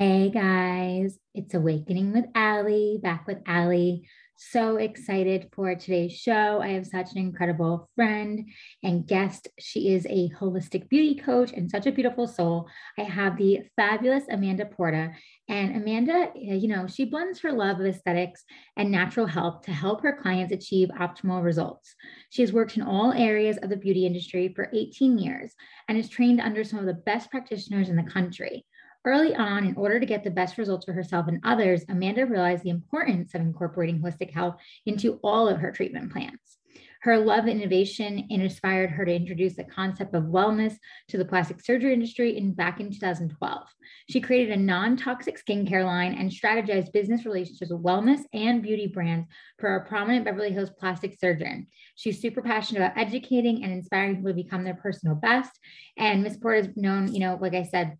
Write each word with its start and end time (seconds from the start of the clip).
Hey 0.00 0.30
guys, 0.30 1.18
it's 1.34 1.54
Awakening 1.54 2.12
with 2.12 2.26
Allie, 2.32 3.00
back 3.02 3.26
with 3.26 3.38
Allie. 3.46 4.08
So 4.36 4.76
excited 4.76 5.48
for 5.50 5.74
today's 5.74 6.12
show. 6.12 6.60
I 6.62 6.68
have 6.68 6.86
such 6.86 7.10
an 7.10 7.18
incredible 7.18 7.90
friend 7.96 8.48
and 8.84 9.08
guest. 9.08 9.48
She 9.58 9.92
is 9.92 10.06
a 10.06 10.30
holistic 10.38 10.88
beauty 10.88 11.16
coach 11.16 11.52
and 11.52 11.68
such 11.68 11.86
a 11.86 11.90
beautiful 11.90 12.28
soul. 12.28 12.68
I 12.96 13.02
have 13.02 13.36
the 13.36 13.62
fabulous 13.74 14.22
Amanda 14.30 14.66
Porta. 14.66 15.10
And 15.48 15.74
Amanda, 15.74 16.30
eh, 16.36 16.54
you 16.54 16.68
know, 16.68 16.86
she 16.86 17.04
blends 17.04 17.40
her 17.40 17.50
love 17.50 17.80
of 17.80 17.86
aesthetics 17.86 18.44
and 18.76 18.92
natural 18.92 19.26
health 19.26 19.62
to 19.62 19.72
help 19.72 20.02
her 20.02 20.20
clients 20.22 20.52
achieve 20.52 20.90
optimal 20.90 21.42
results. 21.42 21.96
She 22.30 22.42
has 22.42 22.52
worked 22.52 22.76
in 22.76 22.84
all 22.84 23.12
areas 23.12 23.58
of 23.64 23.68
the 23.68 23.76
beauty 23.76 24.06
industry 24.06 24.52
for 24.54 24.70
18 24.72 25.18
years 25.18 25.56
and 25.88 25.98
is 25.98 26.08
trained 26.08 26.40
under 26.40 26.62
some 26.62 26.78
of 26.78 26.86
the 26.86 26.94
best 26.94 27.32
practitioners 27.32 27.88
in 27.88 27.96
the 27.96 28.04
country. 28.04 28.64
Early 29.08 29.34
on, 29.34 29.64
in 29.64 29.74
order 29.76 29.98
to 29.98 30.04
get 30.04 30.22
the 30.22 30.30
best 30.30 30.58
results 30.58 30.84
for 30.84 30.92
herself 30.92 31.28
and 31.28 31.40
others, 31.42 31.82
Amanda 31.88 32.26
realized 32.26 32.62
the 32.62 32.68
importance 32.68 33.34
of 33.34 33.40
incorporating 33.40 34.02
holistic 34.02 34.30
health 34.30 34.56
into 34.84 35.18
all 35.24 35.48
of 35.48 35.60
her 35.60 35.72
treatment 35.72 36.12
plans. 36.12 36.58
Her 37.00 37.16
love 37.16 37.44
of 37.44 37.48
innovation 37.48 38.26
inspired 38.28 38.90
her 38.90 39.06
to 39.06 39.14
introduce 39.14 39.56
the 39.56 39.64
concept 39.64 40.14
of 40.14 40.24
wellness 40.24 40.74
to 41.08 41.16
the 41.16 41.24
plastic 41.24 41.62
surgery 41.62 41.94
industry 41.94 42.36
in 42.36 42.52
back 42.52 42.80
in 42.80 42.92
2012. 42.92 43.66
She 44.10 44.20
created 44.20 44.52
a 44.52 44.60
non-toxic 44.60 45.42
skincare 45.42 45.86
line 45.86 46.12
and 46.12 46.30
strategized 46.30 46.92
business 46.92 47.24
relationships 47.24 47.70
with 47.70 47.82
wellness 47.82 48.20
and 48.34 48.62
beauty 48.62 48.88
brands 48.88 49.26
for 49.58 49.76
a 49.76 49.88
prominent 49.88 50.26
Beverly 50.26 50.52
Hills 50.52 50.72
plastic 50.78 51.18
surgeon. 51.18 51.68
She's 51.94 52.20
super 52.20 52.42
passionate 52.42 52.80
about 52.80 52.98
educating 52.98 53.64
and 53.64 53.72
inspiring 53.72 54.16
people 54.16 54.32
to 54.32 54.34
become 54.34 54.64
their 54.64 54.74
personal 54.74 55.14
best. 55.14 55.58
And 55.96 56.22
Miss 56.22 56.36
Porta 56.36 56.68
is 56.68 56.76
known, 56.76 57.14
you 57.14 57.20
know, 57.20 57.38
like 57.40 57.54
I 57.54 57.62
said, 57.62 57.96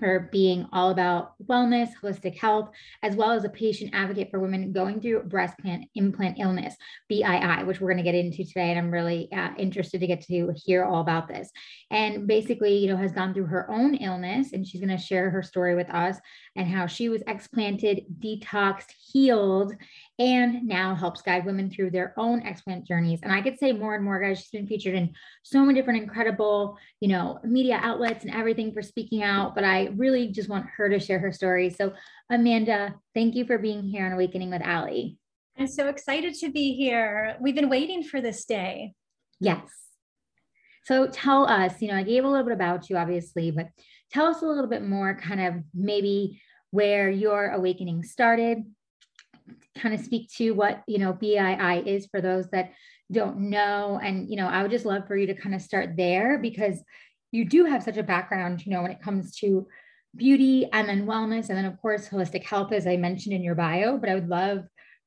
for 0.00 0.28
being 0.32 0.66
all 0.72 0.90
about 0.90 1.34
wellness, 1.46 1.90
holistic 2.02 2.36
health, 2.36 2.70
as 3.02 3.14
well 3.14 3.30
as 3.30 3.44
a 3.44 3.48
patient 3.48 3.90
advocate 3.92 4.30
for 4.30 4.40
women 4.40 4.72
going 4.72 5.00
through 5.00 5.22
breast 5.24 5.54
implant 5.94 6.38
illness, 6.40 6.74
BII, 7.08 7.66
which 7.66 7.80
we're 7.80 7.92
going 7.92 8.02
to 8.04 8.10
get 8.10 8.16
into 8.16 8.44
today. 8.44 8.70
And 8.70 8.78
I'm 8.78 8.90
really 8.90 9.30
uh, 9.32 9.50
interested 9.56 10.00
to 10.00 10.06
get 10.08 10.22
to 10.22 10.52
hear 10.56 10.84
all 10.84 11.00
about 11.00 11.28
this. 11.28 11.50
And 11.90 12.26
basically, 12.26 12.78
you 12.78 12.88
know, 12.88 12.96
has 12.96 13.12
gone 13.12 13.34
through 13.34 13.46
her 13.46 13.70
own 13.70 13.94
illness, 13.94 14.52
and 14.52 14.66
she's 14.66 14.80
going 14.80 14.96
to 14.96 15.02
share 15.02 15.30
her 15.30 15.42
story 15.42 15.76
with 15.76 15.90
us 15.90 16.16
and 16.56 16.66
how 16.66 16.86
she 16.86 17.08
was 17.08 17.22
explanted, 17.26 18.04
detoxed, 18.18 18.92
healed, 19.12 19.74
and 20.18 20.66
now 20.66 20.94
helps 20.94 21.22
guide 21.22 21.46
women 21.46 21.70
through 21.70 21.90
their 21.90 22.14
own 22.16 22.42
explant 22.42 22.86
journeys. 22.86 23.20
And 23.22 23.32
I 23.32 23.40
could 23.40 23.58
say 23.58 23.72
more 23.72 23.94
and 23.94 24.04
more, 24.04 24.20
guys. 24.20 24.38
She's 24.38 24.50
been 24.50 24.66
featured 24.66 24.94
in 24.94 25.14
so 25.42 25.60
many 25.60 25.78
different 25.78 26.02
incredible, 26.02 26.76
you 27.00 27.08
know, 27.08 27.38
media 27.44 27.78
outlets 27.82 28.24
and 28.24 28.34
everything 28.34 28.72
for 28.72 28.82
speaking 28.82 29.22
out. 29.22 29.54
But 29.54 29.64
I 29.64 29.89
really 29.96 30.28
just 30.28 30.48
want 30.48 30.66
her 30.76 30.88
to 30.88 30.98
share 30.98 31.18
her 31.18 31.32
story. 31.32 31.70
So, 31.70 31.92
Amanda, 32.30 32.94
thank 33.14 33.34
you 33.34 33.44
for 33.44 33.58
being 33.58 33.82
here 33.82 34.06
on 34.06 34.12
Awakening 34.12 34.50
with 34.50 34.62
Allie. 34.62 35.18
I'm 35.58 35.66
so 35.66 35.88
excited 35.88 36.34
to 36.36 36.50
be 36.50 36.74
here. 36.74 37.36
We've 37.40 37.54
been 37.54 37.68
waiting 37.68 38.02
for 38.02 38.20
this 38.20 38.44
day. 38.44 38.94
Yes. 39.40 39.68
So 40.84 41.06
tell 41.06 41.44
us, 41.46 41.80
you 41.82 41.88
know, 41.88 41.96
I 41.96 42.02
gave 42.02 42.24
a 42.24 42.28
little 42.28 42.44
bit 42.44 42.54
about 42.54 42.88
you, 42.88 42.96
obviously, 42.96 43.50
but 43.50 43.68
tell 44.10 44.26
us 44.26 44.42
a 44.42 44.46
little 44.46 44.66
bit 44.66 44.82
more, 44.82 45.14
kind 45.14 45.40
of 45.40 45.54
maybe 45.74 46.40
where 46.70 47.10
your 47.10 47.50
awakening 47.50 48.02
started, 48.02 48.64
kind 49.76 49.94
of 49.94 50.00
speak 50.00 50.30
to 50.36 50.52
what 50.52 50.82
you 50.86 50.98
know 50.98 51.12
BII 51.12 51.86
is 51.86 52.06
for 52.06 52.20
those 52.20 52.48
that 52.50 52.72
don't 53.10 53.38
know 53.38 54.00
and 54.02 54.28
you 54.28 54.36
know 54.36 54.46
I 54.46 54.62
would 54.62 54.70
just 54.70 54.84
love 54.84 55.06
for 55.06 55.16
you 55.16 55.26
to 55.26 55.34
kind 55.34 55.54
of 55.54 55.62
start 55.62 55.96
there 55.96 56.38
because 56.38 56.82
you 57.32 57.44
do 57.44 57.64
have 57.64 57.82
such 57.82 57.96
a 57.96 58.02
background 58.02 58.64
you 58.64 58.72
know 58.72 58.82
when 58.82 58.90
it 58.90 59.02
comes 59.02 59.36
to 59.36 59.66
beauty 60.16 60.68
and 60.72 60.88
then 60.88 61.06
wellness 61.06 61.48
and 61.48 61.58
then 61.58 61.64
of 61.64 61.80
course 61.80 62.08
holistic 62.08 62.44
health 62.44 62.72
as 62.72 62.86
I 62.86 62.96
mentioned 62.96 63.34
in 63.34 63.42
your 63.42 63.54
bio 63.54 63.96
but 63.96 64.08
I 64.08 64.14
would 64.14 64.28
love 64.28 64.64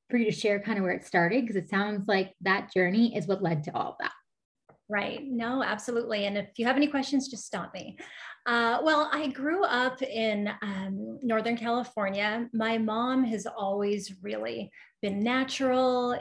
for 0.09 0.17
you 0.17 0.25
to 0.25 0.31
share 0.31 0.59
kind 0.59 0.77
of 0.77 0.83
where 0.83 0.93
it 0.93 1.05
started 1.05 1.41
because 1.41 1.55
it 1.55 1.69
sounds 1.69 2.07
like 2.07 2.33
that 2.41 2.72
journey 2.73 3.16
is 3.16 3.28
what 3.28 3.44
led 3.44 3.63
to 3.63 3.75
all 3.75 3.91
of 3.91 3.95
that 4.00 4.11
Right. 4.89 5.22
No, 5.23 5.63
absolutely. 5.63 6.25
And 6.25 6.38
if 6.38 6.50
you 6.57 6.66
have 6.66 6.75
any 6.75 6.88
questions, 6.88 7.29
just 7.29 7.45
stop 7.45 7.73
me. 7.73 7.97
Uh, 8.45 8.79
well, 8.83 9.09
I 9.13 9.28
grew 9.28 9.63
up 9.63 10.01
in 10.01 10.50
um, 10.61 11.19
Northern 11.23 11.57
California. 11.57 12.49
My 12.53 12.78
mom 12.78 13.23
has 13.23 13.47
always 13.47 14.13
really 14.22 14.69
been 15.01 15.23
natural, 15.23 16.19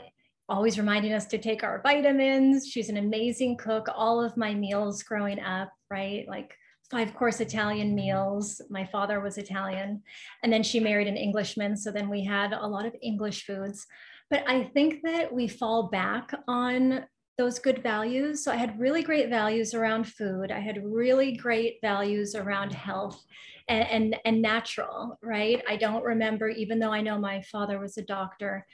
always 0.49 0.79
reminding 0.79 1.13
us 1.13 1.27
to 1.27 1.39
take 1.39 1.65
our 1.65 1.83
vitamins. 1.83 2.69
She's 2.69 2.89
an 2.89 2.99
amazing 2.99 3.57
cook. 3.57 3.89
All 3.95 4.23
of 4.23 4.37
my 4.37 4.55
meals 4.55 5.03
growing 5.03 5.41
up, 5.41 5.71
right? 5.91 6.25
Like 6.29 6.57
five 6.93 7.15
course 7.15 7.41
Italian 7.41 7.95
meals. 7.95 8.61
My 8.69 8.85
father 8.85 9.19
was 9.21 9.39
Italian. 9.39 10.03
And 10.43 10.53
then 10.53 10.63
she 10.63 10.79
married 10.79 11.09
an 11.09 11.17
Englishman. 11.17 11.75
So 11.77 11.91
then 11.91 12.11
we 12.11 12.23
had 12.23 12.53
a 12.53 12.67
lot 12.67 12.85
of 12.85 12.95
English 13.03 13.47
foods. 13.47 13.87
But 14.31 14.45
I 14.47 14.65
think 14.75 15.03
that 15.03 15.33
we 15.33 15.49
fall 15.49 15.89
back 15.89 16.33
on 16.47 17.07
those 17.39 17.59
good 17.59 17.83
values. 17.83 18.45
So 18.45 18.53
I 18.53 18.57
had 18.57 18.79
really 18.79 19.03
great 19.03 19.31
values 19.31 19.73
around 19.73 20.07
food. 20.07 20.53
I 20.53 20.61
had 20.61 20.85
really 20.85 21.33
great 21.33 21.79
values 21.81 22.35
around 22.35 22.73
health 22.73 23.25
and, 23.69 23.89
and, 23.89 24.17
and 24.27 24.43
natural, 24.43 25.19
right? 25.23 25.63
I 25.67 25.77
don't 25.77 26.05
remember, 26.05 26.51
even 26.51 26.79
though 26.79 26.93
I 26.93 27.01
know 27.01 27.19
my 27.19 27.41
father 27.51 27.79
was 27.79 27.97
a 27.97 28.03
doctor, 28.03 28.67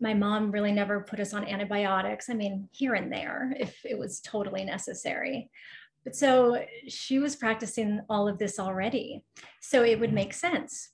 my 0.00 0.12
mom 0.12 0.50
really 0.50 0.72
never 0.72 1.00
put 1.00 1.20
us 1.20 1.32
on 1.32 1.48
antibiotics. 1.48 2.28
I 2.28 2.34
mean, 2.34 2.68
here 2.72 2.94
and 2.94 3.12
there, 3.12 3.54
if 3.58 3.78
it 3.84 3.96
was 3.96 4.20
totally 4.20 4.64
necessary. 4.64 5.50
But 6.04 6.14
so 6.14 6.64
she 6.86 7.18
was 7.18 7.36
practicing 7.36 8.00
all 8.08 8.28
of 8.28 8.38
this 8.38 8.58
already. 8.58 9.24
So 9.60 9.82
it 9.82 9.98
would 9.98 10.10
mm-hmm. 10.10 10.16
make 10.16 10.34
sense. 10.34 10.90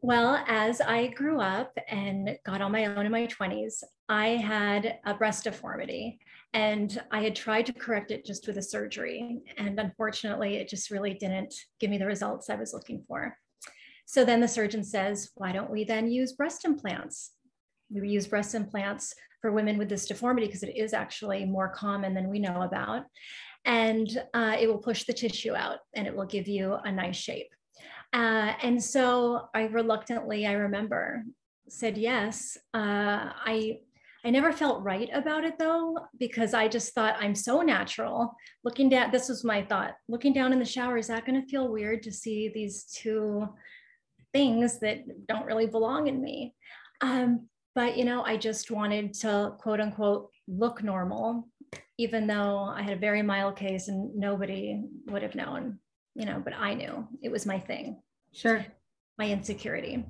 Well, 0.00 0.44
as 0.46 0.80
I 0.80 1.08
grew 1.08 1.40
up 1.40 1.76
and 1.88 2.38
got 2.44 2.62
on 2.62 2.72
my 2.72 2.86
own 2.86 3.06
in 3.06 3.12
my 3.12 3.26
20s, 3.26 3.82
I 4.08 4.28
had 4.28 4.98
a 5.04 5.14
breast 5.14 5.44
deformity 5.44 6.20
and 6.54 7.00
I 7.10 7.22
had 7.22 7.34
tried 7.34 7.66
to 7.66 7.72
correct 7.72 8.10
it 8.10 8.24
just 8.24 8.46
with 8.46 8.58
a 8.58 8.62
surgery. 8.62 9.40
And 9.56 9.78
unfortunately, 9.78 10.56
it 10.56 10.68
just 10.68 10.90
really 10.90 11.14
didn't 11.14 11.54
give 11.80 11.90
me 11.90 11.98
the 11.98 12.06
results 12.06 12.48
I 12.48 12.54
was 12.54 12.72
looking 12.72 13.04
for. 13.08 13.36
So 14.06 14.24
then 14.24 14.40
the 14.40 14.48
surgeon 14.48 14.84
says, 14.84 15.30
why 15.34 15.52
don't 15.52 15.70
we 15.70 15.84
then 15.84 16.10
use 16.10 16.32
breast 16.32 16.64
implants? 16.64 17.32
We 17.90 18.08
use 18.08 18.26
breast 18.26 18.54
implants 18.54 19.14
for 19.42 19.52
women 19.52 19.78
with 19.78 19.88
this 19.88 20.06
deformity 20.06 20.46
because 20.46 20.62
it 20.62 20.76
is 20.76 20.92
actually 20.92 21.44
more 21.44 21.68
common 21.68 22.14
than 22.14 22.30
we 22.30 22.38
know 22.38 22.62
about. 22.62 23.02
And 23.68 24.08
uh, 24.34 24.56
it 24.58 24.66
will 24.66 24.78
push 24.78 25.04
the 25.04 25.12
tissue 25.12 25.54
out 25.54 25.78
and 25.94 26.06
it 26.08 26.16
will 26.16 26.26
give 26.26 26.48
you 26.48 26.74
a 26.84 26.90
nice 26.90 27.16
shape. 27.16 27.48
Uh, 28.12 28.54
and 28.62 28.82
so 28.82 29.48
I 29.54 29.66
reluctantly, 29.66 30.46
I 30.46 30.52
remember, 30.52 31.22
said 31.68 31.96
yes. 31.96 32.58
Uh, 32.74 33.30
I 33.46 33.78
I 34.24 34.30
never 34.30 34.52
felt 34.52 34.82
right 34.82 35.08
about 35.14 35.44
it 35.44 35.58
though, 35.58 35.96
because 36.18 36.52
I 36.52 36.66
just 36.66 36.92
thought 36.92 37.16
I'm 37.20 37.34
so 37.34 37.62
natural. 37.62 38.34
Looking 38.64 38.88
down, 38.88 39.12
this 39.12 39.28
was 39.28 39.44
my 39.44 39.62
thought. 39.62 39.94
Looking 40.08 40.32
down 40.32 40.52
in 40.52 40.58
the 40.58 40.64
shower, 40.64 40.98
is 40.98 41.06
that 41.06 41.24
going 41.24 41.40
to 41.40 41.46
feel 41.46 41.68
weird 41.68 42.02
to 42.02 42.12
see 42.12 42.48
these 42.48 42.84
two 42.84 43.48
things 44.32 44.80
that 44.80 45.26
don't 45.28 45.46
really 45.46 45.66
belong 45.66 46.08
in 46.08 46.20
me? 46.20 46.54
Um, 47.00 47.48
but 47.76 47.96
you 47.96 48.04
know, 48.04 48.24
I 48.24 48.36
just 48.36 48.72
wanted 48.72 49.14
to 49.20 49.54
quote 49.60 49.80
unquote 49.80 50.30
look 50.48 50.82
normal, 50.82 51.48
even 51.98 52.26
though 52.26 52.60
I 52.60 52.82
had 52.82 52.92
a 52.92 53.00
very 53.00 53.22
mild 53.22 53.56
case 53.56 53.88
and 53.88 54.14
nobody 54.14 54.82
would 55.06 55.22
have 55.22 55.34
known, 55.34 55.78
you 56.14 56.26
know, 56.26 56.40
but 56.42 56.54
I 56.54 56.74
knew 56.74 57.06
it 57.22 57.30
was 57.30 57.46
my 57.46 57.58
thing. 57.58 58.00
Sure. 58.32 58.64
My 59.18 59.28
insecurity. 59.28 60.04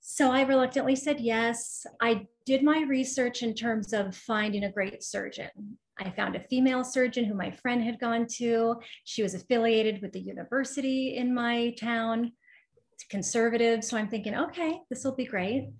So 0.00 0.30
I 0.30 0.42
reluctantly 0.42 0.96
said 0.96 1.20
yes. 1.20 1.84
I 2.00 2.26
did 2.46 2.62
my 2.62 2.84
research 2.88 3.42
in 3.42 3.54
terms 3.54 3.92
of 3.92 4.16
finding 4.16 4.64
a 4.64 4.72
great 4.72 5.02
surgeon. 5.02 5.50
I 5.98 6.10
found 6.10 6.36
a 6.36 6.40
female 6.40 6.84
surgeon 6.84 7.24
who 7.24 7.34
my 7.34 7.50
friend 7.50 7.82
had 7.82 7.98
gone 7.98 8.26
to. 8.36 8.76
She 9.04 9.22
was 9.22 9.34
affiliated 9.34 10.00
with 10.02 10.12
the 10.12 10.20
university 10.20 11.16
in 11.16 11.34
my 11.34 11.70
town, 11.78 12.32
it's 12.92 13.04
conservative. 13.04 13.84
So 13.84 13.96
I'm 13.96 14.08
thinking, 14.08 14.34
okay, 14.34 14.80
this 14.88 15.04
will 15.04 15.14
be 15.14 15.26
great. 15.26 15.70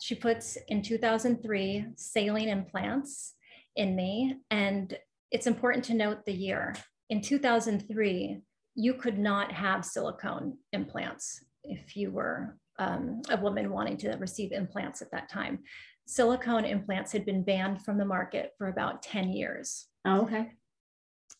She 0.00 0.14
puts 0.14 0.58
in 0.68 0.82
2003 0.82 1.86
saline 1.96 2.48
implants 2.48 3.34
in 3.78 3.96
me. 3.96 4.36
And 4.50 4.94
it's 5.30 5.46
important 5.46 5.84
to 5.86 5.94
note 5.94 6.26
the 6.26 6.34
year. 6.34 6.74
In 7.08 7.22
2003, 7.22 8.42
you 8.74 8.94
could 8.94 9.18
not 9.18 9.50
have 9.52 9.84
silicone 9.84 10.58
implants 10.72 11.44
if 11.64 11.96
you 11.96 12.10
were 12.10 12.58
um, 12.78 13.22
a 13.30 13.36
woman 13.36 13.70
wanting 13.70 13.96
to 13.98 14.10
receive 14.18 14.52
implants 14.52 15.00
at 15.00 15.10
that 15.12 15.30
time. 15.30 15.60
Silicone 16.06 16.64
implants 16.64 17.12
had 17.12 17.24
been 17.24 17.42
banned 17.42 17.82
from 17.82 17.98
the 17.98 18.04
market 18.04 18.52
for 18.58 18.68
about 18.68 19.02
10 19.02 19.32
years. 19.32 19.86
Oh, 20.04 20.22
okay. 20.22 20.52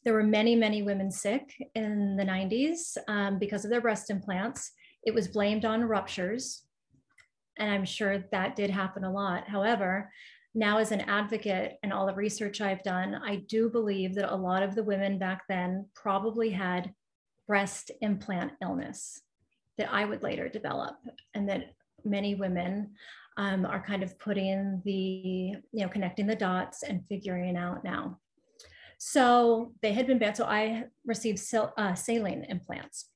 There 0.05 0.15
were 0.15 0.23
many, 0.23 0.55
many 0.55 0.83
women 0.83 1.11
sick 1.11 1.55
in 1.75 2.17
the 2.17 2.25
90s 2.25 2.97
um, 3.09 3.39
because 3.39 3.65
of 3.65 3.71
their 3.71 3.81
breast 3.81 4.11
implants. 4.11 4.73
It 5.05 5.15
was 5.15 5.29
blamed 5.29 5.65
on 5.65 5.85
ruptures. 5.85 6.63
And 7.59 7.71
I'm 7.71 7.85
sure 7.85 8.25
that 8.31 8.57
did 8.57 8.71
happen 8.71 9.05
a 9.05 9.13
lot. 9.13 9.49
However, 9.49 10.11
now 10.59 10.79
as 10.79 10.91
an 10.91 11.03
advocate 11.03 11.79
and 11.83 11.93
all 11.93 12.05
the 12.05 12.15
research 12.15 12.61
I've 12.61 12.83
done, 12.83 13.15
I 13.15 13.37
do 13.37 13.71
believe 13.71 14.17
that 14.17 14.33
a 14.33 14.37
lot 14.37 14.65
of 14.65 14.75
the 14.75 14.83
women 14.83 15.17
back 15.17 15.43
then 15.49 15.87
probably 15.95 16.51
had 16.51 16.93
breast 17.47 17.93
implant 18.01 18.53
illness 18.61 19.23
that 19.79 19.89
I 19.93 20.05
would 20.05 20.25
later 20.25 20.49
develop, 20.49 20.97
and 21.35 21.49
that 21.49 21.75
many 22.05 22.35
women 22.35 22.91
um, 23.37 23.65
are 23.65 23.81
kind 23.81 24.03
of 24.03 24.19
putting 24.19 24.83
the, 24.85 24.93
you 25.73 25.83
know, 25.85 25.89
connecting 25.89 26.27
the 26.27 26.35
dots 26.35 26.83
and 26.83 27.07
figuring 27.07 27.57
out 27.57 27.85
now. 27.85 28.19
So 28.99 29.73
they 29.81 29.93
had 29.93 30.09
been 30.09 30.19
bad. 30.19 30.37
So 30.37 30.45
I 30.45 30.87
received 31.07 31.41
uh, 31.55 31.95
saline 31.95 32.45
implants. 32.49 33.11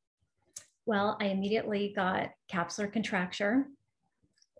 Well, 0.86 1.16
I 1.20 1.26
immediately 1.26 1.92
got 1.94 2.30
capsular 2.52 2.92
contracture. 2.92 3.66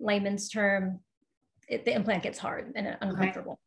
Layman's 0.01 0.49
term, 0.49 0.99
it, 1.73 1.85
the 1.85 1.95
implant 1.95 2.23
gets 2.23 2.39
hard 2.39 2.73
and 2.77 2.97
uncomfortable. 3.01 3.59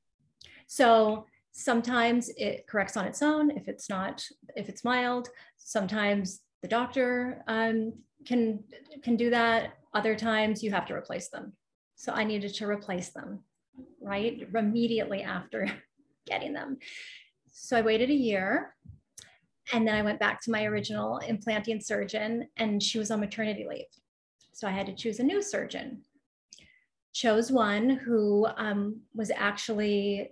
Okay. 0.43 0.51
So 0.67 1.25
sometimes 1.51 2.29
it 2.37 2.67
corrects 2.67 2.97
on 2.97 3.05
its 3.05 3.21
own 3.21 3.51
if 3.51 3.67
it's 3.67 3.89
not, 3.89 4.23
if 4.55 4.69
it's 4.69 4.83
mild. 4.83 5.29
Sometimes 5.57 6.41
the 6.61 6.67
doctor 6.67 7.43
um, 7.47 7.93
can 8.25 8.63
can 9.03 9.15
do 9.15 9.29
that. 9.29 9.73
Other 9.93 10.15
times 10.15 10.63
you 10.63 10.71
have 10.71 10.85
to 10.87 10.93
replace 10.93 11.29
them. 11.29 11.53
So 11.95 12.11
I 12.11 12.23
needed 12.23 12.53
to 12.55 12.67
replace 12.67 13.09
them, 13.09 13.39
right? 14.01 14.47
Immediately 14.53 15.23
after 15.23 15.69
getting 16.27 16.53
them. 16.53 16.77
So 17.47 17.77
I 17.77 17.81
waited 17.81 18.09
a 18.09 18.13
year 18.13 18.75
and 19.73 19.87
then 19.87 19.95
I 19.95 20.01
went 20.01 20.19
back 20.19 20.41
to 20.41 20.51
my 20.51 20.65
original 20.65 21.17
implanting 21.19 21.79
surgeon 21.79 22.47
and 22.57 22.83
she 22.83 22.99
was 22.99 23.11
on 23.11 23.21
maternity 23.21 23.65
leave. 23.67 23.85
So 24.51 24.67
I 24.67 24.71
had 24.71 24.85
to 24.87 24.95
choose 24.95 25.19
a 25.19 25.23
new 25.23 25.41
surgeon. 25.41 26.01
Chose 27.15 27.49
one 27.49 27.89
who 27.91 28.45
um, 28.57 28.99
was 29.13 29.31
actually 29.33 30.31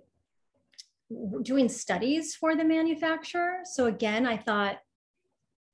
doing 1.42 1.66
studies 1.66 2.34
for 2.34 2.54
the 2.54 2.64
manufacturer. 2.64 3.60
So 3.64 3.86
again, 3.86 4.26
I 4.26 4.36
thought, 4.36 4.80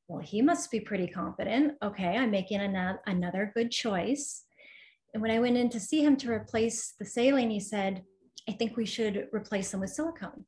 well, 0.07 0.21
he 0.21 0.41
must 0.41 0.71
be 0.71 0.79
pretty 0.79 1.09
competent. 1.09 1.75
Okay, 1.83 2.17
I'm 2.17 2.31
making 2.31 2.61
an- 2.61 3.01
another 3.07 3.51
good 3.57 3.73
choice. 3.73 4.45
And 5.13 5.21
when 5.21 5.33
I 5.33 5.41
went 5.41 5.57
in 5.57 5.69
to 5.71 5.81
see 5.81 6.05
him 6.05 6.17
to 6.19 6.31
replace 6.31 6.95
the 6.97 7.05
saline, 7.05 7.51
he 7.51 7.59
said, 7.59 8.05
I 8.49 8.53
think 8.53 8.77
we 8.77 8.87
should 8.87 9.27
replace 9.33 9.73
them 9.73 9.81
with 9.81 9.91
silicone. 9.91 10.45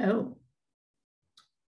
Oh. 0.00 0.36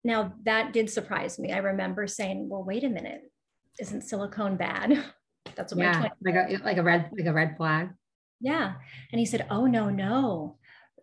Now 0.05 0.35
that 0.45 0.71
did 0.71 0.89
surprise 0.89 1.37
me. 1.37 1.51
I 1.51 1.57
remember 1.57 2.07
saying, 2.07 2.47
well, 2.47 2.63
wait 2.63 2.85
a 2.85 2.89
minute, 2.89 3.29
isn't 3.77 4.03
silicone 4.03 4.55
bad? 4.55 5.03
That's 5.55 5.73
what 5.73 5.83
yeah, 5.83 6.09
like 6.23 6.35
a 6.35 6.63
like 6.63 6.77
a 6.77 6.83
red 6.83 7.09
like 7.15 7.27
a 7.27 7.33
red 7.33 7.55
flag. 7.57 7.89
Yeah. 8.43 8.73
And 9.11 9.19
he 9.19 9.25
said, 9.25 9.47
Oh 9.49 9.65
no, 9.65 9.89
no. 9.89 10.57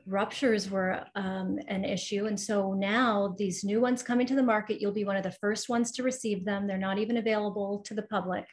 Ruptures 0.06 0.70
were 0.70 1.04
um, 1.14 1.58
an 1.68 1.84
issue. 1.84 2.26
And 2.26 2.38
so 2.38 2.74
now 2.74 3.34
these 3.38 3.64
new 3.64 3.80
ones 3.80 4.02
coming 4.02 4.26
to 4.26 4.34
the 4.34 4.42
market, 4.42 4.80
you'll 4.80 4.92
be 4.92 5.04
one 5.04 5.16
of 5.16 5.22
the 5.22 5.36
first 5.40 5.68
ones 5.68 5.90
to 5.92 6.02
receive 6.02 6.44
them. 6.44 6.66
They're 6.66 6.78
not 6.78 6.98
even 6.98 7.16
available 7.16 7.82
to 7.86 7.94
the 7.94 8.02
public 8.02 8.44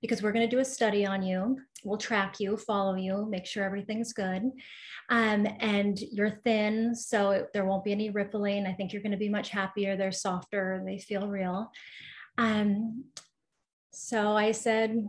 because 0.00 0.22
we're 0.22 0.32
going 0.32 0.48
to 0.48 0.54
do 0.54 0.60
a 0.60 0.64
study 0.64 1.04
on 1.06 1.22
you. 1.22 1.58
We'll 1.84 1.98
track 1.98 2.38
you, 2.38 2.56
follow 2.56 2.94
you, 2.94 3.26
make 3.28 3.46
sure 3.46 3.64
everything's 3.64 4.12
good. 4.12 4.50
Um, 5.08 5.46
and 5.60 5.98
you're 5.98 6.40
thin, 6.44 6.94
so 6.94 7.30
it, 7.30 7.48
there 7.52 7.64
won't 7.64 7.84
be 7.84 7.92
any 7.92 8.10
rippling. 8.10 8.66
I 8.66 8.72
think 8.72 8.92
you're 8.92 9.02
going 9.02 9.12
to 9.12 9.18
be 9.18 9.28
much 9.28 9.50
happier. 9.50 9.96
They're 9.96 10.12
softer, 10.12 10.82
they 10.84 10.98
feel 10.98 11.28
real. 11.28 11.70
Um, 12.36 13.04
so 13.90 14.36
I 14.36 14.52
said, 14.52 15.08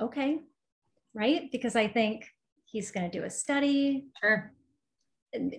okay, 0.00 0.38
right? 1.14 1.50
Because 1.50 1.76
I 1.76 1.88
think 1.88 2.26
he's 2.64 2.90
going 2.90 3.10
to 3.10 3.18
do 3.18 3.24
a 3.24 3.30
study. 3.30 4.06
Sure. 4.20 4.52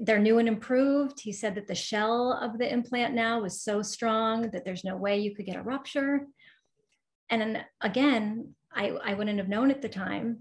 They're 0.02 0.20
new 0.20 0.40
and 0.40 0.48
improved. 0.48 1.20
He 1.20 1.32
said 1.32 1.56
that 1.56 1.68
the 1.68 1.76
shell 1.76 2.34
of 2.34 2.58
the 2.58 2.72
implant 2.72 3.14
now 3.14 3.42
was 3.42 3.62
so 3.62 3.82
strong 3.82 4.50
that 4.52 4.66
there's 4.66 4.84
no 4.84 4.96
way 4.96 5.20
you 5.20 5.36
could 5.36 5.46
get 5.46 5.58
a 5.58 5.62
rupture. 5.62 6.26
And 7.30 7.64
again, 7.82 8.56
I, 8.74 8.90
I 8.90 9.14
wouldn't 9.14 9.38
have 9.38 9.50
known 9.50 9.70
at 9.70 9.82
the 9.82 9.90
time 9.90 10.40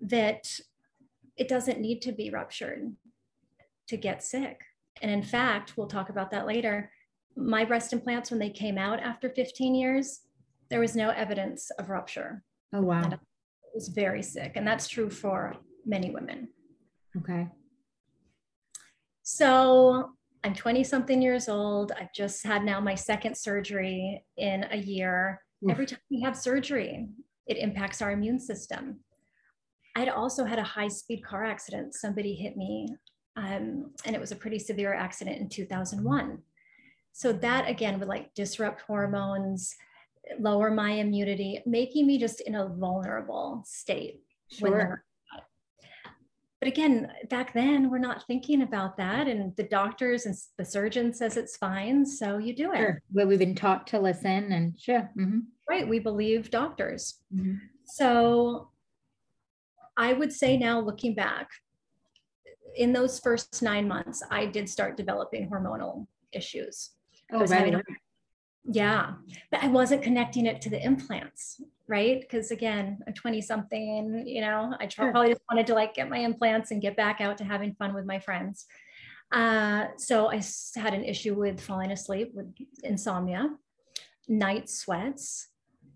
that 0.00 0.48
it 1.36 1.48
doesn't 1.48 1.80
need 1.80 2.02
to 2.02 2.12
be 2.12 2.30
ruptured 2.30 2.94
to 3.88 3.96
get 3.96 4.22
sick. 4.22 4.60
And 5.00 5.10
in 5.10 5.22
fact, 5.22 5.76
we'll 5.76 5.86
talk 5.86 6.08
about 6.08 6.30
that 6.30 6.46
later. 6.46 6.90
My 7.36 7.64
breast 7.64 7.92
implants, 7.92 8.30
when 8.30 8.38
they 8.38 8.50
came 8.50 8.78
out 8.78 9.00
after 9.00 9.28
15 9.28 9.74
years, 9.74 10.20
there 10.70 10.80
was 10.80 10.94
no 10.94 11.10
evidence 11.10 11.70
of 11.78 11.90
rupture. 11.90 12.42
Oh, 12.74 12.80
wow. 12.80 13.02
And 13.02 13.14
I 13.14 13.18
was 13.74 13.88
very 13.88 14.22
sick. 14.22 14.52
And 14.56 14.66
that's 14.66 14.88
true 14.88 15.10
for 15.10 15.54
many 15.84 16.10
women. 16.10 16.48
Okay. 17.16 17.48
So 19.22 20.12
I'm 20.44 20.54
20 20.54 20.82
something 20.84 21.22
years 21.22 21.48
old. 21.48 21.92
I've 21.98 22.12
just 22.12 22.44
had 22.44 22.64
now 22.64 22.80
my 22.80 22.94
second 22.94 23.36
surgery 23.36 24.24
in 24.36 24.66
a 24.70 24.76
year. 24.76 25.42
Oof. 25.64 25.70
Every 25.70 25.86
time 25.86 26.00
we 26.10 26.22
have 26.22 26.36
surgery, 26.36 27.08
it 27.46 27.58
impacts 27.58 28.02
our 28.02 28.10
immune 28.10 28.40
system. 28.40 29.00
I'd 29.94 30.08
also 30.08 30.44
had 30.44 30.58
a 30.58 30.64
high 30.64 30.88
speed 30.88 31.24
car 31.24 31.44
accident. 31.44 31.94
Somebody 31.94 32.34
hit 32.34 32.56
me, 32.56 32.88
um, 33.36 33.92
and 34.04 34.16
it 34.16 34.20
was 34.20 34.32
a 34.32 34.36
pretty 34.36 34.58
severe 34.58 34.94
accident 34.94 35.38
in 35.38 35.48
2001. 35.48 36.38
So 37.12 37.32
that 37.32 37.68
again 37.68 37.98
would 37.98 38.08
like 38.08 38.34
disrupt 38.34 38.80
hormones, 38.82 39.76
lower 40.38 40.70
my 40.70 40.92
immunity, 40.92 41.60
making 41.66 42.06
me 42.06 42.18
just 42.18 42.40
in 42.42 42.54
a 42.54 42.68
vulnerable 42.68 43.62
state. 43.66 44.20
Sure. 44.50 45.02
but 46.60 46.68
again, 46.68 47.10
back 47.30 47.54
then 47.54 47.90
we're 47.90 47.98
not 47.98 48.26
thinking 48.26 48.62
about 48.62 48.96
that, 48.98 49.28
and 49.28 49.54
the 49.56 49.62
doctors 49.62 50.26
and 50.26 50.36
the 50.58 50.64
surgeon 50.64 51.12
says 51.12 51.36
it's 51.36 51.56
fine, 51.56 52.04
so 52.04 52.38
you 52.38 52.54
do 52.54 52.72
it. 52.72 52.76
Sure. 52.76 53.02
Well, 53.12 53.26
we've 53.26 53.38
been 53.38 53.54
taught 53.54 53.86
to 53.88 53.98
listen, 53.98 54.52
and 54.52 54.78
sure. 54.78 55.10
Mm-hmm. 55.18 55.40
Right, 55.68 55.88
we 55.88 55.98
believe 55.98 56.50
doctors. 56.50 57.20
Mm-hmm. 57.34 57.56
So 57.84 58.70
I 59.96 60.12
would 60.12 60.32
say 60.32 60.56
now, 60.56 60.80
looking 60.80 61.14
back, 61.14 61.48
in 62.76 62.92
those 62.92 63.18
first 63.20 63.62
nine 63.62 63.86
months, 63.86 64.22
I 64.30 64.46
did 64.46 64.68
start 64.68 64.96
developing 64.96 65.48
hormonal 65.50 66.06
issues. 66.32 66.90
Oh, 67.32 67.44
right. 67.46 67.74
Yeah, 68.64 69.14
but 69.50 69.62
I 69.62 69.68
wasn't 69.68 70.02
connecting 70.02 70.46
it 70.46 70.60
to 70.62 70.70
the 70.70 70.82
implants, 70.82 71.60
right? 71.88 72.20
Because 72.20 72.50
again, 72.50 73.00
a 73.06 73.12
20 73.12 73.40
something, 73.40 74.24
you 74.26 74.40
know, 74.40 74.74
I 74.78 74.86
sure. 74.88 75.10
probably 75.10 75.30
just 75.30 75.42
wanted 75.50 75.66
to 75.68 75.74
like 75.74 75.94
get 75.94 76.08
my 76.08 76.18
implants 76.18 76.70
and 76.70 76.80
get 76.80 76.96
back 76.96 77.20
out 77.20 77.38
to 77.38 77.44
having 77.44 77.74
fun 77.74 77.92
with 77.92 78.06
my 78.06 78.20
friends. 78.20 78.66
Uh, 79.32 79.86
so 79.96 80.30
I 80.30 80.42
had 80.76 80.94
an 80.94 81.04
issue 81.04 81.34
with 81.34 81.60
falling 81.60 81.90
asleep 81.90 82.32
with 82.34 82.54
insomnia, 82.84 83.48
night 84.28 84.68
sweats. 84.68 85.48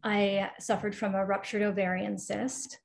I 0.02 0.50
suffered 0.58 0.94
from 0.94 1.14
a 1.14 1.24
ruptured 1.24 1.62
ovarian 1.62 2.18
cyst. 2.18 2.80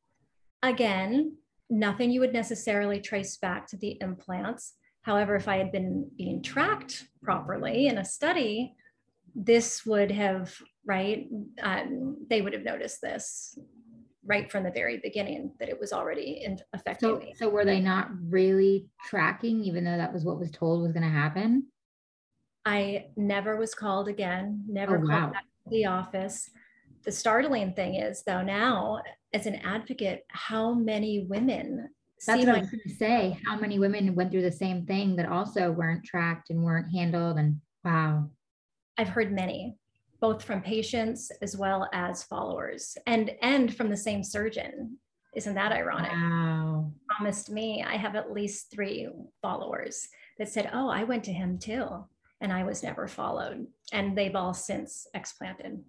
Again, 0.62 1.38
nothing 1.70 2.12
you 2.12 2.20
would 2.20 2.34
necessarily 2.34 3.00
trace 3.00 3.38
back 3.38 3.66
to 3.68 3.78
the 3.78 3.98
implants. 4.02 4.74
However, 5.04 5.36
if 5.36 5.48
I 5.48 5.58
had 5.58 5.72
been 5.72 6.12
being 6.18 6.44
tracked 6.44 7.08
properly 7.24 7.88
in 7.88 7.98
a 7.98 8.06
study, 8.06 8.76
this 9.36 9.86
would 9.86 10.12
have, 10.12 10.54
right, 10.86 11.28
um, 11.62 12.26
they 12.30 12.42
would 12.42 12.54
have 12.54 12.64
noticed 12.64 13.02
this 13.02 13.58
right 14.24 14.52
from 14.52 14.64
the 14.64 14.72
very 14.72 15.00
beginning 15.02 15.52
that 15.60 15.70
it 15.70 15.80
was 15.80 15.92
already 15.92 16.44
in, 16.46 16.60
affecting 16.74 17.10
so, 17.10 17.18
me. 17.18 17.34
So 17.38 17.50
were 17.50 17.66
they 17.66 17.80
not 17.80 18.10
really 18.30 18.88
tracking, 19.06 19.64
even 19.64 19.84
though 19.84 19.98
that 19.98 20.14
was 20.14 20.24
what 20.24 20.40
was 20.40 20.52
told 20.52 20.84
was 20.84 20.92
going 20.92 21.04
to 21.04 21.10
happen? 21.10 21.68
I 22.66 23.08
never 23.16 23.58
was 23.58 23.74
called 23.74 24.08
again, 24.08 24.64
never 24.68 24.98
oh, 24.98 25.08
called 25.08 25.34
back 25.34 25.46
to 25.64 25.70
the 25.72 25.86
office. 25.88 26.50
The 27.04 27.12
startling 27.12 27.74
thing 27.74 27.96
is, 27.96 28.22
though, 28.24 28.44
now 28.44 29.02
as 29.34 29.48
an 29.48 29.56
advocate, 29.56 30.26
how 30.30 30.74
many 30.74 31.26
women 31.28 31.90
that's 32.28 32.46
what 32.46 32.56
I 32.56 32.60
was 32.60 32.70
going 32.70 32.82
to 32.86 32.96
say. 32.96 33.40
How 33.46 33.58
many 33.58 33.80
women 33.80 34.14
went 34.14 34.32
through 34.32 34.44
the 34.44 34.52
same 34.52 34.86
thing 34.86 35.16
that 35.16 35.26
also 35.26 35.72
weren't 35.72 36.06
tracked 36.06 36.52
and 36.52 36.64
weren't 36.64 36.92
handled? 36.92 37.38
And 37.38 37.60
wow. 37.84 38.30
I've 38.98 39.10
heard 39.10 39.32
many, 39.32 39.76
both 40.20 40.44
from 40.44 40.62
patients 40.62 41.32
as 41.42 41.58
well 41.58 41.90
as 41.94 42.24
followers, 42.24 42.98
and 43.06 43.32
and 43.42 43.76
from 43.76 43.90
the 43.90 43.98
same 43.98 44.24
surgeon. 44.24 44.98
Isn't 45.36 45.56
that 45.56 45.72
ironic? 45.72 46.12
Wow. 46.12 46.92
Promised 47.10 47.50
me. 47.50 47.84
I 47.88 47.96
have 47.96 48.16
at 48.16 48.34
least 48.34 48.70
three 48.72 49.08
followers 49.42 50.08
that 50.38 50.50
said, 50.50 50.70
"Oh, 50.74 50.90
I 50.90 51.04
went 51.04 51.24
to 51.26 51.34
him 51.34 51.58
too, 51.58 51.88
and 52.42 52.52
I 52.52 52.64
was 52.64 52.84
never 52.84 53.08
followed." 53.08 53.68
And 53.94 54.18
they've 54.18 54.36
all 54.36 54.54
since 54.54 55.08
explanted. 55.14 55.84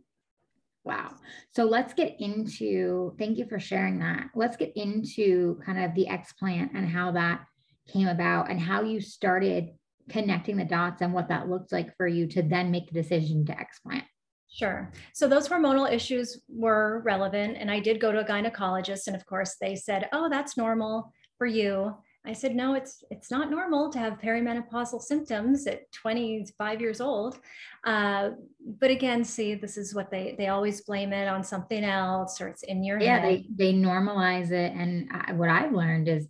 Wow. 0.84 1.14
So 1.54 1.64
let's 1.64 1.94
get 1.94 2.16
into, 2.18 3.14
thank 3.18 3.38
you 3.38 3.46
for 3.46 3.60
sharing 3.60 4.00
that. 4.00 4.30
Let's 4.34 4.56
get 4.56 4.72
into 4.76 5.60
kind 5.64 5.84
of 5.84 5.94
the 5.94 6.06
explant 6.06 6.70
and 6.74 6.88
how 6.88 7.12
that 7.12 7.44
came 7.86 8.08
about 8.08 8.50
and 8.50 8.60
how 8.60 8.82
you 8.82 9.00
started 9.00 9.70
connecting 10.12 10.56
the 10.56 10.64
dots 10.64 11.00
and 11.00 11.12
what 11.12 11.28
that 11.28 11.48
looked 11.48 11.72
like 11.72 11.96
for 11.96 12.06
you 12.06 12.26
to 12.28 12.42
then 12.42 12.70
make 12.70 12.86
the 12.86 13.02
decision 13.02 13.44
to 13.46 13.52
explant. 13.52 14.04
Sure. 14.48 14.92
So 15.14 15.26
those 15.26 15.48
hormonal 15.48 15.90
issues 15.90 16.38
were 16.46 17.00
relevant. 17.06 17.56
And 17.58 17.70
I 17.70 17.80
did 17.80 18.00
go 18.00 18.12
to 18.12 18.20
a 18.20 18.24
gynecologist. 18.24 19.06
And 19.06 19.16
of 19.16 19.24
course, 19.24 19.56
they 19.58 19.74
said, 19.74 20.10
oh, 20.12 20.28
that's 20.28 20.58
normal 20.58 21.10
for 21.38 21.46
you. 21.46 21.96
I 22.24 22.34
said, 22.34 22.54
no, 22.54 22.74
it's 22.74 23.02
it's 23.10 23.32
not 23.32 23.50
normal 23.50 23.90
to 23.90 23.98
have 23.98 24.20
perimenopausal 24.20 25.02
symptoms 25.02 25.66
at 25.66 25.90
25 25.90 26.80
years 26.80 27.00
old. 27.00 27.40
Uh, 27.84 28.30
but 28.78 28.90
again, 28.90 29.24
see, 29.24 29.54
this 29.56 29.76
is 29.76 29.92
what 29.92 30.10
they 30.10 30.36
they 30.38 30.46
always 30.46 30.82
blame 30.82 31.12
it 31.12 31.26
on 31.26 31.42
something 31.42 31.82
else 31.82 32.40
or 32.40 32.46
it's 32.46 32.62
in 32.62 32.84
your 32.84 33.00
yeah, 33.00 33.18
head. 33.18 33.24
they 33.24 33.46
they 33.56 33.72
normalize 33.72 34.52
it, 34.52 34.72
and 34.72 35.08
I, 35.10 35.32
what 35.32 35.48
I've 35.48 35.72
learned 35.72 36.08
is, 36.08 36.28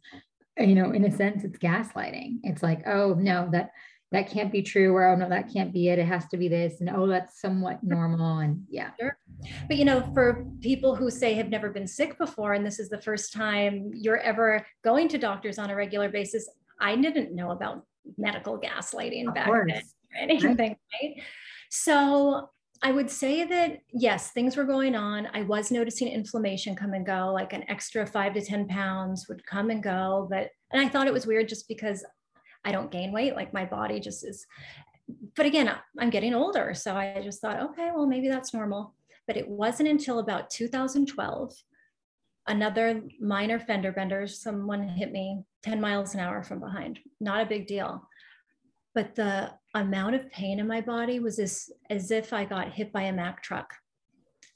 Uh, 0.61 0.65
you 0.65 0.75
know, 0.75 0.93
in 0.93 1.05
a 1.05 1.17
sense, 1.17 1.45
it's 1.45 1.59
gaslighting. 1.59 2.39
It's 2.43 2.63
like, 2.63 2.87
oh 2.87 3.15
no, 3.15 3.49
that 3.53 3.71
that 4.13 4.31
can't 4.31 4.53
be 4.53 4.63
true 4.63 4.95
or 4.95 5.09
oh 5.09 5.17
no 5.17 5.29
that 5.29 5.53
can't 5.53 5.73
be 5.73 5.89
it 5.89 5.99
it 5.99 6.05
has 6.05 6.29
to 6.29 6.37
be 6.37 6.47
this 6.47 6.81
and 6.81 6.91
oh 6.91 7.07
that's 7.07 7.41
somewhat 7.41 7.83
normal 7.83 8.39
and 8.39 8.63
yeah 8.69 8.91
sure. 9.01 9.19
but 9.67 9.77
you 9.77 9.85
know 9.85 10.03
for 10.15 10.47
people 10.61 10.95
who 10.95 11.11
say 11.11 11.35
have 11.35 11.49
never 11.49 11.71
been 11.71 11.87
sick 11.87 12.17
before 12.19 12.53
and 12.53 12.65
this 12.65 12.79
is 12.79 12.89
the 12.89 13.01
first 13.01 13.33
time 13.33 13.91
you're 13.95 14.19
ever 14.19 14.65
going 14.85 15.09
to 15.09 15.19
doctors 15.19 15.59
on 15.59 15.71
a 15.71 15.75
regular 15.75 16.09
basis 16.09 16.49
i 16.79 16.95
didn't 16.95 17.35
know 17.35 17.51
about 17.51 17.85
medical 18.19 18.61
gaslighting 18.61 19.27
of 19.29 19.35
back 19.35 19.47
course. 19.47 19.73
then 19.73 19.83
or 20.15 20.19
anything 20.19 20.59
right. 20.59 20.79
right 21.03 21.23
so 21.71 22.51
I 22.85 22.91
would 22.91 23.11
say 23.11 23.45
that 23.45 23.79
yes, 23.93 24.33
things 24.33 24.57
were 24.57 24.65
going 24.65 24.97
on. 24.97 25.29
I 25.33 25.43
was 25.43 25.71
noticing 25.71 26.09
inflammation 26.09 26.75
come 26.75 26.95
and 26.95 27.07
go, 27.07 27.33
like 27.33 27.53
an 27.53 27.65
extra 27.71 28.05
five 28.05 28.35
to 28.35 28.41
10 28.41 28.67
pounds 28.67 29.27
would 29.29 29.47
come 29.47 29.71
and 29.71 29.81
go. 29.83 30.27
But, 30.29 30.51
and 30.73 30.85
I 30.85 30.89
thought 30.89 31.07
it 31.07 31.13
was 31.13 31.27
weird 31.27 31.49
just 31.49 31.69
because 31.69 32.05
I 32.65 32.73
don't 32.73 32.91
gain 32.91 33.13
weight. 33.13 33.37
Like 33.37 33.53
my 33.53 33.65
body 33.65 34.01
just 34.01 34.27
is. 34.27 34.45
But 35.37 35.47
again, 35.47 35.73
I'm 36.01 36.11
getting 36.11 36.35
older. 36.35 36.75
So 36.75 36.97
I 36.97 37.21
just 37.23 37.41
thought, 37.41 37.61
okay, 37.61 37.91
well, 37.95 38.07
maybe 38.07 38.29
that's 38.29 38.53
normal. 38.53 38.95
But 39.29 39.37
it 39.37 39.49
wasn't 39.49 39.89
until 39.89 40.19
about 40.19 40.51
2012, 40.51 41.55
another 42.49 43.03
minor 43.21 43.61
fender 43.61 43.93
bender, 43.93 44.27
someone 44.27 44.89
hit 44.89 45.13
me 45.13 45.45
10 45.63 45.81
miles 45.81 46.15
an 46.15 46.21
hour 46.21 46.43
from 46.43 46.59
behind. 46.59 46.99
Not 47.21 47.43
a 47.43 47.47
big 47.47 47.69
deal. 47.69 48.09
But 48.95 49.15
the 49.15 49.53
amount 49.75 50.15
of 50.15 50.31
pain 50.31 50.61
in 50.61 50.67
my 50.67 50.81
body 50.81 51.19
was 51.19 51.39
as, 51.39 51.71
as 51.89 52.11
if 52.11 52.33
I 52.33 52.45
got 52.45 52.73
hit 52.73 52.93
by 52.93 53.03
a 53.03 53.13
Mack 53.13 53.43
truck. 53.43 53.73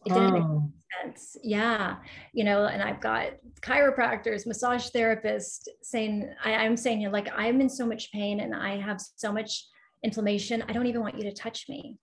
It 0.05 0.12
didn't 0.12 0.37
oh. 0.37 0.71
make 1.02 1.14
sense. 1.14 1.37
Yeah. 1.43 1.97
You 2.33 2.45
know, 2.45 2.66
and 2.66 2.83
I've 2.83 3.00
got 3.00 3.33
chiropractors, 3.61 4.47
massage 4.47 4.88
therapists 4.90 5.66
saying, 5.83 6.31
I, 6.45 6.55
I'm 6.55 6.76
saying, 6.76 7.00
you 7.00 7.09
know, 7.09 7.12
like, 7.12 7.28
I'm 7.35 7.61
in 7.61 7.69
so 7.69 7.87
much 7.87 8.12
pain 8.12 8.40
and 8.40 8.55
I 8.55 8.76
have 8.76 9.00
so 9.16 9.33
much 9.33 9.66
inflammation. 10.05 10.62
I 10.69 10.73
don't 10.73 10.87
even 10.87 11.00
want 11.00 11.16
you 11.16 11.25
to 11.25 11.33
touch 11.33 11.69
me. 11.69 11.97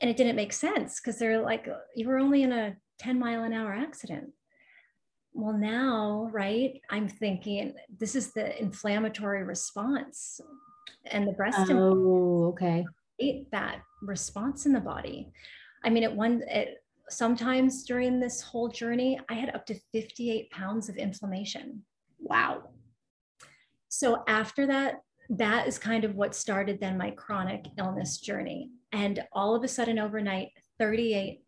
And 0.00 0.10
it 0.10 0.16
didn't 0.16 0.36
make 0.36 0.52
sense 0.52 1.00
because 1.00 1.18
they're 1.18 1.40
like, 1.40 1.68
you 1.94 2.08
were 2.08 2.18
only 2.18 2.42
in 2.42 2.52
a 2.52 2.76
10 2.98 3.18
mile 3.18 3.44
an 3.44 3.52
hour 3.52 3.72
accident. 3.72 4.32
Well, 5.32 5.56
now, 5.56 6.30
right, 6.32 6.80
I'm 6.90 7.08
thinking 7.08 7.74
this 7.98 8.16
is 8.16 8.32
the 8.32 8.58
inflammatory 8.60 9.44
response 9.44 10.40
and 11.06 11.26
the 11.26 11.32
breast. 11.32 11.58
Oh, 11.70 12.46
okay. 12.48 12.84
That 13.52 13.80
response 14.02 14.66
in 14.66 14.72
the 14.72 14.80
body. 14.80 15.32
I 15.84 15.90
mean, 15.90 16.04
at 16.04 16.14
one, 16.14 16.42
at 16.50 16.68
sometimes 17.08 17.84
during 17.84 18.20
this 18.20 18.40
whole 18.42 18.68
journey, 18.68 19.18
I 19.28 19.34
had 19.34 19.54
up 19.54 19.64
to 19.66 19.78
58 19.92 20.50
pounds 20.50 20.88
of 20.88 20.96
inflammation. 20.96 21.84
Wow. 22.18 22.70
So 23.88 24.22
after 24.26 24.66
that, 24.66 25.00
that 25.30 25.66
is 25.66 25.78
kind 25.78 26.04
of 26.04 26.14
what 26.14 26.34
started 26.34 26.80
then 26.80 26.98
my 26.98 27.10
chronic 27.10 27.66
illness 27.78 28.18
journey. 28.18 28.70
And 28.92 29.24
all 29.32 29.54
of 29.54 29.64
a 29.64 29.68
sudden, 29.68 29.98
overnight, 29.98 30.48
38 30.78 31.42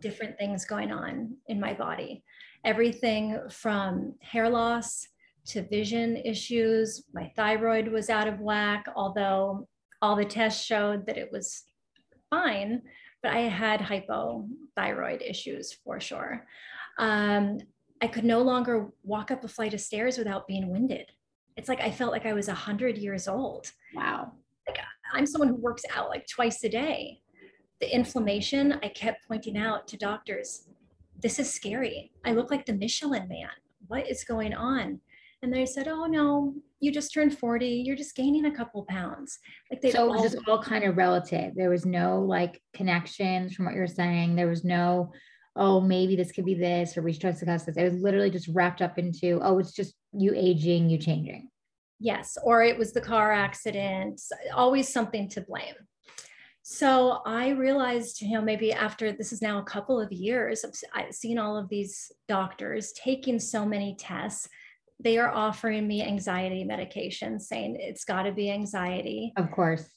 different 0.00 0.36
things 0.38 0.64
going 0.64 0.92
on 0.92 1.36
in 1.46 1.60
my 1.60 1.72
body. 1.72 2.24
Everything 2.64 3.38
from 3.48 4.14
hair 4.20 4.48
loss 4.48 5.06
to 5.46 5.62
vision 5.62 6.16
issues. 6.16 7.04
My 7.12 7.32
thyroid 7.36 7.88
was 7.88 8.10
out 8.10 8.28
of 8.28 8.40
whack, 8.40 8.86
although 8.94 9.66
all 10.00 10.16
the 10.16 10.24
tests 10.24 10.64
showed 10.64 11.06
that 11.06 11.18
it 11.18 11.30
was 11.32 11.64
fine 12.30 12.82
but 13.22 13.32
I 13.32 13.40
had 13.40 13.80
hypothyroid 13.80 15.22
issues 15.28 15.72
for 15.84 16.00
sure. 16.00 16.44
Um, 16.98 17.58
I 18.02 18.08
could 18.08 18.24
no 18.24 18.42
longer 18.42 18.88
walk 19.04 19.30
up 19.30 19.44
a 19.44 19.48
flight 19.48 19.74
of 19.74 19.80
stairs 19.80 20.18
without 20.18 20.48
being 20.48 20.70
winded. 20.70 21.10
It's 21.56 21.68
like 21.68 21.80
I 21.80 21.90
felt 21.90 22.10
like 22.10 22.26
I 22.26 22.32
was 22.32 22.48
100 22.48 22.98
years 22.98 23.28
old. 23.28 23.70
Wow. 23.94 24.32
Like 24.66 24.78
I'm 25.14 25.26
someone 25.26 25.48
who 25.48 25.56
works 25.56 25.84
out 25.94 26.08
like 26.08 26.26
twice 26.26 26.64
a 26.64 26.68
day. 26.68 27.20
The 27.80 27.94
inflammation, 27.94 28.78
I 28.82 28.88
kept 28.88 29.26
pointing 29.28 29.56
out 29.56 29.86
to 29.88 29.96
doctors, 29.96 30.68
this 31.20 31.38
is 31.38 31.52
scary. 31.52 32.10
I 32.24 32.32
look 32.32 32.50
like 32.50 32.66
the 32.66 32.72
Michelin 32.72 33.28
man. 33.28 33.50
What 33.86 34.08
is 34.10 34.24
going 34.24 34.54
on? 34.54 35.00
And 35.42 35.52
they 35.52 35.66
said, 35.66 35.88
oh 35.88 36.06
no, 36.06 36.54
you 36.78 36.92
just 36.92 37.12
turned 37.12 37.36
40 37.38 37.66
you're 37.66 37.96
just 37.96 38.14
gaining 38.14 38.46
a 38.46 38.54
couple 38.54 38.84
pounds. 38.84 39.38
Like 39.70 39.80
they 39.80 39.90
so 39.90 40.06
it 40.06 40.10
was 40.10 40.32
just 40.32 40.48
all 40.48 40.62
kind 40.62 40.84
of 40.84 40.96
relative. 40.96 41.54
There 41.54 41.70
was 41.70 41.86
no 41.86 42.20
like 42.20 42.60
connections 42.74 43.54
from 43.54 43.64
what 43.64 43.74
you're 43.74 43.86
saying. 43.86 44.36
There 44.36 44.48
was 44.48 44.64
no 44.64 45.12
oh 45.54 45.80
maybe 45.80 46.16
this 46.16 46.32
could 46.32 46.44
be 46.44 46.54
this 46.54 46.96
or 46.96 47.02
we 47.02 47.12
should 47.12 47.20
discuss 47.20 47.64
this 47.64 47.76
it 47.76 47.84
was 47.84 48.02
literally 48.02 48.30
just 48.30 48.48
wrapped 48.48 48.80
up 48.80 48.98
into 48.98 49.38
oh 49.42 49.58
it's 49.58 49.72
just 49.72 49.94
you 50.12 50.32
aging 50.34 50.90
you 50.90 50.98
changing. 50.98 51.48
Yes 51.98 52.36
or 52.42 52.62
it 52.62 52.78
was 52.78 52.92
the 52.92 53.00
car 53.00 53.32
accident 53.32 54.20
always 54.54 54.92
something 54.92 55.28
to 55.30 55.40
blame. 55.40 55.74
So 56.64 57.20
i 57.26 57.48
realized 57.48 58.20
you 58.20 58.34
know 58.34 58.42
maybe 58.42 58.72
after 58.72 59.12
this 59.12 59.32
is 59.32 59.42
now 59.42 59.58
a 59.58 59.64
couple 59.64 60.00
of 60.00 60.12
years 60.12 60.64
i've 60.94 61.12
seen 61.12 61.36
all 61.36 61.56
of 61.56 61.68
these 61.68 62.12
doctors 62.28 62.92
taking 62.92 63.40
so 63.40 63.66
many 63.66 63.96
tests 63.98 64.48
they 65.02 65.18
are 65.18 65.30
offering 65.30 65.86
me 65.86 66.02
anxiety 66.02 66.64
medication, 66.64 67.40
saying 67.40 67.76
it's 67.78 68.04
got 68.04 68.22
to 68.22 68.32
be 68.32 68.50
anxiety. 68.50 69.32
Of 69.36 69.50
course. 69.50 69.88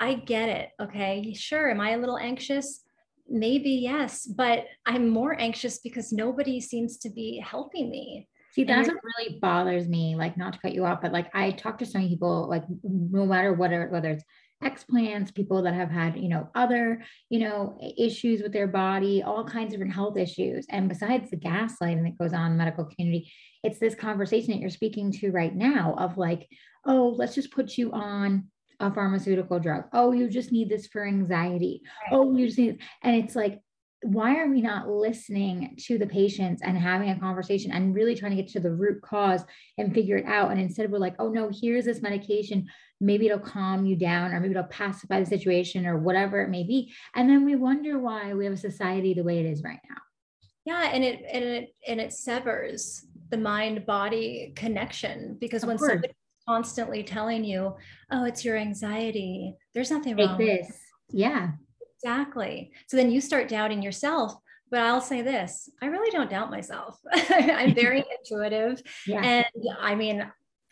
I 0.00 0.14
get 0.14 0.48
it. 0.48 0.70
Okay. 0.80 1.34
Sure. 1.34 1.70
Am 1.70 1.80
I 1.80 1.90
a 1.90 1.98
little 1.98 2.18
anxious? 2.18 2.82
Maybe 3.28 3.70
yes, 3.70 4.26
but 4.26 4.64
I'm 4.84 5.08
more 5.08 5.38
anxious 5.40 5.78
because 5.78 6.12
nobody 6.12 6.60
seems 6.60 6.98
to 6.98 7.10
be 7.10 7.42
helping 7.44 7.90
me. 7.90 8.28
See, 8.52 8.64
that's 8.64 8.88
what 8.88 8.98
really 9.18 9.38
bothers 9.40 9.88
me. 9.88 10.16
Like, 10.16 10.36
not 10.36 10.52
to 10.52 10.58
cut 10.58 10.74
you 10.74 10.84
off, 10.84 11.00
but 11.00 11.12
like, 11.12 11.34
I 11.34 11.52
talk 11.52 11.78
to 11.78 11.86
so 11.86 11.98
many 11.98 12.10
people, 12.10 12.48
like, 12.50 12.64
no 12.82 13.24
matter 13.24 13.54
what, 13.54 13.70
whether 13.70 14.10
it's 14.10 14.24
explants, 14.62 15.30
people 15.30 15.62
that 15.62 15.74
have 15.74 15.90
had, 15.90 16.16
you 16.16 16.28
know, 16.28 16.48
other, 16.54 17.02
you 17.28 17.40
know, 17.40 17.78
issues 17.98 18.42
with 18.42 18.52
their 18.52 18.66
body, 18.66 19.22
all 19.22 19.44
kinds 19.44 19.66
of 19.66 19.72
different 19.72 19.94
health 19.94 20.16
issues. 20.16 20.66
And 20.70 20.88
besides 20.88 21.30
the 21.30 21.36
gaslighting 21.36 22.02
that 22.04 22.18
goes 22.18 22.32
on 22.32 22.46
in 22.46 22.52
the 22.52 22.64
medical 22.64 22.84
community, 22.84 23.32
it's 23.62 23.78
this 23.78 23.94
conversation 23.94 24.52
that 24.52 24.60
you're 24.60 24.70
speaking 24.70 25.12
to 25.12 25.30
right 25.30 25.54
now 25.54 25.94
of 25.98 26.18
like, 26.18 26.48
oh, 26.84 27.14
let's 27.16 27.34
just 27.34 27.52
put 27.52 27.78
you 27.78 27.92
on 27.92 28.48
a 28.80 28.92
pharmaceutical 28.92 29.60
drug. 29.60 29.84
Oh, 29.92 30.12
you 30.12 30.28
just 30.28 30.50
need 30.50 30.68
this 30.68 30.86
for 30.88 31.06
anxiety. 31.06 31.82
Right. 31.84 32.18
Oh, 32.18 32.36
you 32.36 32.46
just 32.46 32.58
need, 32.58 32.80
and 33.02 33.16
it's 33.16 33.36
like, 33.36 33.60
why 34.02 34.36
are 34.38 34.48
we 34.48 34.60
not 34.60 34.88
listening 34.88 35.76
to 35.78 35.96
the 35.96 36.06
patients 36.06 36.60
and 36.62 36.76
having 36.76 37.10
a 37.10 37.18
conversation 37.18 37.70
and 37.70 37.94
really 37.94 38.14
trying 38.14 38.36
to 38.36 38.42
get 38.42 38.52
to 38.52 38.60
the 38.60 38.72
root 38.72 39.00
cause 39.02 39.44
and 39.78 39.94
figure 39.94 40.16
it 40.16 40.26
out? 40.26 40.50
And 40.50 40.60
instead 40.60 40.90
we're 40.90 40.98
like, 40.98 41.14
oh 41.18 41.28
no, 41.28 41.50
here's 41.52 41.84
this 41.84 42.02
medication. 42.02 42.68
Maybe 43.00 43.26
it'll 43.26 43.38
calm 43.38 43.86
you 43.86 43.96
down, 43.96 44.32
or 44.32 44.40
maybe 44.40 44.52
it'll 44.52 44.64
pacify 44.64 45.20
the 45.20 45.26
situation, 45.26 45.86
or 45.86 45.98
whatever 45.98 46.42
it 46.42 46.50
may 46.50 46.62
be. 46.62 46.92
And 47.14 47.28
then 47.28 47.44
we 47.44 47.56
wonder 47.56 47.98
why 47.98 48.32
we 48.34 48.44
have 48.44 48.54
a 48.54 48.56
society 48.56 49.14
the 49.14 49.24
way 49.24 49.40
it 49.40 49.46
is 49.46 49.62
right 49.62 49.80
now. 49.88 49.96
Yeah, 50.64 50.90
and 50.92 51.02
it 51.02 51.24
and 51.30 51.44
it 51.44 51.74
and 51.86 52.00
it 52.00 52.12
severs 52.12 53.04
the 53.30 53.38
mind 53.38 53.86
body 53.86 54.52
connection 54.54 55.36
because 55.40 55.62
of 55.62 55.68
when 55.68 55.78
course. 55.78 55.92
somebody's 55.92 56.14
constantly 56.48 57.02
telling 57.02 57.44
you, 57.44 57.74
oh, 58.10 58.24
it's 58.24 58.44
your 58.44 58.56
anxiety, 58.56 59.54
there's 59.74 59.90
nothing 59.90 60.16
wrong. 60.16 60.28
Like 60.28 60.38
this. 60.38 60.78
Yeah. 61.10 61.52
Exactly. 62.02 62.72
So 62.88 62.96
then 62.96 63.10
you 63.10 63.20
start 63.20 63.48
doubting 63.48 63.82
yourself. 63.82 64.34
But 64.70 64.80
I'll 64.80 65.02
say 65.02 65.20
this 65.20 65.68
I 65.82 65.86
really 65.86 66.10
don't 66.10 66.30
doubt 66.30 66.50
myself. 66.50 66.98
I'm 67.12 67.74
very 67.74 68.02
intuitive. 68.18 68.82
Yeah. 69.06 69.22
And 69.22 69.46
I 69.78 69.94
mean, 69.94 70.26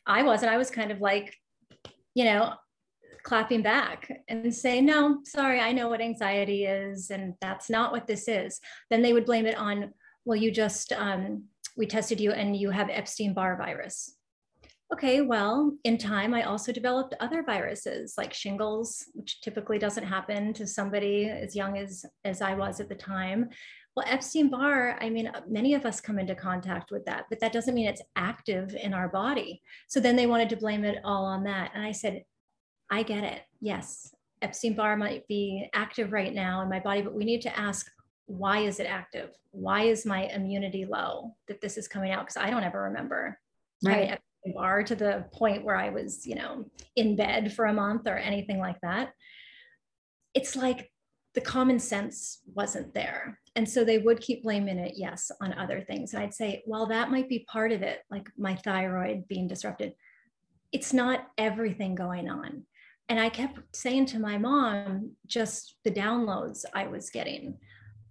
I 0.06 0.22
wasn't, 0.22 0.52
I 0.52 0.56
was 0.56 0.70
kind 0.70 0.90
of 0.90 1.00
like, 1.00 1.36
you 2.14 2.24
know, 2.24 2.54
clapping 3.22 3.60
back 3.62 4.10
and 4.28 4.54
say, 4.54 4.80
no, 4.80 5.20
sorry, 5.24 5.60
I 5.60 5.72
know 5.72 5.88
what 5.88 6.00
anxiety 6.00 6.64
is, 6.64 7.10
and 7.10 7.34
that's 7.40 7.68
not 7.68 7.92
what 7.92 8.06
this 8.06 8.26
is. 8.26 8.58
Then 8.88 9.02
they 9.02 9.12
would 9.12 9.26
blame 9.26 9.44
it 9.44 9.56
on, 9.56 9.92
well, 10.24 10.36
you 10.36 10.50
just, 10.50 10.92
um, 10.92 11.44
we 11.76 11.86
tested 11.86 12.20
you 12.20 12.32
and 12.32 12.56
you 12.56 12.70
have 12.70 12.88
Epstein 12.90 13.34
Barr 13.34 13.56
virus. 13.56 14.14
Okay, 14.92 15.20
well, 15.20 15.72
in 15.84 15.98
time, 15.98 16.34
I 16.34 16.42
also 16.42 16.72
developed 16.72 17.14
other 17.20 17.44
viruses 17.44 18.14
like 18.18 18.34
shingles, 18.34 19.04
which 19.14 19.40
typically 19.40 19.78
doesn't 19.78 20.04
happen 20.04 20.52
to 20.54 20.66
somebody 20.66 21.28
as 21.28 21.54
young 21.54 21.78
as, 21.78 22.04
as 22.24 22.42
I 22.42 22.54
was 22.54 22.80
at 22.80 22.88
the 22.88 22.96
time. 22.96 23.48
Well, 23.94 24.06
Epstein 24.08 24.50
Barr, 24.50 24.98
I 25.00 25.08
mean, 25.08 25.28
uh, 25.28 25.42
many 25.48 25.74
of 25.74 25.86
us 25.86 26.00
come 26.00 26.18
into 26.18 26.34
contact 26.34 26.90
with 26.90 27.04
that, 27.04 27.26
but 27.30 27.38
that 27.38 27.52
doesn't 27.52 27.74
mean 27.74 27.86
it's 27.86 28.02
active 28.16 28.74
in 28.74 28.92
our 28.92 29.08
body. 29.08 29.62
So 29.88 30.00
then 30.00 30.16
they 30.16 30.26
wanted 30.26 30.48
to 30.50 30.56
blame 30.56 30.84
it 30.84 30.98
all 31.04 31.24
on 31.24 31.44
that. 31.44 31.70
And 31.74 31.84
I 31.84 31.92
said, 31.92 32.24
I 32.90 33.04
get 33.04 33.22
it. 33.22 33.42
Yes, 33.60 34.12
Epstein 34.42 34.74
Barr 34.74 34.96
might 34.96 35.26
be 35.28 35.68
active 35.72 36.12
right 36.12 36.34
now 36.34 36.62
in 36.62 36.68
my 36.68 36.80
body, 36.80 37.02
but 37.02 37.14
we 37.14 37.24
need 37.24 37.42
to 37.42 37.58
ask 37.58 37.88
why 38.26 38.58
is 38.60 38.80
it 38.80 38.86
active? 38.86 39.30
Why 39.50 39.82
is 39.82 40.06
my 40.06 40.24
immunity 40.26 40.84
low 40.84 41.36
that 41.48 41.60
this 41.60 41.76
is 41.76 41.88
coming 41.88 42.12
out? 42.12 42.26
Because 42.26 42.36
I 42.36 42.50
don't 42.50 42.62
ever 42.62 42.82
remember 42.82 43.38
right 43.84 44.20
bar 44.54 44.82
to 44.82 44.94
the 44.94 45.26
point 45.32 45.64
where 45.64 45.76
I 45.76 45.90
was, 45.90 46.26
you 46.26 46.34
know, 46.34 46.64
in 46.96 47.16
bed 47.16 47.52
for 47.52 47.66
a 47.66 47.74
month 47.74 48.06
or 48.06 48.16
anything 48.16 48.58
like 48.58 48.78
that. 48.82 49.10
It's 50.34 50.56
like 50.56 50.90
the 51.34 51.40
common 51.40 51.78
sense 51.78 52.40
wasn't 52.54 52.92
there. 52.94 53.38
And 53.56 53.68
so 53.68 53.84
they 53.84 53.98
would 53.98 54.20
keep 54.20 54.42
blaming 54.42 54.78
it, 54.78 54.94
yes, 54.96 55.30
on 55.40 55.52
other 55.54 55.80
things. 55.80 56.12
And 56.12 56.22
I'd 56.22 56.34
say, 56.34 56.62
well, 56.66 56.86
that 56.86 57.10
might 57.10 57.28
be 57.28 57.46
part 57.50 57.72
of 57.72 57.82
it, 57.82 58.00
like 58.10 58.28
my 58.36 58.56
thyroid 58.56 59.28
being 59.28 59.48
disrupted. 59.48 59.92
It's 60.72 60.92
not 60.92 61.26
everything 61.36 61.94
going 61.94 62.28
on. 62.28 62.64
And 63.08 63.18
I 63.18 63.28
kept 63.28 63.58
saying 63.74 64.06
to 64.06 64.20
my 64.20 64.38
mom, 64.38 65.12
just 65.26 65.76
the 65.84 65.90
downloads 65.90 66.64
I 66.74 66.86
was 66.86 67.10
getting. 67.10 67.58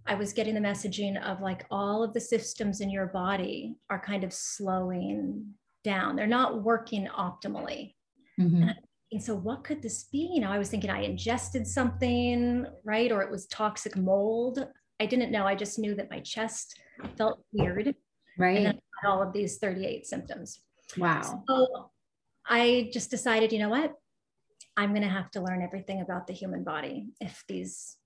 I 0.05 0.15
was 0.15 0.33
getting 0.33 0.55
the 0.55 0.59
messaging 0.59 1.21
of 1.23 1.39
like 1.39 1.65
all 1.71 2.03
of 2.03 2.13
the 2.13 2.19
systems 2.19 2.81
in 2.81 2.89
your 2.89 3.07
body 3.07 3.75
are 3.89 3.99
kind 3.99 4.23
of 4.23 4.33
slowing 4.33 5.45
down. 5.83 6.15
They're 6.15 6.27
not 6.27 6.63
working 6.63 7.07
optimally. 7.07 7.95
Mm-hmm. 8.39 8.69
And 9.11 9.23
so, 9.23 9.35
what 9.35 9.63
could 9.63 9.81
this 9.81 10.03
be? 10.03 10.29
You 10.33 10.41
know, 10.41 10.51
I 10.51 10.59
was 10.59 10.69
thinking 10.69 10.89
I 10.89 11.01
ingested 11.01 11.65
something, 11.67 12.65
right? 12.83 13.11
Or 13.11 13.21
it 13.21 13.31
was 13.31 13.47
toxic 13.47 13.97
mold. 13.97 14.67
I 14.99 15.05
didn't 15.05 15.31
know. 15.31 15.45
I 15.45 15.55
just 15.55 15.79
knew 15.79 15.95
that 15.95 16.11
my 16.11 16.19
chest 16.19 16.79
felt 17.17 17.43
weird. 17.51 17.95
Right. 18.37 18.57
And 18.57 18.65
then 18.67 18.79
all 19.05 19.21
of 19.21 19.33
these 19.33 19.57
38 19.57 20.05
symptoms. 20.05 20.59
Wow. 20.97 21.43
So 21.47 21.91
I 22.47 22.89
just 22.93 23.09
decided, 23.09 23.51
you 23.51 23.59
know 23.59 23.69
what? 23.69 23.93
I'm 24.77 24.91
going 24.91 25.03
to 25.03 25.09
have 25.09 25.31
to 25.31 25.41
learn 25.41 25.61
everything 25.61 26.01
about 26.01 26.27
the 26.27 26.33
human 26.33 26.63
body. 26.63 27.07
If 27.19 27.43
these 27.47 27.97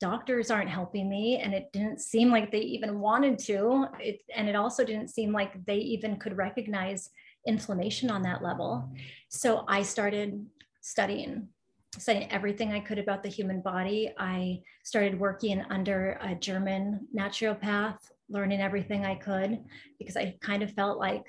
doctors 0.00 0.50
aren't 0.50 0.70
helping 0.70 1.08
me, 1.08 1.38
and 1.38 1.52
it 1.54 1.70
didn't 1.72 2.00
seem 2.00 2.30
like 2.30 2.50
they 2.50 2.60
even 2.60 3.00
wanted 3.00 3.38
to, 3.40 3.86
it, 3.98 4.20
and 4.34 4.48
it 4.48 4.56
also 4.56 4.84
didn't 4.84 5.08
seem 5.08 5.32
like 5.32 5.64
they 5.66 5.78
even 5.78 6.16
could 6.16 6.36
recognize 6.36 7.10
inflammation 7.46 8.10
on 8.10 8.22
that 8.22 8.42
level. 8.42 8.88
So 9.28 9.64
I 9.68 9.82
started 9.82 10.46
studying 10.80 11.48
studying 11.96 12.30
everything 12.30 12.72
I 12.72 12.80
could 12.80 12.98
about 12.98 13.22
the 13.22 13.28
human 13.28 13.60
body. 13.60 14.12
I 14.18 14.60
started 14.84 15.18
working 15.18 15.64
under 15.70 16.18
a 16.22 16.34
German 16.34 17.08
naturopath, 17.16 17.98
learning 18.28 18.60
everything 18.60 19.06
I 19.06 19.14
could 19.14 19.58
because 19.98 20.16
I 20.16 20.36
kind 20.40 20.62
of 20.62 20.72
felt 20.72 20.98
like 20.98 21.24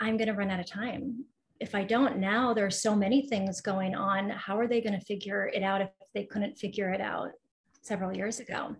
I'm 0.00 0.16
going 0.16 0.28
to 0.28 0.34
run 0.34 0.50
out 0.50 0.60
of 0.60 0.66
time. 0.66 1.24
If 1.60 1.74
I 1.74 1.84
don't 1.84 2.18
now, 2.18 2.52
there 2.52 2.66
are 2.66 2.70
so 2.70 2.96
many 2.96 3.28
things 3.28 3.60
going 3.60 3.94
on. 3.94 4.30
How 4.30 4.58
are 4.58 4.66
they 4.66 4.80
going 4.80 4.98
to 4.98 5.04
figure 5.04 5.50
it 5.54 5.62
out 5.62 5.82
if 5.82 5.90
they 6.14 6.24
couldn't 6.24 6.58
figure 6.58 6.90
it 6.90 7.00
out 7.00 7.30
several 7.84 8.16
years 8.16 8.40
ago? 8.40 8.76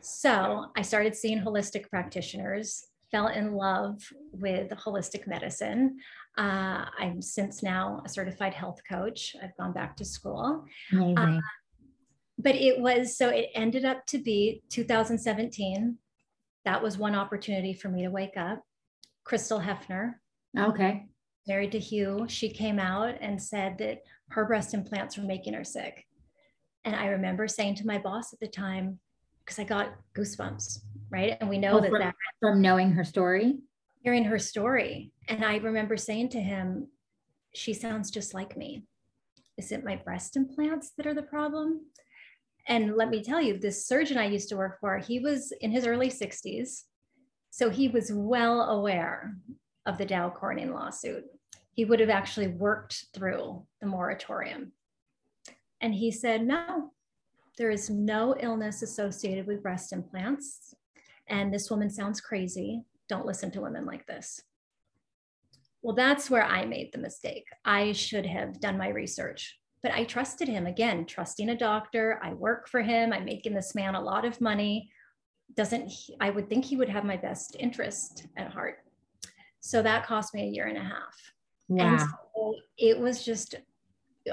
So 0.00 0.66
I 0.76 0.82
started 0.82 1.16
seeing 1.16 1.40
holistic 1.40 1.88
practitioners 1.88 2.84
fell 3.10 3.28
in 3.28 3.54
love 3.54 4.02
with 4.32 4.70
holistic 4.70 5.26
medicine. 5.26 5.98
Uh, 6.36 6.84
I'm 6.98 7.22
since 7.22 7.62
now 7.62 8.02
a 8.04 8.08
certified 8.08 8.54
health 8.54 8.80
coach. 8.88 9.34
I've 9.42 9.56
gone 9.56 9.72
back 9.72 9.96
to 9.96 10.04
school. 10.04 10.64
Uh, 11.16 11.40
but 12.38 12.54
it 12.54 12.80
was 12.80 13.16
so 13.16 13.30
it 13.30 13.50
ended 13.54 13.84
up 13.84 14.06
to 14.06 14.18
be 14.18 14.62
2017. 14.70 15.96
That 16.64 16.82
was 16.82 16.98
one 16.98 17.14
opportunity 17.14 17.72
for 17.72 17.88
me 17.88 18.02
to 18.02 18.10
wake 18.10 18.36
up. 18.36 18.62
Crystal 19.24 19.60
Hefner. 19.60 20.14
Okay. 20.56 21.06
Married 21.46 21.72
to 21.72 21.78
Hugh, 21.78 22.26
she 22.28 22.50
came 22.50 22.78
out 22.78 23.14
and 23.20 23.42
said 23.42 23.78
that 23.78 24.02
her 24.30 24.44
breast 24.44 24.74
implants 24.74 25.16
were 25.16 25.24
making 25.24 25.54
her 25.54 25.64
sick. 25.64 26.06
And 26.88 26.96
I 26.96 27.08
remember 27.08 27.46
saying 27.46 27.74
to 27.76 27.86
my 27.86 27.98
boss 27.98 28.32
at 28.32 28.40
the 28.40 28.48
time, 28.48 28.98
because 29.44 29.58
I 29.58 29.64
got 29.64 29.92
goosebumps 30.16 30.80
right? 31.10 31.36
And 31.40 31.48
we 31.48 31.58
know 31.58 31.78
oh, 31.78 31.80
that, 31.80 31.90
from, 31.90 32.00
that 32.00 32.14
from 32.40 32.60
knowing 32.60 32.92
her 32.92 33.04
story, 33.04 33.58
hearing 34.02 34.24
her 34.24 34.38
story. 34.38 35.12
And 35.28 35.44
I 35.44 35.56
remember 35.56 35.96
saying 35.96 36.30
to 36.30 36.40
him, 36.40 36.88
she 37.54 37.72
sounds 37.72 38.10
just 38.10 38.34
like 38.34 38.56
me. 38.56 38.84
Is 39.56 39.72
it 39.72 39.84
my 39.84 39.96
breast 39.96 40.36
implants 40.36 40.92
that 40.96 41.06
are 41.06 41.14
the 41.14 41.22
problem? 41.22 41.86
And 42.66 42.96
let 42.96 43.08
me 43.08 43.22
tell 43.22 43.40
you, 43.40 43.58
this 43.58 43.86
surgeon 43.86 44.18
I 44.18 44.26
used 44.26 44.50
to 44.50 44.56
work 44.56 44.78
for, 44.80 44.98
he 44.98 45.20
was 45.20 45.52
in 45.60 45.70
his 45.70 45.86
early 45.86 46.10
60s. 46.10 46.82
So 47.50 47.70
he 47.70 47.88
was 47.88 48.12
well 48.12 48.62
aware 48.62 49.34
of 49.86 49.96
the 49.96 50.04
Dow 50.04 50.30
Corning 50.30 50.72
lawsuit. 50.72 51.24
He 51.72 51.84
would 51.84 52.00
have 52.00 52.10
actually 52.10 52.48
worked 52.48 53.06
through 53.14 53.64
the 53.80 53.86
moratorium. 53.86 54.72
And 55.80 55.94
he 55.94 56.10
said, 56.10 56.46
no, 56.46 56.92
there 57.56 57.70
is 57.70 57.90
no 57.90 58.36
illness 58.40 58.82
associated 58.82 59.46
with 59.46 59.62
breast 59.62 59.92
implants 59.92 60.74
and 61.28 61.52
this 61.52 61.70
woman 61.70 61.90
sounds 61.90 62.20
crazy. 62.20 62.82
Don't 63.08 63.26
listen 63.26 63.50
to 63.52 63.60
women 63.60 63.84
like 63.84 64.06
this. 64.06 64.40
Well, 65.82 65.94
that's 65.94 66.30
where 66.30 66.44
I 66.44 66.64
made 66.64 66.90
the 66.92 66.98
mistake. 66.98 67.46
I 67.64 67.92
should 67.92 68.26
have 68.26 68.60
done 68.60 68.76
my 68.76 68.88
research, 68.88 69.58
but 69.82 69.92
I 69.92 70.04
trusted 70.04 70.48
him 70.48 70.66
again, 70.66 71.06
trusting 71.06 71.50
a 71.50 71.56
doctor. 71.56 72.18
I 72.22 72.32
work 72.32 72.68
for 72.68 72.80
him. 72.80 73.12
I'm 73.12 73.24
making 73.24 73.54
this 73.54 73.74
man 73.74 73.94
a 73.94 74.00
lot 74.00 74.24
of 74.24 74.40
money. 74.40 74.90
Doesn't 75.54 75.88
he, 75.88 76.16
I 76.20 76.30
would 76.30 76.48
think 76.48 76.64
he 76.64 76.76
would 76.76 76.88
have 76.88 77.04
my 77.04 77.16
best 77.16 77.56
interest 77.58 78.26
at 78.36 78.52
heart. 78.52 78.78
So 79.60 79.82
that 79.82 80.06
cost 80.06 80.34
me 80.34 80.42
a 80.42 80.50
year 80.50 80.66
and 80.66 80.78
a 80.78 80.82
half. 80.82 81.14
Wow. 81.68 81.86
And 81.86 82.00
so 82.00 82.54
it 82.76 82.98
was 82.98 83.24
just, 83.24 83.54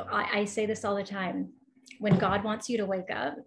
I, 0.03 0.39
I 0.39 0.45
say 0.45 0.65
this 0.65 0.83
all 0.85 0.95
the 0.95 1.03
time 1.03 1.49
when 1.99 2.17
God 2.17 2.43
wants 2.43 2.69
you 2.69 2.77
to 2.77 2.85
wake 2.85 3.11
up, 3.11 3.37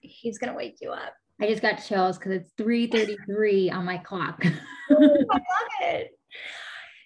he's 0.00 0.38
going 0.38 0.50
to 0.50 0.56
wake 0.56 0.78
you 0.80 0.90
up. 0.90 1.14
I 1.40 1.48
just 1.48 1.62
got 1.62 1.84
chills 1.84 2.18
because 2.18 2.32
it's 2.32 2.52
3:33 2.60 3.72
on 3.72 3.84
my 3.84 3.98
clock. 3.98 4.44
I 4.90 4.94
love 4.94 5.40
it. 5.80 6.10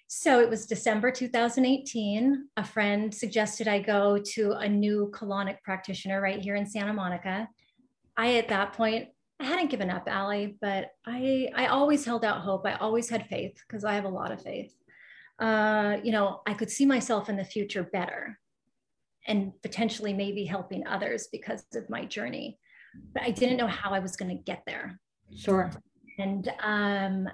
So 0.07 0.39
it 0.39 0.49
was 0.49 0.65
December 0.65 1.11
2018. 1.11 2.47
A 2.57 2.63
friend 2.63 3.13
suggested 3.13 3.67
I 3.67 3.79
go 3.79 4.19
to 4.33 4.51
a 4.53 4.67
new 4.67 5.11
colonic 5.13 5.61
practitioner 5.63 6.21
right 6.21 6.39
here 6.39 6.55
in 6.55 6.67
Santa 6.67 6.93
Monica. 6.93 7.47
I 8.15 8.35
at 8.35 8.49
that 8.49 8.73
point 8.73 9.09
I 9.39 9.45
hadn't 9.45 9.69
given 9.69 9.89
up, 9.89 10.07
Allie, 10.07 10.57
but 10.61 10.89
I 11.05 11.49
I 11.55 11.67
always 11.67 12.05
held 12.05 12.23
out 12.23 12.41
hope. 12.41 12.65
I 12.65 12.75
always 12.75 13.09
had 13.09 13.27
faith 13.27 13.59
because 13.67 13.83
I 13.83 13.93
have 13.93 14.05
a 14.05 14.09
lot 14.09 14.31
of 14.31 14.41
faith. 14.41 14.73
Uh, 15.39 15.97
you 16.03 16.11
know, 16.11 16.41
I 16.47 16.53
could 16.53 16.71
see 16.71 16.85
myself 16.85 17.29
in 17.29 17.37
the 17.37 17.45
future 17.45 17.83
better 17.83 18.39
and 19.27 19.51
potentially 19.61 20.13
maybe 20.13 20.45
helping 20.45 20.85
others 20.87 21.27
because 21.31 21.63
of 21.75 21.89
my 21.89 22.05
journey 22.05 22.57
but 23.13 23.23
I 23.23 23.31
didn't 23.31 23.57
know 23.57 23.67
how 23.67 23.91
I 23.91 23.99
was 23.99 24.15
going 24.15 24.35
to 24.35 24.43
get 24.43 24.63
there. 24.65 24.99
Sure. 25.35 25.71
And 26.19 26.51
um, 26.61 27.29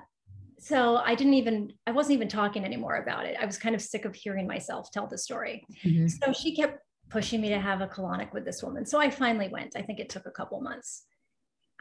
so 0.59 0.97
I 0.97 1.15
didn't 1.15 1.35
even, 1.35 1.73
I 1.87 1.91
wasn't 1.91 2.15
even 2.15 2.27
talking 2.27 2.65
anymore 2.65 2.97
about 2.97 3.25
it. 3.25 3.37
I 3.39 3.45
was 3.45 3.57
kind 3.57 3.75
of 3.75 3.81
sick 3.81 4.05
of 4.05 4.15
hearing 4.15 4.47
myself 4.47 4.91
tell 4.91 5.07
the 5.07 5.17
story. 5.17 5.65
Mm-hmm. 5.83 6.07
So 6.07 6.33
she 6.33 6.55
kept 6.55 6.79
pushing 7.09 7.41
me 7.41 7.49
to 7.49 7.59
have 7.59 7.81
a 7.81 7.87
colonic 7.87 8.33
with 8.33 8.45
this 8.45 8.63
woman. 8.63 8.85
So 8.85 8.99
I 8.99 9.09
finally 9.09 9.49
went. 9.49 9.75
I 9.75 9.81
think 9.81 9.99
it 9.99 10.09
took 10.09 10.25
a 10.25 10.31
couple 10.31 10.59
months. 10.61 11.05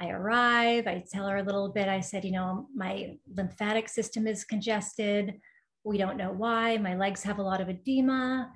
I 0.01 0.11
arrive, 0.11 0.87
I 0.87 1.05
tell 1.11 1.29
her 1.29 1.37
a 1.37 1.43
little 1.43 1.69
bit. 1.69 1.89
I 1.89 2.01
said, 2.01 2.25
you 2.25 2.33
know, 2.33 2.67
my 2.75 3.17
lymphatic 3.37 3.89
system 3.89 4.27
is 4.27 4.43
congested. 4.43 5.35
We 5.85 5.99
don't 5.99 6.17
know 6.17 6.33
why. 6.33 6.77
My 6.79 6.97
legs 6.97 7.23
have 7.23 7.39
a 7.39 7.43
lot 7.43 7.61
of 7.61 7.69
edema, 7.69 8.51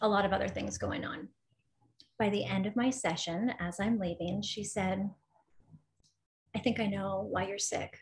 a 0.00 0.08
lot 0.08 0.24
of 0.24 0.32
other 0.32 0.48
things 0.48 0.78
going 0.78 1.04
on 1.04 1.28
by 2.22 2.28
the 2.28 2.44
end 2.44 2.66
of 2.66 2.76
my 2.76 2.88
session, 2.88 3.52
as 3.58 3.80
I'm 3.80 3.98
leaving, 3.98 4.42
she 4.42 4.62
said, 4.62 5.10
I 6.54 6.60
think 6.60 6.78
I 6.78 6.86
know 6.86 7.26
why 7.28 7.48
you're 7.48 7.58
sick. 7.58 7.98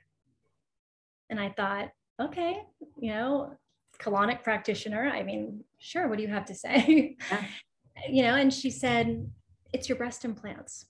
And 1.31 1.41
I 1.41 1.55
thought, 1.57 1.89
okay, 2.21 2.63
you 2.99 3.15
know, 3.15 3.57
colonic 3.99 4.43
practitioner. 4.43 5.09
I 5.09 5.23
mean, 5.23 5.65
sure, 5.79 6.07
what 6.07 6.19
do 6.19 6.23
you 6.23 6.29
have 6.29 6.45
to 6.47 6.55
say? 6.55 7.17
Yeah. 7.31 7.45
you 8.11 8.23
know, 8.23 8.35
and 8.35 8.53
she 8.53 8.71
said, 8.71 9.27
it's 9.73 9.89
your 9.89 9.97
breast 9.97 10.27
implants. 10.27 10.85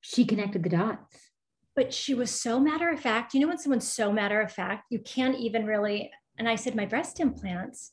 She 0.00 0.24
connected 0.24 0.64
the 0.64 0.70
dots. 0.70 1.30
But 1.76 1.94
she 1.94 2.14
was 2.14 2.32
so 2.32 2.58
matter 2.58 2.90
of 2.90 2.98
fact. 2.98 3.32
You 3.32 3.40
know, 3.40 3.48
when 3.48 3.58
someone's 3.58 3.86
so 3.86 4.10
matter 4.12 4.40
of 4.40 4.50
fact, 4.50 4.86
you 4.90 4.98
can't 4.98 5.38
even 5.38 5.66
really. 5.66 6.10
And 6.36 6.48
I 6.48 6.56
said, 6.56 6.74
my 6.74 6.86
breast 6.86 7.20
implants. 7.20 7.92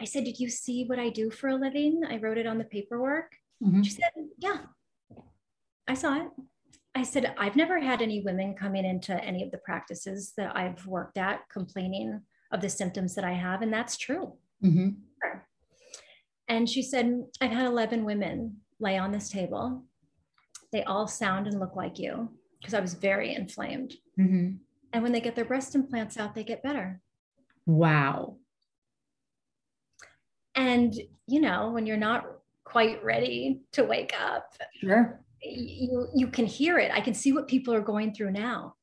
I 0.00 0.04
said, 0.04 0.24
did 0.24 0.40
you 0.40 0.48
see 0.48 0.84
what 0.84 0.98
I 0.98 1.08
do 1.08 1.30
for 1.30 1.48
a 1.48 1.54
living? 1.54 2.02
I 2.08 2.16
wrote 2.16 2.38
it 2.38 2.46
on 2.46 2.58
the 2.58 2.64
paperwork. 2.64 3.32
Mm-hmm. 3.62 3.82
She 3.82 3.90
said, 3.92 4.10
Yeah, 4.38 4.58
I 5.86 5.94
saw 5.94 6.20
it. 6.20 6.28
I 6.94 7.02
said, 7.02 7.34
I've 7.38 7.56
never 7.56 7.80
had 7.80 8.02
any 8.02 8.20
women 8.20 8.54
coming 8.54 8.84
into 8.84 9.22
any 9.22 9.42
of 9.42 9.50
the 9.50 9.58
practices 9.58 10.32
that 10.36 10.56
I've 10.56 10.86
worked 10.86 11.18
at 11.18 11.48
complaining 11.48 12.20
of 12.52 12.60
the 12.60 12.68
symptoms 12.68 13.14
that 13.16 13.24
I 13.24 13.32
have. 13.32 13.62
And 13.62 13.72
that's 13.72 13.96
true. 13.96 14.34
Mm-hmm. 14.64 14.90
And 16.46 16.68
she 16.68 16.82
said, 16.82 17.24
I've 17.40 17.50
had 17.50 17.66
11 17.66 18.04
women 18.04 18.58
lay 18.78 18.96
on 18.96 19.10
this 19.10 19.28
table. 19.30 19.82
They 20.72 20.84
all 20.84 21.08
sound 21.08 21.46
and 21.46 21.58
look 21.58 21.74
like 21.74 21.98
you 21.98 22.28
because 22.60 22.74
I 22.74 22.80
was 22.80 22.94
very 22.94 23.34
inflamed. 23.34 23.94
Mm-hmm. 24.18 24.56
And 24.92 25.02
when 25.02 25.12
they 25.12 25.20
get 25.20 25.34
their 25.34 25.44
breast 25.44 25.74
implants 25.74 26.16
out, 26.16 26.34
they 26.34 26.44
get 26.44 26.62
better. 26.62 27.00
Wow. 27.66 28.36
And, 30.54 30.94
you 31.26 31.40
know, 31.40 31.70
when 31.70 31.86
you're 31.86 31.96
not 31.96 32.26
quite 32.64 33.02
ready 33.04 33.60
to 33.72 33.84
wake 33.84 34.14
up. 34.20 34.54
Sure. 34.80 35.20
You, 35.42 36.08
you 36.14 36.28
can 36.28 36.46
hear 36.46 36.78
it. 36.78 36.90
I 36.92 37.00
can 37.00 37.14
see 37.14 37.32
what 37.32 37.46
people 37.46 37.74
are 37.74 37.80
going 37.80 38.14
through 38.14 38.32
now. 38.32 38.74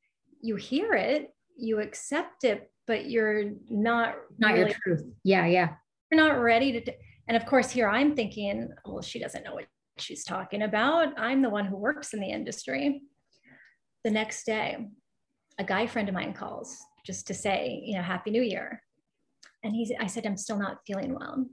You 0.41 0.55
hear 0.55 0.93
it, 0.93 1.33
you 1.57 1.79
accept 1.79 2.43
it, 2.43 2.71
but 2.87 3.09
you're 3.09 3.51
not 3.69 4.15
not 4.37 4.53
really, 4.53 4.69
your 4.69 4.79
truth. 4.83 5.03
Yeah, 5.23 5.45
yeah. 5.45 5.73
You're 6.09 6.21
not 6.21 6.39
ready 6.39 6.79
to. 6.79 6.93
And 7.27 7.37
of 7.37 7.45
course, 7.45 7.69
here 7.71 7.89
I'm 7.89 8.15
thinking, 8.15 8.69
well, 8.85 9.01
she 9.01 9.19
doesn't 9.19 9.43
know 9.43 9.53
what 9.53 9.65
she's 9.97 10.23
talking 10.23 10.63
about. 10.63 11.19
I'm 11.19 11.41
the 11.41 11.49
one 11.49 11.65
who 11.65 11.75
works 11.77 12.13
in 12.13 12.19
the 12.19 12.31
industry. 12.31 13.01
The 14.03 14.11
next 14.11 14.45
day, 14.45 14.87
a 15.59 15.63
guy 15.63 15.85
friend 15.87 16.09
of 16.09 16.15
mine 16.15 16.33
calls 16.33 16.77
just 17.05 17.27
to 17.27 17.33
say, 17.33 17.81
you 17.85 17.95
know, 17.95 18.03
Happy 18.03 18.31
New 18.31 18.41
Year. 18.41 18.81
And 19.63 19.75
he, 19.75 19.95
I 19.99 20.07
said, 20.07 20.25
I'm 20.25 20.37
still 20.37 20.57
not 20.57 20.79
feeling 20.87 21.13
well. 21.13 21.45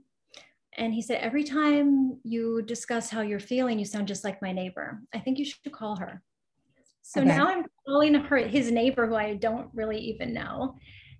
And 0.79 0.93
he 0.93 1.01
said, 1.01 1.19
every 1.21 1.43
time 1.43 2.21
you 2.23 2.61
discuss 2.61 3.09
how 3.09 3.19
you're 3.19 3.41
feeling, 3.41 3.77
you 3.77 3.83
sound 3.83 4.07
just 4.07 4.23
like 4.23 4.41
my 4.41 4.53
neighbor. 4.53 5.01
I 5.13 5.19
think 5.19 5.37
you 5.37 5.43
should 5.43 5.73
call 5.73 5.97
her. 5.97 6.23
So 7.01 7.19
okay. 7.19 7.27
now 7.27 7.49
I'm 7.49 7.65
calling 7.85 8.13
her 8.13 8.37
his 8.37 8.71
neighbor 8.71 9.05
who 9.05 9.15
I 9.15 9.33
don't 9.33 9.69
really 9.73 9.99
even 9.99 10.33
know. 10.33 10.75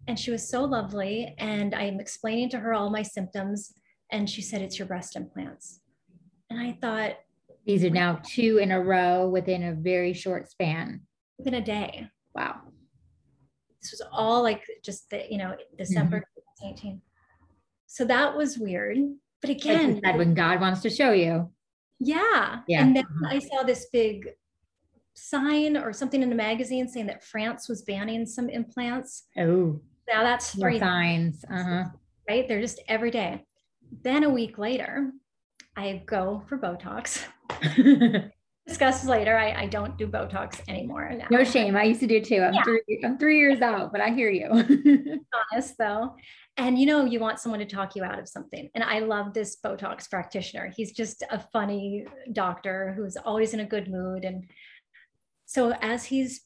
And 0.08 0.18
she 0.18 0.32
was 0.32 0.50
so 0.50 0.64
lovely. 0.64 1.36
And 1.40 1.76
I'm 1.76 2.00
explaining 2.00 2.50
to 2.52 2.60
her 2.60 2.74
all 2.74 2.90
my 2.90 3.02
symptoms. 3.02 3.74
And 4.14 4.30
she 4.30 4.42
said, 4.42 4.62
It's 4.62 4.80
your 4.80 4.88
breast 4.88 5.18
implants. 5.18 5.82
And 6.50 6.58
I 6.58 6.78
thought, 6.80 7.18
These 7.66 7.84
are 7.84 7.90
now 7.90 8.22
two 8.24 8.60
in 8.60 8.72
a 8.72 8.82
row 8.82 9.28
within 9.28 9.64
a 9.66 9.74
very 9.74 10.14
short 10.14 10.50
span. 10.50 11.02
Within 11.38 11.56
a 11.56 11.62
day. 11.62 12.08
Wow. 12.34 12.62
This 13.82 13.92
was 13.92 14.02
all 14.10 14.42
like 14.42 14.64
just 14.86 15.10
the, 15.10 15.26
you 15.30 15.38
know, 15.38 15.58
December 15.78 16.20
mm-hmm. 16.20 16.70
2018. 16.70 17.02
So 17.88 18.06
that 18.06 18.38
was 18.38 18.58
weird. 18.58 19.00
But 19.42 19.52
again, 19.52 19.96
like 19.96 20.06
said, 20.06 20.18
when 20.18 20.34
God 20.34 20.60
wants 20.60 20.82
to 20.82 20.90
show 20.90 21.12
you. 21.12 21.50
Yeah. 22.00 22.60
Yeah. 22.68 22.82
And 22.82 22.96
then 22.96 23.06
uh-huh. 23.06 23.36
I 23.36 23.40
saw 23.40 23.64
this 23.64 23.88
big 23.92 24.30
sign 25.14 25.78
or 25.78 25.94
something 25.94 26.24
in 26.24 26.30
the 26.30 26.36
magazine 26.36 26.88
saying 26.88 27.08
that 27.08 27.24
France 27.24 27.68
was 27.70 27.82
banning 27.84 28.26
some 28.26 28.50
implants. 28.50 29.28
Oh, 29.38 29.82
now 30.08 30.24
that's 30.24 30.56
three 30.56 30.80
signs. 30.80 31.44
Uh-huh. 31.52 31.86
Right? 32.28 32.48
They're 32.48 32.62
just 32.62 32.82
every 32.88 33.12
day. 33.12 33.46
Then 34.04 34.24
a 34.24 34.30
week 34.30 34.58
later, 34.58 35.12
I 35.76 36.04
go 36.06 36.44
for 36.48 36.58
Botox. 36.58 37.24
Discuss 38.70 39.06
later. 39.06 39.38
I, 39.38 39.64
I 39.64 39.66
don't 39.66 39.98
do 39.98 40.08
Botox 40.08 40.62
anymore. 40.70 41.12
Now. 41.14 41.28
No 41.30 41.44
shame. 41.44 41.76
I 41.76 41.84
used 41.84 42.00
to 42.00 42.08
do 42.08 42.22
too. 42.22 42.42
I'm 42.42 42.54
yeah. 42.54 42.64
three. 42.64 43.02
I'm 43.04 43.18
three 43.18 43.38
years 43.38 43.62
out, 43.62 43.92
but 43.92 44.00
I 44.00 44.12
hear 44.12 44.30
you. 44.30 44.48
Honest 45.52 45.76
though, 45.78 46.16
and 46.58 46.80
you 46.80 46.86
know 46.86 47.04
you 47.04 47.20
want 47.20 47.40
someone 47.40 47.60
to 47.60 47.66
talk 47.66 47.96
you 47.96 48.04
out 48.04 48.20
of 48.20 48.30
something. 48.30 48.70
And 48.76 48.84
I 48.84 49.00
love 49.00 49.34
this 49.34 49.58
Botox 49.64 50.10
practitioner. 50.10 50.72
He's 50.76 50.92
just 50.92 51.24
a 51.32 51.40
funny 51.52 52.06
doctor 52.32 52.94
who's 52.96 53.18
always 53.18 53.54
in 53.54 53.60
a 53.60 53.66
good 53.66 53.90
mood 53.90 54.24
and 54.24 54.46
so 55.50 55.72
as 55.82 56.06
he's, 56.06 56.42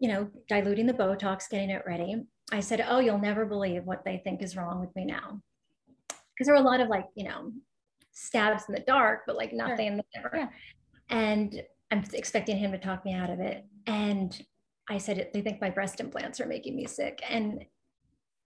you 0.00 0.08
know, 0.08 0.28
diluting 0.48 0.86
the 0.86 0.92
Botox, 0.92 1.48
getting 1.48 1.70
it 1.70 1.84
ready, 1.86 2.24
I 2.50 2.58
said, 2.58 2.84
Oh, 2.88 2.98
you'll 2.98 3.20
never 3.20 3.46
believe 3.46 3.84
what 3.84 4.04
they 4.04 4.18
think 4.18 4.42
is 4.42 4.56
wrong 4.56 4.80
with 4.80 4.94
me 4.96 5.04
now. 5.04 5.40
Because 6.08 6.48
there 6.48 6.54
were 6.54 6.60
a 6.60 6.64
lot 6.64 6.80
of 6.80 6.88
like, 6.88 7.06
you 7.14 7.22
know, 7.22 7.52
stabs 8.10 8.64
in 8.68 8.74
the 8.74 8.80
dark, 8.80 9.20
but 9.28 9.36
like 9.36 9.52
nothing 9.52 10.00
sure. 10.12 10.30
yeah. 10.34 10.48
And 11.08 11.62
I'm 11.90 12.04
expecting 12.12 12.56
him 12.56 12.72
to 12.72 12.78
talk 12.78 13.04
me 13.04 13.14
out 13.14 13.30
of 13.30 13.40
it. 13.40 13.64
And 13.86 14.40
I 14.88 14.98
said, 14.98 15.30
They 15.32 15.40
think 15.40 15.60
my 15.60 15.70
breast 15.70 16.00
implants 16.00 16.40
are 16.40 16.46
making 16.46 16.76
me 16.76 16.86
sick. 16.86 17.22
And 17.28 17.64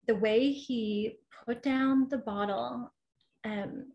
the 0.07 0.15
way 0.15 0.51
he 0.51 1.17
put 1.45 1.61
down 1.61 2.07
the 2.09 2.17
bottle 2.17 2.91
um, 3.45 3.91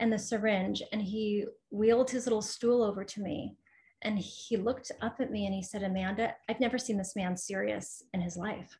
and 0.00 0.12
the 0.12 0.18
syringe 0.18 0.82
and 0.92 1.02
he 1.02 1.44
wheeled 1.70 2.10
his 2.10 2.26
little 2.26 2.42
stool 2.42 2.82
over 2.82 3.04
to 3.04 3.20
me 3.20 3.56
and 4.02 4.18
he 4.18 4.56
looked 4.56 4.92
up 5.00 5.16
at 5.20 5.30
me 5.30 5.46
and 5.46 5.54
he 5.54 5.62
said, 5.62 5.82
Amanda, 5.82 6.34
I've 6.48 6.60
never 6.60 6.78
seen 6.78 6.96
this 6.96 7.16
man 7.16 7.36
serious 7.36 8.02
in 8.12 8.20
his 8.20 8.36
life. 8.36 8.78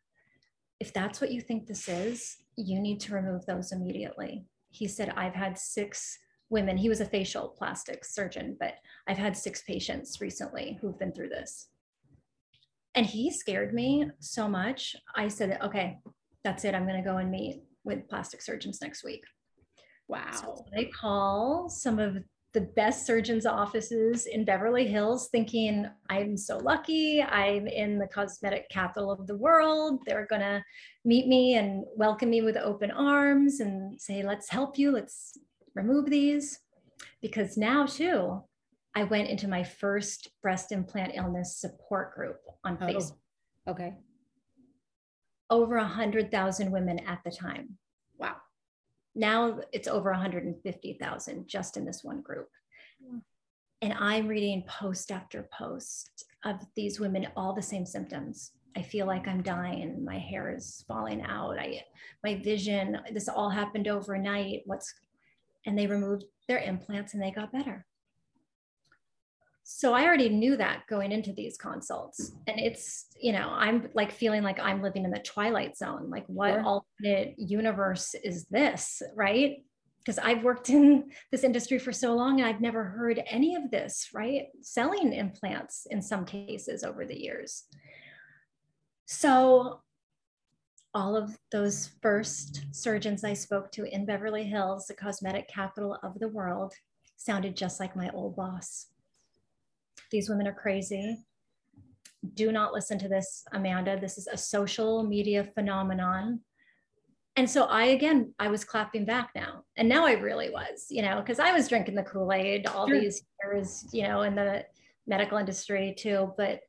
If 0.79 0.93
that's 0.93 1.21
what 1.21 1.33
you 1.33 1.41
think 1.41 1.67
this 1.67 1.89
is, 1.89 2.37
you 2.57 2.81
need 2.81 3.01
to 3.01 3.15
remove 3.15 3.47
those 3.47 3.73
immediately. 3.73 4.47
He 4.71 4.87
said, 4.87 5.15
I've 5.17 5.35
had 5.35 5.59
six 5.59 6.19
women, 6.49 6.77
he 6.77 6.89
was 6.89 7.01
a 7.01 7.07
facial 7.07 7.55
plastic 7.59 8.05
surgeon, 8.05 8.57
but 8.59 8.75
I've 9.07 9.19
had 9.19 9.37
six 9.37 9.63
patients 9.63 10.21
recently 10.21 10.79
who've 10.81 10.99
been 10.99 11.13
through 11.13 11.31
this. 11.31 11.69
And 12.95 13.05
he 13.05 13.31
scared 13.31 13.75
me 13.75 14.11
so 14.21 14.49
much. 14.49 14.97
I 15.15 15.29
said, 15.29 15.59
okay, 15.63 15.99
that's 16.45 16.65
it. 16.65 16.75
I'm 16.75 16.87
going 16.87 17.03
to 17.03 17.09
go 17.09 17.19
and 17.19 17.31
meet 17.31 17.63
with 17.85 18.09
plastic 18.09 18.41
surgeons 18.41 18.81
next 18.81 19.05
week. 19.05 19.23
Wow. 20.09 20.31
So 20.33 20.65
I 20.77 20.89
call 20.99 21.69
some 21.69 21.99
of 21.99 22.17
the 22.55 22.61
best 22.75 23.05
surgeons' 23.05 23.45
offices 23.45 24.25
in 24.25 24.47
Beverly 24.47 24.87
Hills, 24.87 25.29
thinking, 25.29 25.87
I'm 26.09 26.39
so 26.39 26.57
lucky. 26.57 27.23
I'm 27.23 27.67
in 27.67 27.99
the 27.99 28.07
cosmetic 28.07 28.71
capital 28.71 29.11
of 29.11 29.27
the 29.27 29.37
world. 29.37 30.01
They're 30.07 30.27
going 30.31 30.41
to 30.41 30.65
meet 31.05 31.27
me 31.27 31.57
and 31.57 31.85
welcome 31.97 32.31
me 32.31 32.41
with 32.41 32.57
open 32.57 32.91
arms 32.91 33.61
and 33.61 34.01
say, 34.01 34.23
let's 34.23 34.49
help 34.49 34.79
you. 34.79 34.91
Let's 34.91 35.37
remove 35.77 36.11
these. 36.11 36.59
Because 37.23 37.57
now, 37.57 37.87
too, 37.87 38.43
I 38.95 39.05
went 39.05 39.29
into 39.29 39.47
my 39.47 39.63
first 39.63 40.31
breast 40.43 40.73
implant 40.73 41.13
illness 41.15 41.59
support 41.59 42.15
group 42.15 42.39
on 42.65 42.79
oh, 42.81 42.87
Facebook. 42.87 43.19
Okay. 43.69 43.95
Over 45.51 45.77
100,000 45.77 46.73
women 46.73 46.99
at 47.01 47.21
the 47.25 47.31
time. 47.31 47.77
Wow. 48.19 48.37
Now 49.15 49.61
it's 49.73 49.87
over 49.87 50.11
150,000 50.11 51.47
just 51.47 51.77
in 51.77 51.85
this 51.85 52.03
one 52.03 52.23
group. 52.23 52.49
And 53.83 53.93
I'm 53.93 54.27
reading 54.27 54.65
post 54.67 55.13
after 55.13 55.49
post 55.57 56.25
of 56.45 56.57
these 56.75 56.99
women, 56.99 57.29
all 57.37 57.55
the 57.55 57.63
same 57.63 57.85
symptoms. 57.85 58.53
I 58.77 58.83
feel 58.83 59.07
like 59.07 59.29
I'm 59.29 59.43
dying. 59.43 60.05
My 60.05 60.19
hair 60.19 60.55
is 60.55 60.85
falling 60.89 61.23
out. 61.23 61.59
I, 61.59 61.83
my 62.25 62.37
vision, 62.37 62.99
this 63.13 63.29
all 63.29 63.51
happened 63.51 63.89
overnight. 63.89 64.63
What's, 64.65 64.93
and 65.67 65.79
they 65.79 65.87
removed 65.87 66.25
their 66.49 66.59
implants 66.59 67.13
and 67.13 67.23
they 67.23 67.31
got 67.31 67.53
better. 67.53 67.85
So 69.69 69.93
I 69.93 70.05
already 70.05 70.29
knew 70.29 70.57
that 70.59 70.87
going 70.89 71.11
into 71.11 71.33
these 71.33 71.57
consults. 71.57 72.31
And 72.47 72.61
it's, 72.61 73.07
you 73.21 73.33
know, 73.33 73.49
I'm 73.51 73.89
like 73.95 74.13
feeling 74.13 74.45
like 74.45 74.61
I'm 74.61 74.81
living 74.81 75.05
in 75.05 75.11
the 75.11 75.19
twilight 75.19 75.77
zone. 75.77 76.09
Like, 76.09 76.25
what 76.29 76.53
sure. 76.53 76.63
alternate 76.63 77.35
universe 77.37 78.15
is 78.23 78.45
this? 78.45 79.03
Right. 79.17 79.65
Because 79.99 80.21
I've 80.21 80.45
worked 80.45 80.71
in 80.71 81.11
this 81.33 81.43
industry 81.43 81.81
for 81.81 81.93
so 81.93 82.15
long 82.15 82.39
and 82.39 82.49
I've 82.49 82.61
never 82.61 82.85
heard 82.85 83.21
any 83.27 83.57
of 83.57 83.73
this, 83.73 84.11
right? 84.15 84.45
Selling 84.63 85.13
implants 85.13 85.89
in 85.91 86.01
some 86.01 86.25
cases 86.25 86.85
over 86.85 87.05
the 87.05 87.21
years. 87.21 87.65
So 89.07 89.81
all 90.97 91.15
of 91.15 91.39
those 91.53 91.91
first 92.03 92.65
surgeons 92.73 93.23
I 93.23 93.35
spoke 93.35 93.71
to 93.73 93.85
in 93.85 94.05
Beverly 94.05 94.43
Hills, 94.43 94.87
the 94.87 94.95
cosmetic 94.95 95.47
capital 95.49 95.97
of 96.03 96.19
the 96.19 96.29
world, 96.29 96.73
sounded 97.17 97.57
just 97.57 97.79
like 97.79 97.95
my 97.95 98.11
old 98.11 98.35
boss 98.35 98.87
these 100.11 100.29
women 100.29 100.47
are 100.47 100.53
crazy. 100.53 101.19
Do 102.35 102.53
not 102.53 102.73
listen 102.73 102.99
to 102.99 103.09
this, 103.09 103.45
Amanda. 103.53 103.99
This 103.99 104.19
is 104.19 104.27
a 104.27 104.37
social 104.37 105.03
media 105.03 105.45
phenomenon. 105.55 106.41
And 107.37 107.49
so 107.49 107.65
I, 107.65 107.87
again, 107.87 108.33
I 108.39 108.49
was 108.49 108.65
clapping 108.65 109.05
back 109.05 109.31
now. 109.35 109.65
And 109.77 109.89
now 109.89 110.07
I 110.07 110.13
really 110.13 110.51
was, 110.51 110.87
you 110.89 111.03
know, 111.03 111.21
because 111.21 111.39
I 111.39 111.53
was 111.53 111.69
drinking 111.69 111.95
the 111.95 112.03
Kool 112.03 112.33
Aid 112.33 112.67
all 112.67 112.89
sure. 112.89 112.99
these 112.99 113.23
years, 113.45 113.87
you 113.93 114.05
know, 114.05 114.23
in 114.23 114.35
the 114.35 114.65
medical 115.07 115.39
industry 115.39 115.95
too. 115.97 116.33
But 116.37 116.61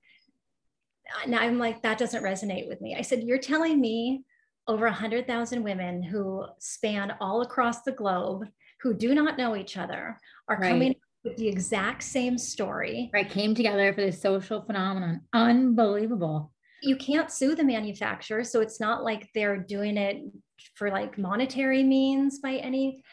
now 1.27 1.39
I'm 1.39 1.57
like, 1.57 1.81
that 1.81 1.97
doesn't 1.97 2.23
resonate 2.23 2.67
with 2.67 2.81
me. 2.81 2.95
I 2.95 3.01
said, 3.01 3.23
You're 3.23 3.37
telling 3.37 3.79
me 3.79 4.23
over 4.67 4.85
100,000 4.85 5.63
women 5.63 6.03
who 6.03 6.45
span 6.59 7.13
all 7.21 7.41
across 7.41 7.83
the 7.83 7.91
globe 7.91 8.45
who 8.81 8.93
do 8.93 9.15
not 9.15 9.37
know 9.37 9.55
each 9.55 9.77
other 9.77 10.19
are 10.47 10.57
right. 10.57 10.69
coming 10.69 10.95
with 11.23 11.37
the 11.37 11.47
exact 11.47 12.03
same 12.03 12.37
story. 12.37 13.09
Right. 13.13 13.29
Came 13.29 13.55
together 13.55 13.93
for 13.93 14.01
this 14.01 14.21
social 14.21 14.61
phenomenon. 14.61 15.21
Unbelievable. 15.33 16.53
You 16.83 16.95
can't 16.95 17.31
sue 17.31 17.55
the 17.55 17.63
manufacturer. 17.63 18.43
So 18.43 18.61
it's 18.61 18.79
not 18.79 19.03
like 19.03 19.29
they're 19.33 19.57
doing 19.57 19.97
it 19.97 20.21
for 20.75 20.91
like 20.91 21.17
monetary 21.17 21.83
means 21.83 22.39
by 22.39 22.55
any. 22.55 23.03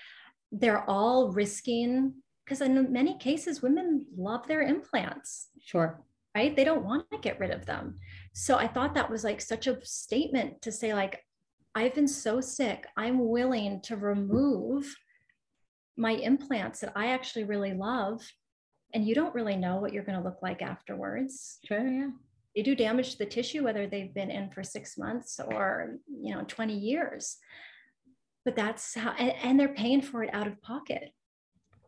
They're 0.52 0.88
all 0.88 1.33
risking, 1.33 2.14
because 2.44 2.61
in 2.61 2.92
many 2.92 3.18
cases, 3.18 3.62
women 3.62 4.07
love 4.16 4.46
their 4.46 4.62
implants. 4.62 5.48
Sure. 5.61 6.00
Right. 6.34 6.54
They 6.54 6.64
don't 6.64 6.84
want 6.84 7.08
to 7.12 7.18
get 7.18 7.38
rid 7.38 7.52
of 7.52 7.64
them. 7.64 8.00
So 8.32 8.56
I 8.56 8.66
thought 8.66 8.94
that 8.94 9.10
was 9.10 9.22
like 9.22 9.40
such 9.40 9.68
a 9.68 9.78
statement 9.84 10.62
to 10.62 10.72
say, 10.72 10.92
like, 10.92 11.20
I've 11.76 11.94
been 11.94 12.08
so 12.08 12.40
sick, 12.40 12.86
I'm 12.96 13.28
willing 13.28 13.80
to 13.82 13.96
remove 13.96 14.94
my 15.96 16.12
implants 16.12 16.80
that 16.80 16.92
I 16.96 17.08
actually 17.08 17.44
really 17.44 17.72
love, 17.72 18.20
and 18.92 19.06
you 19.06 19.14
don't 19.14 19.34
really 19.34 19.56
know 19.56 19.76
what 19.76 19.92
you're 19.92 20.04
going 20.04 20.18
to 20.18 20.24
look 20.24 20.38
like 20.42 20.62
afterwards. 20.62 21.58
Sure, 21.64 21.86
yeah. 21.86 22.10
They 22.54 22.62
do 22.62 22.76
damage 22.76 23.12
to 23.12 23.18
the 23.18 23.26
tissue, 23.26 23.64
whether 23.64 23.86
they've 23.86 24.14
been 24.14 24.30
in 24.30 24.50
for 24.50 24.62
six 24.62 24.96
months 24.96 25.40
or 25.44 25.96
you 26.08 26.34
know 26.34 26.44
20 26.46 26.74
years. 26.74 27.36
But 28.44 28.54
that's 28.54 28.94
how, 28.94 29.12
and, 29.18 29.32
and 29.42 29.60
they're 29.60 29.74
paying 29.74 30.02
for 30.02 30.22
it 30.22 30.32
out 30.32 30.46
of 30.46 30.62
pocket. 30.62 31.10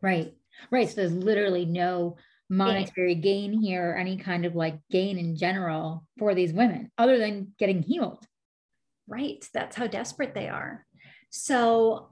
Right, 0.01 0.33
right. 0.71 0.89
So 0.89 0.95
there's 0.95 1.13
literally 1.13 1.65
no 1.65 2.17
monetary 2.49 3.15
gain 3.15 3.53
here, 3.53 3.91
or 3.91 3.95
any 3.95 4.17
kind 4.17 4.45
of 4.45 4.55
like 4.55 4.79
gain 4.89 5.17
in 5.17 5.35
general 5.35 6.05
for 6.17 6.33
these 6.33 6.53
women, 6.53 6.91
other 6.97 7.17
than 7.17 7.53
getting 7.57 7.81
healed. 7.81 8.25
right. 9.07 9.45
That's 9.53 9.75
how 9.75 9.87
desperate 9.87 10.33
they 10.33 10.49
are. 10.49 10.85
So 11.29 12.09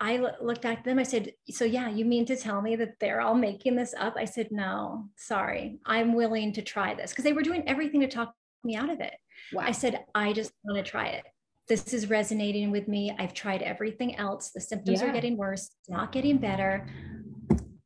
I 0.00 0.16
looked 0.40 0.64
at 0.64 0.82
them. 0.82 0.98
I 0.98 1.04
said, 1.04 1.32
So, 1.50 1.64
yeah, 1.64 1.88
you 1.88 2.04
mean 2.04 2.26
to 2.26 2.36
tell 2.36 2.60
me 2.60 2.74
that 2.76 2.94
they're 2.98 3.20
all 3.20 3.34
making 3.36 3.76
this 3.76 3.94
up? 3.96 4.14
I 4.16 4.24
said, 4.24 4.48
No, 4.50 5.08
sorry. 5.16 5.78
I'm 5.86 6.14
willing 6.14 6.52
to 6.54 6.62
try 6.62 6.94
this 6.94 7.12
because 7.12 7.24
they 7.24 7.32
were 7.32 7.42
doing 7.42 7.62
everything 7.68 8.00
to 8.00 8.08
talk 8.08 8.34
me 8.64 8.74
out 8.74 8.90
of 8.90 9.00
it. 9.00 9.14
Wow. 9.52 9.62
I 9.64 9.72
said, 9.72 10.04
I 10.14 10.32
just 10.32 10.52
want 10.64 10.84
to 10.84 10.90
try 10.90 11.06
it. 11.06 11.24
This 11.68 11.94
is 11.94 12.10
resonating 12.10 12.72
with 12.72 12.88
me. 12.88 13.14
I've 13.16 13.32
tried 13.32 13.62
everything 13.62 14.16
else. 14.16 14.50
The 14.50 14.60
symptoms 14.60 15.00
yeah. 15.00 15.08
are 15.08 15.12
getting 15.12 15.36
worse, 15.36 15.70
it's 15.80 15.88
not 15.88 16.10
getting 16.10 16.38
better. 16.38 16.86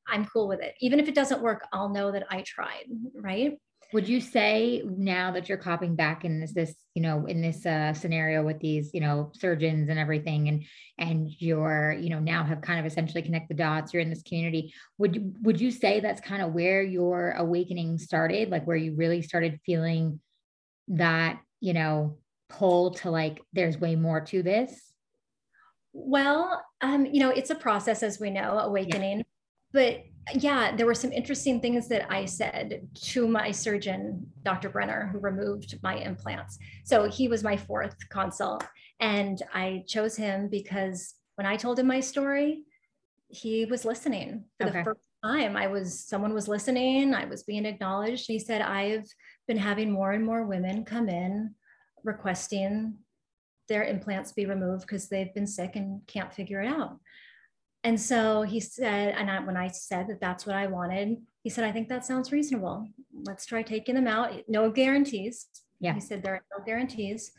I'm 0.09 0.25
cool 0.27 0.49
with 0.49 0.61
it. 0.61 0.75
Even 0.81 1.01
if 1.01 1.09
it 1.09 1.15
doesn't 1.15 1.43
work, 1.43 1.67
I'll 1.73 1.89
know 1.89 2.13
that 2.13 2.27
I 2.31 2.43
tried. 2.43 2.85
Right. 3.15 3.59
Would 3.93 4.09
you 4.09 4.21
say 4.21 4.83
now 4.85 5.31
that 5.31 5.49
you're 5.49 5.59
copping 5.59 5.95
back 5.95 6.25
in 6.25 6.41
this, 6.41 6.53
this 6.53 6.75
you 6.95 7.03
know, 7.03 7.27
in 7.27 7.41
this 7.41 7.65
uh, 7.65 7.95
scenario 7.95 8.43
with 8.43 8.59
these, 8.59 8.91
you 8.93 9.01
know, 9.01 9.31
surgeons 9.35 9.89
and 9.89 9.99
everything, 9.99 10.49
and 10.49 10.65
and 10.99 11.31
you're, 11.39 11.93
you 11.93 12.11
know, 12.11 12.19
now 12.19 12.43
have 12.43 12.61
kind 12.63 12.81
of 12.81 12.87
essentially 12.87 13.23
connect 13.23 13.49
the 13.49 13.55
dots. 13.55 13.93
You're 13.93 14.03
in 14.03 14.11
this 14.11 14.25
community. 14.25 14.75
Would 14.99 15.37
would 15.43 15.61
you 15.61 15.71
say 15.71 16.01
that's 16.01 16.21
kind 16.21 16.43
of 16.43 16.53
where 16.53 16.83
your 16.83 17.33
awakening 17.33 17.99
started, 17.99 18.51
like 18.51 18.67
where 18.67 18.77
you 18.77 18.97
really 18.97 19.23
started 19.23 19.61
feeling 19.65 20.21
that, 20.89 21.41
you 21.61 21.73
know, 21.73 22.19
pull 22.49 22.91
to 22.95 23.11
like 23.11 23.41
there's 23.53 23.79
way 23.79 23.95
more 23.95 24.21
to 24.21 24.43
this? 24.43 24.93
Well, 25.93 26.63
um, 26.81 27.07
you 27.07 27.21
know, 27.21 27.31
it's 27.31 27.51
a 27.51 27.55
process, 27.55 28.03
as 28.03 28.19
we 28.19 28.31
know, 28.31 28.59
awakening. 28.59 29.19
Yeah. 29.19 29.23
But 29.77 30.07
yeah, 30.33 30.75
there 30.75 30.87
were 30.87 30.95
some 30.95 31.13
interesting 31.13 31.61
things 31.61 31.87
that 31.89 32.11
I 32.11 32.25
said 32.25 32.89
to 33.13 33.29
my 33.29 33.51
surgeon, 33.51 34.27
Dr. 34.43 34.71
Brenner, 34.71 35.11
who 35.13 35.19
removed 35.19 35.79
my 35.83 35.97
implants. 35.97 36.59
So 36.85 37.11
he 37.11 37.29
was 37.29 37.45
my 37.45 37.59
fourth 37.59 37.95
consult. 38.09 38.65
And 39.01 39.43
I 39.53 39.85
chose 39.87 40.17
him 40.17 40.49
because 40.49 41.13
when 41.35 41.47
I 41.47 41.57
told 41.57 41.79
him 41.79 41.89
my 41.89 42.01
story, 42.01 42.65
he 43.29 43.67
was 43.67 43.85
listening 43.85 44.45
for 44.59 44.69
okay. 44.69 44.79
the 44.79 44.85
first 44.85 45.01
time. 45.23 45.59
I 45.59 45.67
was, 45.67 46.01
someone 46.09 46.33
was 46.33 46.49
listening, 46.49 47.13
I 47.13 47.27
was 47.27 47.43
being 47.43 47.67
acknowledged. 47.67 48.27
He 48.27 48.39
said, 48.39 48.63
I've 48.63 49.07
been 49.47 49.59
having 49.59 49.91
more 49.91 50.13
and 50.13 50.25
more 50.25 50.47
women 50.47 50.87
come 50.87 51.11
in 51.11 51.55
requesting 52.03 52.95
their 53.69 53.85
implants 53.85 54.33
be 54.33 54.47
removed 54.47 54.87
because 54.87 55.11
they've 55.11 55.35
been 55.35 55.47
sick 55.47 55.77
and 55.77 56.01
can't 56.07 56.33
figure 56.33 56.63
it 56.63 56.69
out. 56.69 56.99
And 57.87 58.01
so 58.01 58.43
he 58.43 58.59
said, 58.59 59.15
and 59.17 59.31
I, 59.31 59.39
when 59.39 59.57
I 59.57 59.69
said 59.69 60.09
that 60.09 60.21
that's 60.21 60.45
what 60.45 60.57
I 60.57 60.67
wanted, 60.67 61.19
he 61.45 61.51
said, 61.51 61.63
I 61.63 61.71
think 61.71 61.89
that 61.89 62.05
sounds 62.05 62.33
reasonable. 62.33 62.85
Let's 63.29 63.47
try 63.47 63.63
taking 63.63 63.95
them 63.95 64.09
out. 64.09 64.33
No 64.49 64.73
guarantees. 64.73 65.47
Yeah. 65.79 65.95
He 65.95 66.01
said, 66.01 66.21
there 66.21 66.35
are 66.35 66.45
no 66.59 66.65
guarantees. 66.65 67.31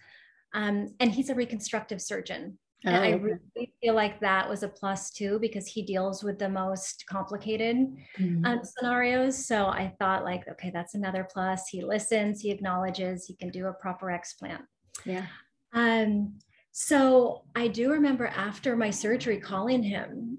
Um, 0.53 0.95
and 1.01 1.11
he's 1.11 1.29
a 1.29 1.35
reconstructive 1.35 2.01
surgeon. 2.01 2.57
Oh, 2.85 2.91
and 2.91 3.03
I 3.03 3.11
really 3.15 3.73
feel 3.81 3.93
like 3.93 4.21
that 4.21 4.47
was 4.47 4.63
a 4.63 4.69
plus 4.69 5.11
too, 5.11 5.37
because 5.41 5.67
he 5.67 5.81
deals 5.81 6.23
with 6.23 6.39
the 6.39 6.47
most 6.47 7.03
complicated 7.09 7.75
mm-hmm. 8.17 8.45
um, 8.45 8.61
scenarios. 8.63 9.45
So 9.45 9.65
I 9.65 9.93
thought, 9.99 10.23
like, 10.23 10.47
okay, 10.47 10.71
that's 10.73 10.95
another 10.95 11.27
plus. 11.29 11.67
He 11.67 11.81
listens, 11.81 12.39
he 12.39 12.51
acknowledges, 12.51 13.25
he 13.25 13.35
can 13.35 13.49
do 13.49 13.67
a 13.67 13.73
proper 13.73 14.17
explant. 14.17 14.61
Yeah. 15.03 15.25
Um, 15.73 16.39
so 16.79 17.41
I 17.55 17.69
do 17.69 17.91
remember 17.91 18.27
after 18.27 18.75
my 18.75 18.91
surgery 18.91 19.39
calling 19.39 19.81
him 19.81 20.37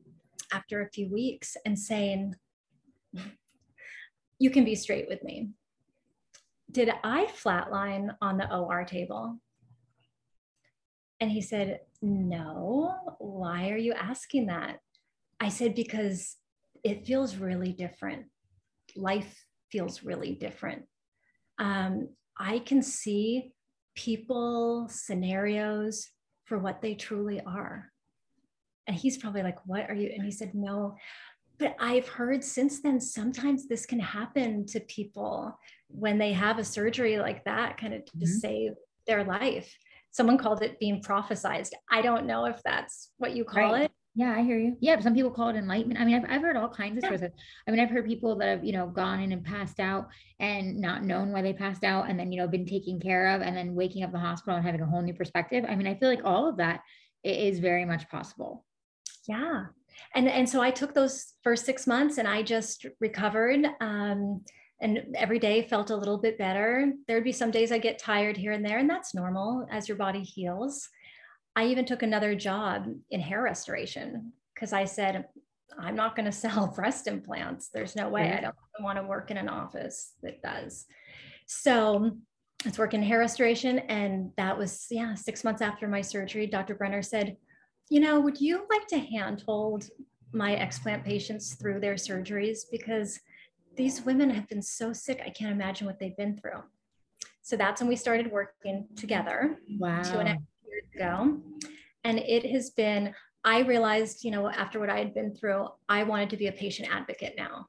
after 0.53 0.83
a 0.83 0.91
few 0.91 1.11
weeks 1.11 1.57
and 1.67 1.77
saying, 1.77 2.37
You 4.39 4.49
can 4.51 4.65
be 4.65 4.77
straight 4.77 5.09
with 5.09 5.21
me. 5.25 5.49
Did 6.71 6.93
I 7.03 7.27
flatline 7.27 8.15
on 8.23 8.39
the 8.39 8.55
OR 8.55 8.85
table? 8.85 9.41
And 11.19 11.29
he 11.29 11.43
said, 11.43 11.81
No. 12.03 12.95
Why 13.19 13.71
are 13.71 13.77
you 13.77 13.93
asking 13.95 14.47
that? 14.47 14.79
I 15.41 15.49
said, 15.49 15.75
Because 15.75 16.37
it 16.85 17.05
feels 17.05 17.35
really 17.35 17.73
different. 17.73 18.27
Life 18.95 19.45
feels 19.73 20.05
really 20.05 20.37
different. 20.37 20.85
Um, 21.59 22.11
I 22.39 22.61
can 22.61 22.81
see 22.81 23.55
people, 23.97 24.87
scenarios, 24.89 26.07
for 26.49 26.59
what 26.59 26.81
they 26.81 26.95
truly 26.95 27.41
are. 27.47 27.93
And 28.87 28.97
he's 28.97 29.19
probably 29.19 29.43
like, 29.43 29.59
What 29.67 29.89
are 29.89 29.95
you? 29.95 30.11
And 30.15 30.25
he 30.25 30.33
said, 30.33 30.55
No. 30.55 30.97
But 31.59 31.77
I've 31.81 32.09
heard 32.09 32.43
since 32.43 32.81
then, 32.81 33.01
sometimes 33.01 33.67
this 33.67 33.85
can 33.85 33.99
happen 33.99 34.65
to 34.67 34.81
people 34.81 35.59
when 35.89 36.17
they 36.17 36.33
have 36.33 36.59
a 36.59 36.65
surgery 36.65 37.19
like 37.19 37.45
that, 37.45 37.77
kind 37.79 37.95
of 37.95 38.05
to 38.05 38.13
mm-hmm. 38.13 38.27
save 38.27 38.73
their 39.07 39.25
life. 39.25 39.77
Someone 40.13 40.39
called 40.39 40.63
it 40.63 40.79
being 40.79 41.03
prophesized. 41.03 41.73
I 41.91 42.01
don't 42.01 42.27
know 42.27 42.47
if 42.47 42.63
that's 42.65 43.11
what 43.19 43.35
you 43.35 43.45
call 43.45 43.73
right. 43.73 43.83
it. 43.83 43.93
Yeah, 44.19 44.35
I 44.37 44.43
hear 44.43 44.59
you. 44.59 44.77
Yeah, 44.81 44.99
some 44.99 45.15
people 45.15 45.31
call 45.31 45.51
it 45.51 45.55
enlightenment. 45.55 46.01
I 46.01 46.05
mean, 46.05 46.17
I've, 46.17 46.29
I've 46.29 46.43
heard 46.43 46.57
all 46.57 46.69
kinds 46.69 46.99
of 46.99 47.05
yeah. 47.05 47.17
stories. 47.17 47.33
I 47.69 47.71
mean, 47.71 47.79
I've 47.79 47.89
heard 47.89 48.05
people 48.05 48.35
that 48.39 48.49
have, 48.49 48.65
you 48.65 48.73
know, 48.73 48.89
gone 48.89 49.21
in 49.21 49.31
and 49.31 49.45
passed 49.45 49.79
out 49.79 50.09
and 50.41 50.77
not 50.81 51.05
known 51.05 51.31
why 51.31 51.41
they 51.41 51.53
passed 51.53 51.85
out 51.85 52.11
and 52.11 52.19
then, 52.19 52.33
you 52.33 52.41
know, 52.41 52.49
been 52.49 52.67
taken 52.67 52.99
care 52.99 53.29
of 53.29 53.43
and 53.43 53.57
then 53.57 53.77
waking 53.77 54.03
up 54.03 54.09
in 54.09 54.15
the 54.15 54.19
hospital 54.19 54.57
and 54.57 54.67
having 54.67 54.81
a 54.81 54.87
whole 54.87 55.03
new 55.03 55.15
perspective. 55.15 55.65
I 55.69 55.77
mean, 55.77 55.87
I 55.87 55.95
feel 55.95 56.09
like 56.09 56.25
all 56.25 56.49
of 56.49 56.57
that 56.57 56.81
is 57.23 57.61
very 57.61 57.85
much 57.85 58.09
possible. 58.09 58.65
Yeah. 59.29 59.67
And, 60.17 60.29
and 60.29 60.49
so 60.49 60.61
I 60.61 60.73
took 60.73 60.95
those 60.95 61.35
first 61.45 61.65
six 61.65 61.87
months 61.87 62.19
and 62.19 62.27
I 62.27 62.43
just 62.43 62.87
recovered. 62.99 63.69
Um, 63.81 64.43
and 64.81 65.15
every 65.15 65.39
day 65.39 65.63
felt 65.63 65.91
a 65.91 65.97
little 65.97 66.19
bit 66.19 66.39
better. 66.39 66.93
There'd 67.07 67.23
be 67.23 67.31
some 67.31 67.53
days 67.53 67.71
I 67.71 67.79
get 67.79 68.01
tired 68.01 68.37
here 68.37 68.51
and 68.51 68.65
there, 68.65 68.79
and 68.79 68.91
that's 68.91 69.15
normal 69.15 69.65
as 69.71 69.89
your 69.89 69.97
body 69.97 70.23
heals. 70.23 70.89
I 71.59 71.67
even 71.67 71.85
took 71.85 72.05
another 72.05 72.37
job 72.37 72.87
in 73.11 73.21
hair 73.21 73.43
restoration 73.43 74.33
because 74.55 74.73
I 74.73 74.85
said, 74.85 75.25
I'm 75.77 75.97
not 75.97 76.15
going 76.15 76.27
to 76.31 76.33
sell 76.33 76.69
breast 76.69 77.09
implants. 77.09 77.71
There's 77.75 77.97
no 77.97 78.09
way. 78.09 78.33
I 78.33 78.41
don't 78.41 78.55
want 78.79 78.97
to 78.97 79.03
work 79.03 79.33
in 79.33 79.37
an 79.37 79.49
office 79.49 80.13
that 80.23 80.41
does. 80.41 80.87
So 81.47 82.13
I 82.65 82.69
was 82.69 82.79
working 82.79 83.03
in 83.03 83.09
hair 83.09 83.19
restoration. 83.19 83.81
And 83.81 84.31
that 84.37 84.57
was, 84.57 84.87
yeah, 84.89 85.15
six 85.15 85.43
months 85.43 85.61
after 85.61 85.89
my 85.89 86.01
surgery. 86.01 86.47
Dr. 86.47 86.77
Brenner 86.77 87.03
said, 87.03 87.37
You 87.91 87.99
know, 87.99 88.21
would 88.21 88.41
you 88.41 88.65
like 88.71 88.87
to 88.89 88.99
handhold 89.01 89.89
my 90.33 90.55
explant 90.55 91.05
patients 91.05 91.55
through 91.55 91.81
their 91.81 91.95
surgeries? 91.95 92.61
Because 92.71 93.19
these 93.77 94.03
women 94.03 94.31
have 94.31 94.49
been 94.49 94.63
so 94.63 94.93
sick. 94.93 95.21
I 95.27 95.31
can't 95.31 95.51
imagine 95.51 95.89
what 95.89 95.99
they've 95.99 96.17
been 96.17 96.37
through. 96.37 96.63
So 97.43 97.57
that's 97.57 97.81
when 97.81 97.89
we 97.89 97.97
started 97.97 98.31
working 98.31 98.87
together. 98.95 99.59
Wow. 99.77 100.03
Two 100.03 100.19
and 100.19 100.29
a 100.29 100.33
half 100.33 100.41
years 100.79 100.95
ago. 100.95 101.39
And 102.05 102.19
it 102.19 102.47
has 102.51 102.71
been, 102.71 103.15
I 103.45 103.61
realized, 103.61 104.25
you 104.25 104.31
know, 104.31 104.49
after 104.49 104.81
what 104.81 104.91
I 104.91 104.99
had 104.99 105.15
been 105.15 105.35
through, 105.35 105.69
I 105.89 106.05
wanted 106.05 106.31
to 106.31 106.37
be 106.37 106.49
a 106.49 106.53
patient 106.53 106.89
advocate 106.93 107.35
now. 107.37 107.67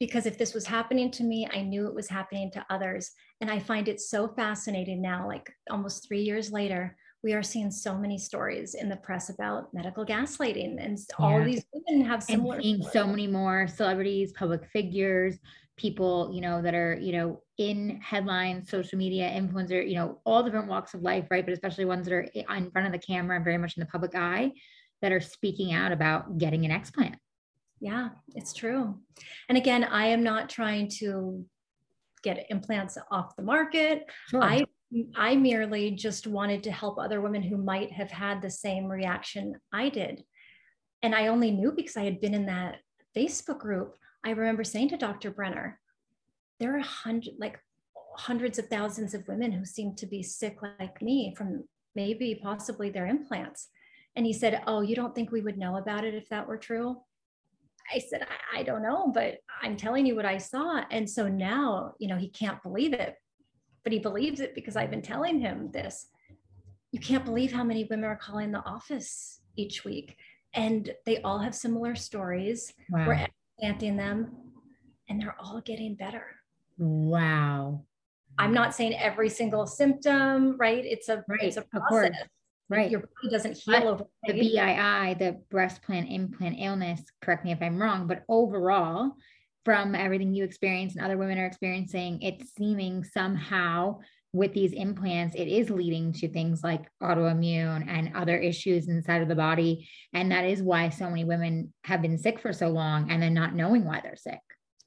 Because 0.00 0.26
if 0.26 0.36
this 0.36 0.54
was 0.54 0.66
happening 0.66 1.10
to 1.12 1.24
me, 1.24 1.48
I 1.52 1.62
knew 1.62 1.86
it 1.86 1.94
was 1.94 2.08
happening 2.08 2.50
to 2.52 2.66
others. 2.68 3.12
And 3.40 3.50
I 3.50 3.58
find 3.58 3.88
it 3.88 4.00
so 4.00 4.28
fascinating 4.28 5.00
now, 5.00 5.26
like 5.26 5.50
almost 5.70 6.06
three 6.06 6.22
years 6.22 6.50
later, 6.50 6.96
we 7.22 7.32
are 7.32 7.42
seeing 7.42 7.70
so 7.70 7.96
many 7.96 8.18
stories 8.18 8.74
in 8.74 8.88
the 8.88 8.96
press 8.96 9.30
about 9.30 9.72
medical 9.72 10.04
gaslighting 10.04 10.84
and 10.84 10.98
all 11.18 11.42
these 11.42 11.64
women 11.72 12.04
have 12.04 12.22
similar 12.22 12.56
and 12.56 12.62
seeing 12.62 12.82
so 12.82 13.06
many 13.06 13.26
more 13.26 13.66
celebrities 13.66 14.30
public 14.32 14.62
figures 14.66 15.38
people 15.76 16.30
you 16.34 16.42
know 16.42 16.60
that 16.60 16.74
are 16.74 16.98
you 17.00 17.12
know 17.12 17.40
in 17.58 18.00
headlines 18.02 18.68
social 18.68 18.98
media 18.98 19.30
influencer 19.30 19.88
you 19.88 19.94
know 19.94 20.20
all 20.24 20.42
different 20.42 20.68
walks 20.68 20.94
of 20.94 21.02
life 21.02 21.26
right? 21.30 21.44
But 21.44 21.54
especially 21.54 21.84
ones 21.84 22.06
that 22.06 22.14
are 22.14 22.26
in 22.56 22.70
front 22.70 22.86
of 22.86 22.92
the 22.92 22.98
camera 22.98 23.36
and 23.36 23.44
very 23.44 23.58
much 23.58 23.76
in 23.76 23.80
the 23.80 23.86
public 23.86 24.14
eye 24.14 24.52
that 25.02 25.12
are 25.12 25.20
speaking 25.20 25.72
out 25.72 25.92
about 25.92 26.38
getting 26.38 26.64
an 26.64 26.70
explant. 26.70 27.14
Yeah 27.80 28.10
it's 28.34 28.52
true. 28.52 28.98
And 29.48 29.56
again 29.56 29.84
i 29.84 30.06
am 30.06 30.22
not 30.22 30.50
trying 30.50 30.88
to 31.00 31.44
get 32.22 32.46
implants 32.50 32.98
off 33.10 33.36
the 33.36 33.42
market. 33.42 34.06
Sure. 34.28 34.42
i 34.42 34.64
i 35.16 35.34
merely 35.36 35.90
just 35.92 36.26
wanted 36.26 36.62
to 36.64 36.72
help 36.72 36.98
other 36.98 37.20
women 37.20 37.42
who 37.42 37.56
might 37.56 37.92
have 37.92 38.10
had 38.10 38.40
the 38.40 38.50
same 38.50 38.86
reaction 38.86 39.54
i 39.72 39.88
did. 39.88 40.24
And 41.02 41.14
i 41.14 41.28
only 41.28 41.52
knew 41.52 41.70
because 41.70 41.96
i 41.96 42.04
had 42.04 42.20
been 42.20 42.34
in 42.34 42.46
that 42.46 42.78
facebook 43.16 43.58
group. 43.58 43.96
I 44.24 44.30
remember 44.30 44.64
saying 44.64 44.88
to 44.88 44.96
Dr. 44.96 45.30
Brenner, 45.30 45.78
there 46.60 46.76
are 46.76 46.80
hundred, 46.80 47.34
like 47.38 47.58
hundreds 48.16 48.58
of 48.58 48.68
thousands 48.68 49.14
of 49.14 49.26
women 49.28 49.52
who 49.52 49.64
seem 49.64 49.94
to 49.96 50.06
be 50.06 50.22
sick 50.22 50.58
like 50.62 51.02
me 51.02 51.34
from 51.36 51.64
maybe 51.94 52.40
possibly 52.42 52.90
their 52.90 53.06
implants. 53.06 53.68
And 54.16 54.24
he 54.24 54.32
said, 54.32 54.62
Oh, 54.66 54.80
you 54.80 54.94
don't 54.94 55.14
think 55.14 55.30
we 55.30 55.40
would 55.40 55.58
know 55.58 55.76
about 55.76 56.04
it 56.04 56.14
if 56.14 56.28
that 56.28 56.46
were 56.46 56.56
true? 56.56 56.96
I 57.92 57.98
said, 57.98 58.22
I, 58.22 58.60
I 58.60 58.62
don't 58.62 58.82
know, 58.82 59.10
but 59.12 59.38
I'm 59.62 59.76
telling 59.76 60.06
you 60.06 60.16
what 60.16 60.24
I 60.24 60.38
saw. 60.38 60.82
And 60.90 61.08
so 61.08 61.28
now, 61.28 61.94
you 61.98 62.08
know, 62.08 62.16
he 62.16 62.28
can't 62.28 62.62
believe 62.62 62.94
it, 62.94 63.16
but 63.82 63.92
he 63.92 63.98
believes 63.98 64.40
it 64.40 64.54
because 64.54 64.76
I've 64.76 64.90
been 64.90 65.02
telling 65.02 65.40
him 65.40 65.70
this. 65.72 66.06
You 66.92 67.00
can't 67.00 67.24
believe 67.24 67.52
how 67.52 67.64
many 67.64 67.84
women 67.84 68.04
are 68.08 68.16
calling 68.16 68.52
the 68.52 68.64
office 68.64 69.40
each 69.56 69.84
week. 69.84 70.16
And 70.54 70.94
they 71.04 71.20
all 71.22 71.40
have 71.40 71.54
similar 71.54 71.94
stories. 71.94 72.72
Wow. 72.88 73.06
We're 73.06 73.26
planting 73.58 73.96
them 73.96 74.34
and 75.08 75.20
they're 75.20 75.36
all 75.38 75.60
getting 75.60 75.96
better. 75.96 76.24
Wow. 76.78 77.84
I'm 78.38 78.52
not 78.52 78.74
saying 78.74 78.94
every 78.94 79.28
single 79.28 79.66
symptom, 79.66 80.56
right? 80.58 80.84
It's 80.84 81.08
a 81.08 81.24
right, 81.28 81.42
it's 81.42 81.56
a 81.56 81.62
process. 81.62 82.12
Right. 82.70 82.90
Your 82.90 83.00
body 83.00 83.30
doesn't 83.30 83.58
heal 83.58 83.88
over 83.88 84.04
the 84.26 84.32
BII, 84.32 85.18
the 85.18 85.40
breast 85.50 85.82
plan 85.82 86.06
implant 86.06 86.56
illness, 86.58 87.02
correct 87.20 87.44
me 87.44 87.52
if 87.52 87.60
I'm 87.60 87.80
wrong, 87.80 88.06
but 88.06 88.24
overall, 88.28 89.12
from 89.64 89.94
everything 89.94 90.34
you 90.34 90.44
experience 90.44 90.94
and 90.94 91.04
other 91.04 91.18
women 91.18 91.38
are 91.38 91.46
experiencing, 91.46 92.20
it's 92.22 92.52
seeming 92.56 93.04
somehow 93.04 93.98
with 94.32 94.52
these 94.52 94.72
implants, 94.72 95.36
it 95.36 95.46
is 95.46 95.70
leading 95.70 96.12
to 96.12 96.28
things 96.28 96.64
like 96.64 96.86
autoimmune 97.02 97.86
and 97.88 98.16
other 98.16 98.36
issues 98.36 98.88
inside 98.88 99.22
of 99.22 99.28
the 99.28 99.34
body. 99.34 99.88
And 100.12 100.32
that 100.32 100.44
is 100.44 100.60
why 100.60 100.88
so 100.88 101.08
many 101.08 101.24
women 101.24 101.72
have 101.84 102.02
been 102.02 102.18
sick 102.18 102.40
for 102.40 102.52
so 102.52 102.68
long 102.68 103.10
and 103.10 103.22
then 103.22 103.32
not 103.32 103.54
knowing 103.54 103.84
why 103.84 104.00
they're 104.02 104.16
sick. 104.16 104.40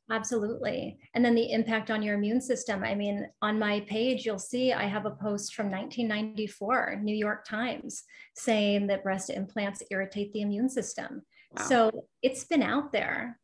Absolutely. 0.10 0.98
And 1.16 1.24
then 1.24 1.36
the 1.36 1.52
impact 1.52 1.92
on 1.92 2.02
your 2.02 2.16
immune 2.16 2.40
system. 2.40 2.84
I 2.84 2.96
mean, 2.96 3.28
on 3.42 3.60
my 3.60 3.82
page, 3.82 4.26
you'll 4.26 4.40
see 4.40 4.72
I 4.72 4.84
have 4.84 5.06
a 5.06 5.12
post 5.12 5.54
from 5.54 5.70
1994, 5.70 7.02
New 7.04 7.16
York 7.16 7.46
Times, 7.46 8.04
saying 8.36 8.88
that 8.88 9.04
breast 9.04 9.30
implants 9.30 9.84
irritate 9.92 10.32
the 10.32 10.42
immune 10.42 10.70
system. 10.70 11.24
Wow. 11.58 11.66
So 11.66 12.06
it's 12.22 12.46
been 12.46 12.64
out 12.64 12.92
there. 12.92 13.40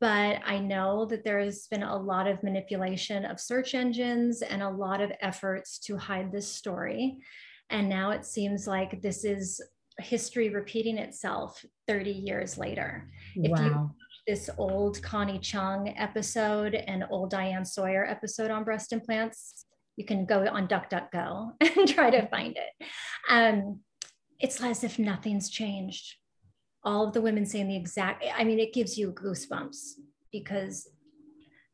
But 0.00 0.40
I 0.44 0.58
know 0.58 1.06
that 1.06 1.24
there's 1.24 1.66
been 1.68 1.82
a 1.82 1.96
lot 1.96 2.26
of 2.26 2.42
manipulation 2.42 3.24
of 3.24 3.40
search 3.40 3.74
engines 3.74 4.42
and 4.42 4.62
a 4.62 4.68
lot 4.68 5.00
of 5.00 5.10
efforts 5.20 5.78
to 5.80 5.96
hide 5.96 6.30
this 6.30 6.46
story. 6.46 7.16
And 7.70 7.88
now 7.88 8.10
it 8.10 8.26
seems 8.26 8.66
like 8.66 9.00
this 9.00 9.24
is 9.24 9.60
history 9.98 10.50
repeating 10.50 10.98
itself 10.98 11.64
30 11.86 12.10
years 12.10 12.58
later. 12.58 13.08
Wow. 13.36 13.44
If 13.44 13.60
you 13.60 13.90
this 14.26 14.48
old 14.56 15.02
Connie 15.02 15.38
Chung 15.38 15.94
episode 15.96 16.74
and 16.74 17.04
old 17.10 17.30
Diane 17.30 17.64
Sawyer 17.64 18.06
episode 18.06 18.50
on 18.50 18.64
breast 18.64 18.92
implants. 18.92 19.66
You 19.96 20.04
can 20.04 20.24
go 20.24 20.46
on 20.46 20.66
DuckDuckGo 20.66 21.52
and 21.60 21.88
try 21.88 22.10
to 22.10 22.26
find 22.28 22.56
it. 22.56 22.86
Um, 23.28 23.80
it's 24.40 24.62
as 24.62 24.82
if 24.82 24.98
nothing's 24.98 25.50
changed. 25.50 26.16
All 26.82 27.06
of 27.06 27.12
the 27.12 27.20
women 27.20 27.46
saying 27.46 27.68
the 27.68 27.76
exact, 27.76 28.24
I 28.36 28.44
mean, 28.44 28.58
it 28.58 28.74
gives 28.74 28.98
you 28.98 29.12
goosebumps 29.12 29.92
because 30.32 30.88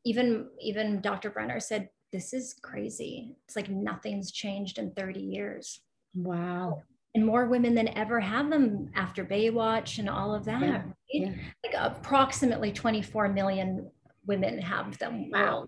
even 0.04 0.48
even 0.60 1.00
Dr. 1.00 1.30
Brenner 1.30 1.60
said, 1.60 1.88
this 2.12 2.32
is 2.32 2.54
crazy. 2.62 3.36
It's 3.46 3.56
like 3.56 3.68
nothing's 3.68 4.32
changed 4.32 4.78
in 4.78 4.92
30 4.92 5.20
years. 5.20 5.80
Wow 6.14 6.82
and 7.14 7.26
more 7.26 7.46
women 7.46 7.74
than 7.74 7.96
ever 7.96 8.20
have 8.20 8.50
them 8.50 8.90
after 8.94 9.24
Baywatch 9.24 9.98
and 9.98 10.08
all 10.08 10.34
of 10.34 10.44
that. 10.44 10.62
Yeah. 10.62 10.76
Right? 10.76 10.94
Yeah. 11.08 11.32
Like 11.64 11.74
approximately 11.76 12.72
24 12.72 13.28
million 13.28 13.90
women 14.26 14.60
have 14.60 14.96
them. 14.98 15.30
Wow. 15.30 15.66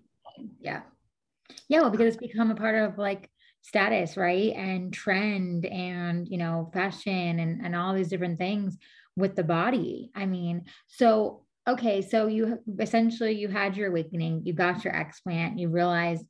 Yeah. 0.61 0.81
Yeah. 1.67 1.81
Well, 1.81 1.89
because 1.89 2.07
it's 2.07 2.17
become 2.17 2.51
a 2.51 2.55
part 2.55 2.75
of 2.75 2.97
like 2.97 3.29
status, 3.61 4.15
right? 4.15 4.53
And 4.53 4.93
trend 4.93 5.65
and, 5.65 6.27
you 6.27 6.37
know, 6.37 6.69
fashion 6.73 7.39
and, 7.39 7.65
and 7.65 7.75
all 7.75 7.93
these 7.93 8.09
different 8.09 8.37
things 8.37 8.77
with 9.15 9.35
the 9.35 9.43
body. 9.43 10.11
I 10.15 10.25
mean, 10.25 10.65
so, 10.87 11.43
okay. 11.67 12.01
So 12.01 12.27
you 12.27 12.59
essentially, 12.79 13.33
you 13.33 13.49
had 13.49 13.75
your 13.75 13.89
awakening, 13.89 14.43
you 14.45 14.53
got 14.53 14.83
your 14.83 14.93
explant, 14.93 15.59
you 15.59 15.69
realized 15.69 16.25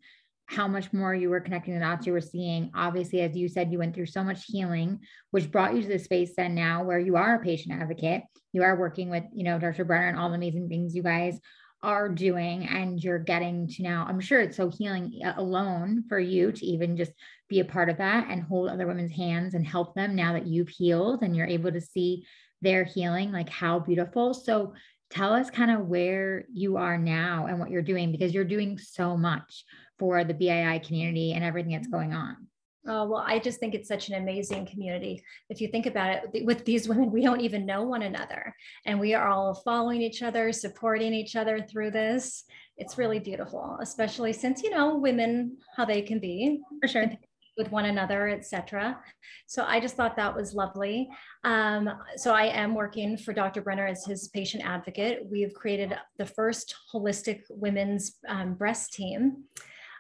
how 0.53 0.67
much 0.67 0.93
more 0.93 1.15
you 1.15 1.29
were 1.29 1.39
connecting 1.39 1.73
the 1.73 1.79
dots 1.79 2.05
you 2.05 2.13
were 2.13 2.21
seeing. 2.21 2.69
Obviously, 2.75 3.21
as 3.21 3.35
you 3.35 3.47
said, 3.47 3.71
you 3.71 3.79
went 3.79 3.95
through 3.95 4.05
so 4.05 4.23
much 4.23 4.45
healing, 4.45 4.99
which 5.31 5.51
brought 5.51 5.75
you 5.75 5.81
to 5.81 5.87
the 5.87 5.99
space 5.99 6.33
then 6.37 6.53
now 6.53 6.83
where 6.83 6.99
you 6.99 7.15
are 7.15 7.35
a 7.35 7.43
patient 7.43 7.81
advocate. 7.81 8.23
You 8.51 8.63
are 8.63 8.79
working 8.79 9.09
with, 9.09 9.23
you 9.33 9.43
know, 9.43 9.57
Dr. 9.57 9.83
Brenner 9.83 10.09
and 10.09 10.17
all 10.17 10.29
the 10.29 10.35
amazing 10.35 10.69
things 10.69 10.95
you 10.95 11.01
guys 11.01 11.39
are 11.81 12.07
doing. 12.07 12.67
And 12.67 13.03
you're 13.03 13.19
getting 13.19 13.67
to 13.67 13.83
now, 13.83 14.05
I'm 14.07 14.19
sure 14.19 14.39
it's 14.41 14.55
so 14.55 14.69
healing 14.69 15.19
uh, 15.25 15.33
alone 15.37 16.03
for 16.07 16.19
you 16.19 16.51
to 16.51 16.65
even 16.65 16.95
just 16.95 17.11
be 17.49 17.59
a 17.59 17.65
part 17.65 17.89
of 17.89 17.97
that 17.97 18.27
and 18.29 18.43
hold 18.43 18.69
other 18.69 18.87
women's 18.87 19.11
hands 19.11 19.55
and 19.55 19.65
help 19.65 19.95
them 19.95 20.15
now 20.15 20.33
that 20.33 20.47
you've 20.47 20.69
healed 20.69 21.23
and 21.23 21.35
you're 21.35 21.47
able 21.47 21.71
to 21.71 21.81
see 21.81 22.25
their 22.61 22.85
healing, 22.85 23.31
like 23.31 23.49
how 23.49 23.79
beautiful. 23.79 24.33
So 24.33 24.73
tell 25.13 25.33
us 25.33 25.49
kind 25.51 25.69
of 25.69 25.87
where 25.87 26.45
you 26.51 26.77
are 26.77 26.97
now 26.97 27.45
and 27.45 27.59
what 27.59 27.69
you're 27.69 27.83
doing 27.83 28.11
because 28.11 28.33
you're 28.33 28.43
doing 28.43 28.79
so 28.79 29.15
much 29.15 29.63
for 29.99 30.23
the 30.23 30.33
BII 30.33 30.85
community 30.85 31.33
and 31.33 31.43
everything 31.43 31.73
that's 31.73 31.87
mm-hmm. 31.87 31.97
going 31.97 32.13
on? 32.13 32.47
Oh, 32.85 33.07
well, 33.07 33.23
I 33.25 33.39
just 33.39 33.59
think 33.59 33.75
it's 33.75 33.87
such 33.87 34.09
an 34.09 34.15
amazing 34.15 34.65
community. 34.65 35.23
If 35.49 35.61
you 35.61 35.69
think 35.69 35.85
about 35.85 36.25
it, 36.33 36.45
with 36.45 36.65
these 36.65 36.89
women, 36.89 37.11
we 37.11 37.21
don't 37.21 37.39
even 37.39 37.65
know 37.65 37.83
one 37.83 38.01
another. 38.01 38.53
And 38.85 38.99
we 38.99 39.13
are 39.13 39.29
all 39.29 39.53
following 39.53 40.01
each 40.01 40.21
other, 40.21 40.51
supporting 40.51 41.13
each 41.13 41.37
other 41.37 41.61
through 41.61 41.91
this. 41.91 42.43
It's 42.75 42.97
really 42.97 43.19
beautiful, 43.19 43.77
especially 43.81 44.33
since, 44.33 44.63
you 44.63 44.71
know, 44.71 44.97
women, 44.97 45.57
how 45.77 45.85
they 45.85 46.01
can 46.01 46.19
be. 46.19 46.59
For 46.81 46.87
sure. 46.89 47.11
With 47.57 47.71
one 47.71 47.85
another, 47.85 48.29
etc. 48.29 48.99
So 49.45 49.63
I 49.63 49.79
just 49.79 49.95
thought 49.95 50.15
that 50.15 50.35
was 50.35 50.55
lovely. 50.55 51.07
Um, 51.43 51.89
so 52.15 52.33
I 52.33 52.45
am 52.45 52.73
working 52.73 53.15
for 53.15 53.31
Dr. 53.31 53.61
Brenner 53.61 53.85
as 53.85 54.05
his 54.05 54.29
patient 54.29 54.63
advocate. 54.65 55.27
We've 55.29 55.53
created 55.53 55.95
the 56.17 56.25
first 56.25 56.75
holistic 56.91 57.41
women's 57.49 58.17
um, 58.27 58.55
breast 58.55 58.93
team. 58.93 59.43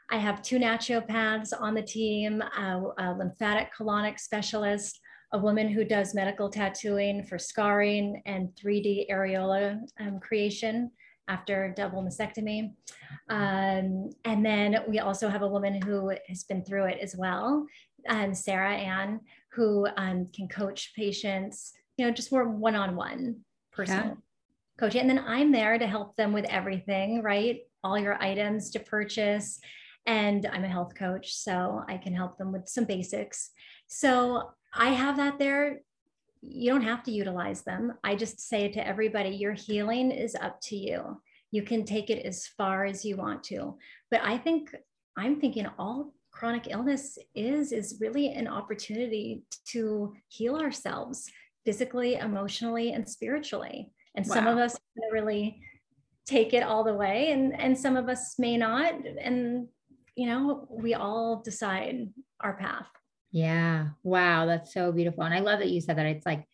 I 0.09 0.17
have 0.17 0.41
two 0.41 0.57
naturopaths 0.57 1.53
on 1.59 1.75
the 1.75 1.81
team, 1.81 2.41
a, 2.41 2.81
a 2.97 3.13
lymphatic 3.13 3.69
colonic 3.77 4.19
specialist, 4.19 4.99
a 5.33 5.37
woman 5.37 5.69
who 5.69 5.83
does 5.83 6.13
medical 6.13 6.49
tattooing 6.49 7.23
for 7.23 7.39
scarring 7.39 8.21
and 8.25 8.49
3D 8.55 9.09
areola 9.11 9.79
um, 9.99 10.19
creation 10.19 10.91
after 11.27 11.73
double 11.75 12.03
mastectomy. 12.03 12.73
Um, 13.29 14.09
and 14.25 14.45
then 14.45 14.77
we 14.87 14.99
also 14.99 15.29
have 15.29 15.41
a 15.41 15.47
woman 15.47 15.81
who 15.81 16.11
has 16.27 16.43
been 16.43 16.63
through 16.63 16.85
it 16.85 16.99
as 17.01 17.15
well, 17.15 17.65
um, 18.09 18.33
Sarah 18.33 18.75
Ann, 18.75 19.21
who 19.51 19.87
um, 19.97 20.27
can 20.35 20.47
coach 20.47 20.93
patients, 20.95 21.73
you 21.97 22.05
know, 22.05 22.11
just 22.11 22.31
more 22.31 22.47
one-on-one 22.49 23.41
personal 23.71 24.05
yeah. 24.05 24.13
coaching. 24.77 25.01
And 25.01 25.09
then 25.09 25.23
I'm 25.25 25.51
there 25.51 25.77
to 25.77 25.87
help 25.87 26.15
them 26.15 26.33
with 26.33 26.45
everything, 26.45 27.21
right? 27.21 27.59
All 27.83 27.97
your 27.97 28.21
items 28.21 28.71
to 28.71 28.79
purchase, 28.79 29.59
and 30.05 30.45
I'm 30.51 30.65
a 30.65 30.69
health 30.69 30.95
coach, 30.95 31.33
so 31.33 31.83
I 31.87 31.97
can 31.97 32.13
help 32.13 32.37
them 32.37 32.51
with 32.51 32.67
some 32.67 32.85
basics. 32.85 33.51
So 33.87 34.51
I 34.73 34.89
have 34.89 35.17
that 35.17 35.39
there. 35.39 35.81
You 36.45 36.71
don't 36.71 36.83
have 36.83 37.03
to 37.03 37.11
utilize 37.11 37.61
them. 37.63 37.93
I 38.03 38.15
just 38.15 38.39
say 38.39 38.69
to 38.69 38.87
everybody, 38.87 39.29
your 39.29 39.53
healing 39.53 40.11
is 40.11 40.35
up 40.35 40.59
to 40.63 40.75
you. 40.75 41.21
You 41.51 41.63
can 41.63 41.85
take 41.85 42.09
it 42.09 42.25
as 42.25 42.47
far 42.47 42.85
as 42.85 43.05
you 43.05 43.15
want 43.15 43.43
to. 43.45 43.77
But 44.11 44.21
I 44.23 44.37
think 44.37 44.75
I'm 45.17 45.39
thinking 45.39 45.67
all 45.77 46.13
chronic 46.31 46.67
illness 46.69 47.17
is 47.35 47.71
is 47.71 47.99
really 48.01 48.29
an 48.29 48.47
opportunity 48.47 49.43
to 49.67 50.13
heal 50.27 50.55
ourselves 50.55 51.29
physically, 51.63 52.15
emotionally, 52.15 52.91
and 52.91 53.07
spiritually. 53.07 53.91
And 54.15 54.25
wow. 54.27 54.33
some 54.33 54.47
of 54.47 54.57
us 54.57 54.77
really 55.11 55.61
take 56.25 56.53
it 56.53 56.63
all 56.63 56.83
the 56.83 56.93
way 56.93 57.31
and 57.31 57.59
and 57.59 57.77
some 57.77 57.97
of 57.97 58.07
us 58.07 58.35
may 58.39 58.55
not 58.57 58.93
and 59.21 59.67
you 60.15 60.27
know, 60.27 60.67
we 60.69 60.93
all 60.93 61.41
decide 61.41 62.09
our 62.39 62.53
path. 62.53 62.87
Yeah. 63.33 63.87
Wow. 64.03 64.45
That's 64.45 64.73
so 64.73 64.93
beautiful. 64.93 65.23
And 65.23 65.33
I 65.33 65.39
love 65.39 65.59
that 65.59 65.69
you 65.69 65.81
said 65.81 65.97
that 65.97 66.05
it's 66.05 66.25
like 66.25 66.45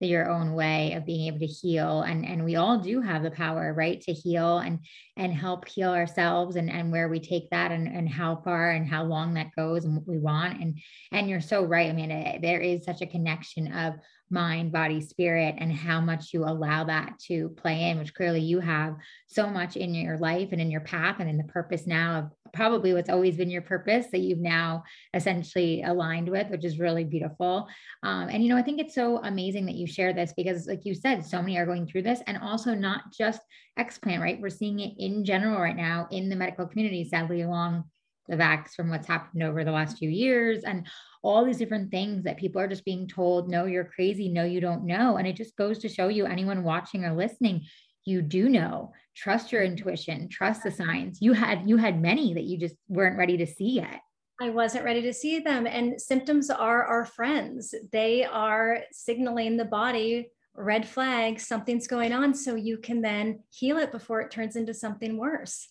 your 0.00 0.28
own 0.28 0.54
way 0.54 0.94
of 0.94 1.06
being 1.06 1.26
able 1.26 1.38
to 1.38 1.46
heal. 1.46 2.02
And, 2.02 2.26
and 2.26 2.44
we 2.44 2.56
all 2.56 2.78
do 2.78 3.00
have 3.00 3.22
the 3.22 3.30
power, 3.30 3.72
right, 3.72 4.00
to 4.00 4.12
heal 4.12 4.58
and 4.58 4.80
and 5.16 5.32
help 5.32 5.68
heal 5.68 5.90
ourselves 5.90 6.56
and, 6.56 6.70
and 6.70 6.90
where 6.90 7.08
we 7.08 7.20
take 7.20 7.50
that 7.50 7.70
and, 7.70 7.86
and 7.86 8.08
how 8.08 8.36
far 8.36 8.70
and 8.70 8.88
how 8.88 9.04
long 9.04 9.34
that 9.34 9.54
goes 9.54 9.84
and 9.84 9.94
what 9.94 10.08
we 10.08 10.18
want. 10.18 10.60
And 10.60 10.78
and 11.12 11.28
you're 11.28 11.40
so 11.40 11.62
right, 11.64 11.90
Amanda. 11.90 12.38
There 12.40 12.60
is 12.60 12.84
such 12.84 13.02
a 13.02 13.06
connection 13.06 13.72
of 13.72 13.94
mind, 14.32 14.72
body, 14.72 15.00
spirit, 15.00 15.54
and 15.58 15.72
how 15.72 16.00
much 16.00 16.32
you 16.32 16.44
allow 16.44 16.84
that 16.84 17.18
to 17.26 17.50
play 17.50 17.90
in, 17.90 17.98
which 17.98 18.14
clearly 18.14 18.40
you 18.40 18.58
have 18.58 18.96
so 19.28 19.48
much 19.48 19.76
in 19.76 19.94
your 19.94 20.18
life 20.18 20.48
and 20.52 20.60
in 20.60 20.70
your 20.70 20.80
path 20.80 21.16
and 21.20 21.28
in 21.28 21.36
the 21.36 21.44
purpose 21.44 21.86
now 21.86 22.18
of 22.18 22.30
probably 22.52 22.92
what's 22.92 23.10
always 23.10 23.36
been 23.36 23.50
your 23.50 23.62
purpose 23.62 24.06
that 24.12 24.20
you've 24.20 24.38
now 24.38 24.82
essentially 25.14 25.82
aligned 25.82 26.28
with, 26.28 26.48
which 26.48 26.64
is 26.64 26.78
really 26.78 27.04
beautiful. 27.04 27.68
Um, 28.02 28.28
and, 28.28 28.42
you 28.42 28.48
know, 28.48 28.56
I 28.56 28.62
think 28.62 28.80
it's 28.80 28.94
so 28.94 29.18
amazing 29.18 29.66
that 29.66 29.74
you 29.74 29.86
share 29.86 30.12
this 30.12 30.32
because, 30.36 30.66
like 30.66 30.84
you 30.84 30.94
said, 30.94 31.24
so 31.24 31.40
many 31.40 31.56
are 31.58 31.66
going 31.66 31.86
through 31.86 32.02
this 32.02 32.20
and 32.26 32.38
also 32.38 32.74
not 32.74 33.12
just 33.12 33.40
explant, 33.78 34.20
right? 34.20 34.40
We're 34.40 34.50
seeing 34.50 34.80
it 34.80 34.94
in 34.98 35.24
general 35.24 35.60
right 35.60 35.76
now 35.76 36.08
in 36.10 36.28
the 36.28 36.36
medical 36.36 36.66
community, 36.66 37.04
sadly, 37.04 37.42
along 37.42 37.84
the 38.28 38.36
vax 38.36 38.74
from 38.74 38.88
what's 38.88 39.08
happened 39.08 39.42
over 39.42 39.64
the 39.64 39.72
last 39.72 39.98
few 39.98 40.08
years 40.08 40.62
and 40.64 40.86
all 41.22 41.44
these 41.44 41.58
different 41.58 41.90
things 41.90 42.24
that 42.24 42.36
people 42.36 42.60
are 42.60 42.68
just 42.68 42.84
being 42.84 43.06
told, 43.06 43.48
no, 43.48 43.64
you're 43.64 43.84
crazy, 43.84 44.28
no, 44.28 44.44
you 44.44 44.60
don't 44.60 44.84
know. 44.84 45.16
And 45.16 45.26
it 45.26 45.36
just 45.36 45.56
goes 45.56 45.78
to 45.78 45.88
show 45.88 46.08
you, 46.08 46.26
anyone 46.26 46.64
watching 46.64 47.04
or 47.04 47.14
listening, 47.14 47.62
you 48.04 48.22
do 48.22 48.48
know. 48.48 48.92
Trust 49.14 49.52
your 49.52 49.62
intuition, 49.62 50.28
trust 50.28 50.62
the 50.64 50.70
signs. 50.70 51.20
You 51.20 51.34
had 51.34 51.68
you 51.68 51.76
had 51.76 52.00
many 52.00 52.34
that 52.34 52.44
you 52.44 52.58
just 52.58 52.76
weren't 52.88 53.18
ready 53.18 53.36
to 53.36 53.46
see 53.46 53.72
yet. 53.72 54.00
I 54.40 54.50
wasn't 54.50 54.84
ready 54.84 55.02
to 55.02 55.12
see 55.12 55.38
them. 55.38 55.66
And 55.66 56.00
symptoms 56.00 56.50
are 56.50 56.84
our 56.84 57.04
friends. 57.04 57.74
They 57.92 58.24
are 58.24 58.80
signaling 58.90 59.56
the 59.56 59.64
body 59.64 60.30
red 60.54 60.86
flag, 60.86 61.40
something's 61.40 61.86
going 61.86 62.12
on. 62.12 62.34
So 62.34 62.54
you 62.54 62.78
can 62.78 63.00
then 63.00 63.40
heal 63.50 63.78
it 63.78 63.92
before 63.92 64.20
it 64.20 64.30
turns 64.30 64.56
into 64.56 64.74
something 64.74 65.16
worse. 65.16 65.68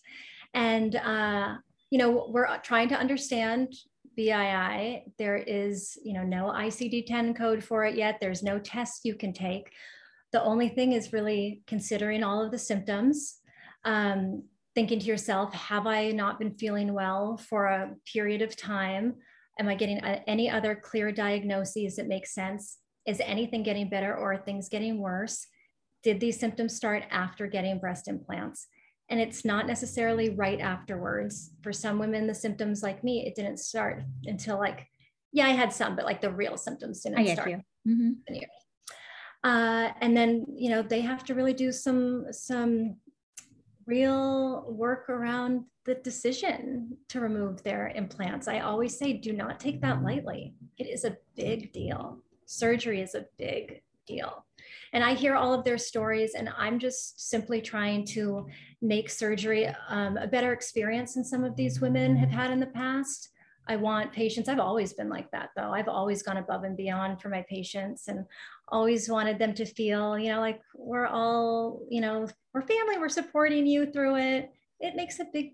And 0.54 0.96
uh, 0.96 1.56
you 1.90 1.98
know, 1.98 2.26
we're 2.28 2.58
trying 2.58 2.88
to 2.88 2.98
understand 2.98 3.74
BII. 4.16 5.04
There 5.18 5.36
is, 5.36 5.98
you 6.04 6.12
know, 6.12 6.22
no 6.22 6.46
ICD-10 6.46 7.36
code 7.36 7.62
for 7.62 7.84
it 7.84 7.96
yet. 7.96 8.18
There's 8.20 8.42
no 8.42 8.58
test 8.58 9.04
you 9.04 9.14
can 9.14 9.32
take. 9.32 9.72
The 10.32 10.42
only 10.42 10.68
thing 10.68 10.92
is 10.92 11.12
really 11.12 11.62
considering 11.66 12.22
all 12.22 12.42
of 12.42 12.50
the 12.50 12.58
symptoms, 12.58 13.38
um, 13.84 14.44
thinking 14.74 14.98
to 14.98 15.06
yourself, 15.06 15.52
have 15.52 15.86
I 15.86 16.10
not 16.10 16.38
been 16.38 16.54
feeling 16.54 16.94
well 16.94 17.36
for 17.36 17.66
a 17.66 17.94
period 18.10 18.40
of 18.40 18.56
time? 18.56 19.14
Am 19.58 19.68
I 19.68 19.74
getting 19.74 19.98
any 19.98 20.48
other 20.48 20.74
clear 20.74 21.12
diagnoses 21.12 21.96
that 21.96 22.08
make 22.08 22.26
sense? 22.26 22.78
Is 23.06 23.20
anything 23.20 23.62
getting 23.62 23.90
better 23.90 24.16
or 24.16 24.32
are 24.32 24.38
things 24.38 24.68
getting 24.68 24.98
worse? 24.98 25.46
Did 26.02 26.20
these 26.20 26.40
symptoms 26.40 26.74
start 26.74 27.04
after 27.10 27.46
getting 27.46 27.78
breast 27.78 28.08
implants? 28.08 28.66
And 29.12 29.20
it's 29.20 29.44
not 29.44 29.66
necessarily 29.66 30.30
right 30.30 30.58
afterwards. 30.58 31.50
For 31.60 31.70
some 31.70 31.98
women, 31.98 32.26
the 32.26 32.34
symptoms 32.34 32.82
like 32.82 33.04
me, 33.04 33.26
it 33.26 33.34
didn't 33.34 33.58
start 33.58 34.02
until 34.24 34.58
like, 34.58 34.88
yeah, 35.32 35.46
I 35.46 35.50
had 35.50 35.70
some, 35.70 35.96
but 35.96 36.06
like 36.06 36.22
the 36.22 36.32
real 36.32 36.56
symptoms 36.56 37.02
didn't 37.02 37.18
I 37.18 37.24
get 37.24 37.36
start. 37.36 37.50
you. 37.50 37.60
Mm-hmm. 37.86 38.38
Uh, 39.44 39.90
and 40.00 40.16
then 40.16 40.46
you 40.56 40.70
know 40.70 40.80
they 40.80 41.02
have 41.02 41.24
to 41.24 41.34
really 41.34 41.52
do 41.52 41.72
some 41.72 42.26
some 42.30 42.96
real 43.86 44.64
work 44.72 45.10
around 45.10 45.64
the 45.84 45.96
decision 45.96 46.96
to 47.10 47.20
remove 47.20 47.62
their 47.62 47.92
implants. 47.94 48.48
I 48.48 48.60
always 48.60 48.96
say, 48.96 49.12
do 49.12 49.32
not 49.32 49.60
take 49.60 49.82
that 49.82 50.02
lightly. 50.02 50.54
It 50.78 50.86
is 50.86 51.04
a 51.04 51.18
big 51.36 51.72
deal. 51.72 52.22
Surgery 52.46 53.02
is 53.02 53.14
a 53.14 53.26
big 53.36 53.82
deal. 54.06 54.44
And 54.92 55.02
I 55.02 55.14
hear 55.14 55.34
all 55.34 55.54
of 55.54 55.64
their 55.64 55.78
stories, 55.78 56.34
and 56.34 56.50
I'm 56.56 56.78
just 56.78 57.30
simply 57.30 57.60
trying 57.60 58.04
to 58.06 58.46
make 58.80 59.08
surgery 59.10 59.68
um, 59.88 60.16
a 60.16 60.26
better 60.26 60.52
experience 60.52 61.14
than 61.14 61.24
some 61.24 61.44
of 61.44 61.56
these 61.56 61.80
women 61.80 62.16
have 62.16 62.30
had 62.30 62.50
in 62.50 62.60
the 62.60 62.66
past. 62.66 63.30
I 63.68 63.76
want 63.76 64.12
patients, 64.12 64.48
I've 64.48 64.58
always 64.58 64.92
been 64.92 65.08
like 65.08 65.30
that 65.30 65.50
though. 65.56 65.72
I've 65.72 65.88
always 65.88 66.22
gone 66.22 66.36
above 66.36 66.64
and 66.64 66.76
beyond 66.76 67.22
for 67.22 67.28
my 67.28 67.44
patients 67.48 68.08
and 68.08 68.24
always 68.68 69.08
wanted 69.08 69.38
them 69.38 69.54
to 69.54 69.64
feel, 69.64 70.18
you 70.18 70.32
know, 70.32 70.40
like 70.40 70.60
we're 70.74 71.06
all, 71.06 71.86
you 71.88 72.00
know, 72.00 72.26
we're 72.52 72.62
family, 72.62 72.98
we're 72.98 73.08
supporting 73.08 73.66
you 73.66 73.86
through 73.86 74.16
it. 74.16 74.50
It 74.80 74.96
makes 74.96 75.20
a 75.20 75.26
big 75.32 75.52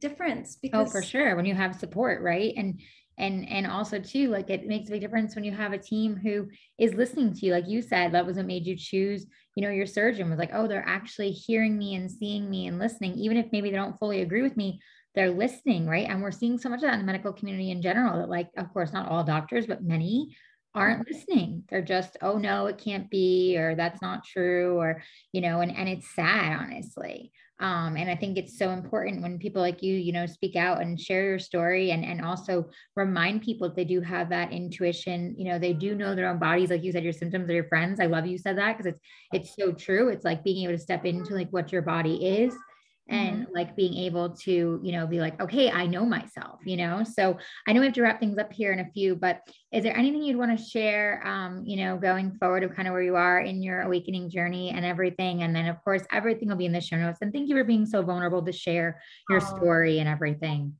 difference 0.00 0.56
because 0.56 0.88
Oh, 0.88 0.90
for 0.90 1.02
sure. 1.02 1.36
When 1.36 1.44
you 1.44 1.54
have 1.54 1.76
support, 1.76 2.22
right? 2.22 2.54
And 2.56 2.80
and 3.18 3.48
and 3.48 3.66
also 3.66 3.98
too, 3.98 4.28
like 4.28 4.50
it 4.50 4.66
makes 4.66 4.88
a 4.88 4.92
big 4.92 5.00
difference 5.00 5.34
when 5.34 5.44
you 5.44 5.52
have 5.52 5.72
a 5.72 5.78
team 5.78 6.16
who 6.16 6.48
is 6.78 6.94
listening 6.94 7.34
to 7.34 7.46
you. 7.46 7.52
Like 7.52 7.68
you 7.68 7.82
said, 7.82 8.12
that 8.12 8.26
was 8.26 8.36
what 8.36 8.46
made 8.46 8.66
you 8.66 8.76
choose, 8.76 9.26
you 9.54 9.62
know, 9.62 9.70
your 9.70 9.86
surgeon 9.86 10.30
was 10.30 10.38
like, 10.38 10.50
oh, 10.52 10.66
they're 10.66 10.86
actually 10.86 11.30
hearing 11.30 11.78
me 11.78 11.94
and 11.94 12.10
seeing 12.10 12.48
me 12.48 12.66
and 12.66 12.78
listening, 12.78 13.14
even 13.14 13.36
if 13.36 13.46
maybe 13.52 13.70
they 13.70 13.76
don't 13.76 13.98
fully 13.98 14.22
agree 14.22 14.42
with 14.42 14.56
me 14.56 14.80
they're 15.14 15.30
listening, 15.30 15.86
right? 15.86 16.08
And 16.08 16.22
we're 16.22 16.30
seeing 16.30 16.58
so 16.58 16.68
much 16.68 16.78
of 16.78 16.84
that 16.84 16.94
in 16.94 17.00
the 17.00 17.06
medical 17.06 17.32
community 17.32 17.70
in 17.70 17.82
general 17.82 18.18
that, 18.18 18.30
like, 18.30 18.48
of 18.56 18.72
course, 18.72 18.92
not 18.92 19.08
all 19.08 19.24
doctors, 19.24 19.66
but 19.66 19.82
many 19.82 20.34
aren't 20.74 21.00
mm-hmm. 21.00 21.14
listening. 21.14 21.64
They're 21.68 21.82
just, 21.82 22.16
oh 22.22 22.38
no, 22.38 22.66
it 22.66 22.78
can't 22.78 23.10
be, 23.10 23.56
or 23.58 23.74
that's 23.74 24.00
not 24.00 24.24
true, 24.24 24.78
or, 24.78 25.02
you 25.32 25.40
know, 25.40 25.60
and, 25.60 25.76
and 25.76 25.88
it's 25.88 26.14
sad, 26.14 26.58
honestly. 26.58 27.32
Um, 27.62 27.96
and 27.96 28.10
I 28.10 28.16
think 28.16 28.36
it's 28.36 28.58
so 28.58 28.70
important 28.70 29.22
when 29.22 29.38
people 29.38 29.62
like 29.62 29.84
you, 29.84 29.94
you 29.94 30.12
know, 30.12 30.26
speak 30.26 30.56
out 30.56 30.82
and 30.82 31.00
share 31.00 31.24
your 31.24 31.38
story 31.38 31.92
and, 31.92 32.04
and 32.04 32.20
also 32.20 32.68
remind 32.96 33.42
people 33.42 33.68
that 33.68 33.76
they 33.76 33.84
do 33.84 34.00
have 34.00 34.28
that 34.30 34.50
intuition, 34.50 35.36
you 35.38 35.44
know, 35.44 35.60
they 35.60 35.72
do 35.72 35.94
know 35.94 36.16
their 36.16 36.28
own 36.28 36.40
bodies. 36.40 36.70
Like 36.70 36.82
you 36.82 36.90
said, 36.90 37.04
your 37.04 37.12
symptoms 37.12 37.48
are 37.48 37.54
your 37.54 37.68
friends. 37.68 38.00
I 38.00 38.06
love 38.06 38.26
you 38.26 38.36
said 38.36 38.58
that 38.58 38.76
because 38.76 38.92
it's, 38.92 39.00
it's 39.32 39.56
so 39.56 39.70
true. 39.70 40.08
It's 40.08 40.24
like 40.24 40.42
being 40.42 40.64
able 40.64 40.76
to 40.76 40.82
step 40.82 41.04
into 41.04 41.34
like 41.34 41.50
what 41.50 41.70
your 41.70 41.82
body 41.82 42.16
is 42.16 42.52
and 43.12 43.42
mm-hmm. 43.42 43.54
like 43.54 43.76
being 43.76 43.94
able 43.94 44.30
to 44.30 44.80
you 44.82 44.92
know 44.92 45.06
be 45.06 45.20
like 45.20 45.40
okay 45.40 45.70
i 45.70 45.86
know 45.86 46.04
myself 46.04 46.58
you 46.64 46.76
know 46.76 47.04
so 47.04 47.36
i 47.66 47.72
know 47.72 47.80
we 47.80 47.86
have 47.86 47.94
to 47.94 48.02
wrap 48.02 48.18
things 48.18 48.38
up 48.38 48.52
here 48.52 48.72
in 48.72 48.80
a 48.80 48.90
few 48.90 49.14
but 49.14 49.40
is 49.70 49.84
there 49.84 49.96
anything 49.96 50.22
you'd 50.22 50.36
want 50.36 50.56
to 50.56 50.64
share 50.64 51.22
um 51.26 51.62
you 51.64 51.76
know 51.76 51.96
going 51.96 52.32
forward 52.38 52.62
of 52.64 52.74
kind 52.74 52.88
of 52.88 52.92
where 52.92 53.02
you 53.02 53.14
are 53.14 53.40
in 53.40 53.62
your 53.62 53.82
awakening 53.82 54.30
journey 54.30 54.70
and 54.70 54.84
everything 54.84 55.42
and 55.42 55.54
then 55.54 55.66
of 55.66 55.82
course 55.84 56.02
everything 56.10 56.48
will 56.48 56.56
be 56.56 56.66
in 56.66 56.72
the 56.72 56.80
show 56.80 56.96
notes 56.96 57.18
and 57.20 57.32
thank 57.32 57.48
you 57.48 57.54
for 57.54 57.64
being 57.64 57.86
so 57.86 58.02
vulnerable 58.02 58.42
to 58.42 58.52
share 58.52 59.00
your 59.28 59.40
oh. 59.42 59.56
story 59.56 59.98
and 59.98 60.08
everything 60.08 60.74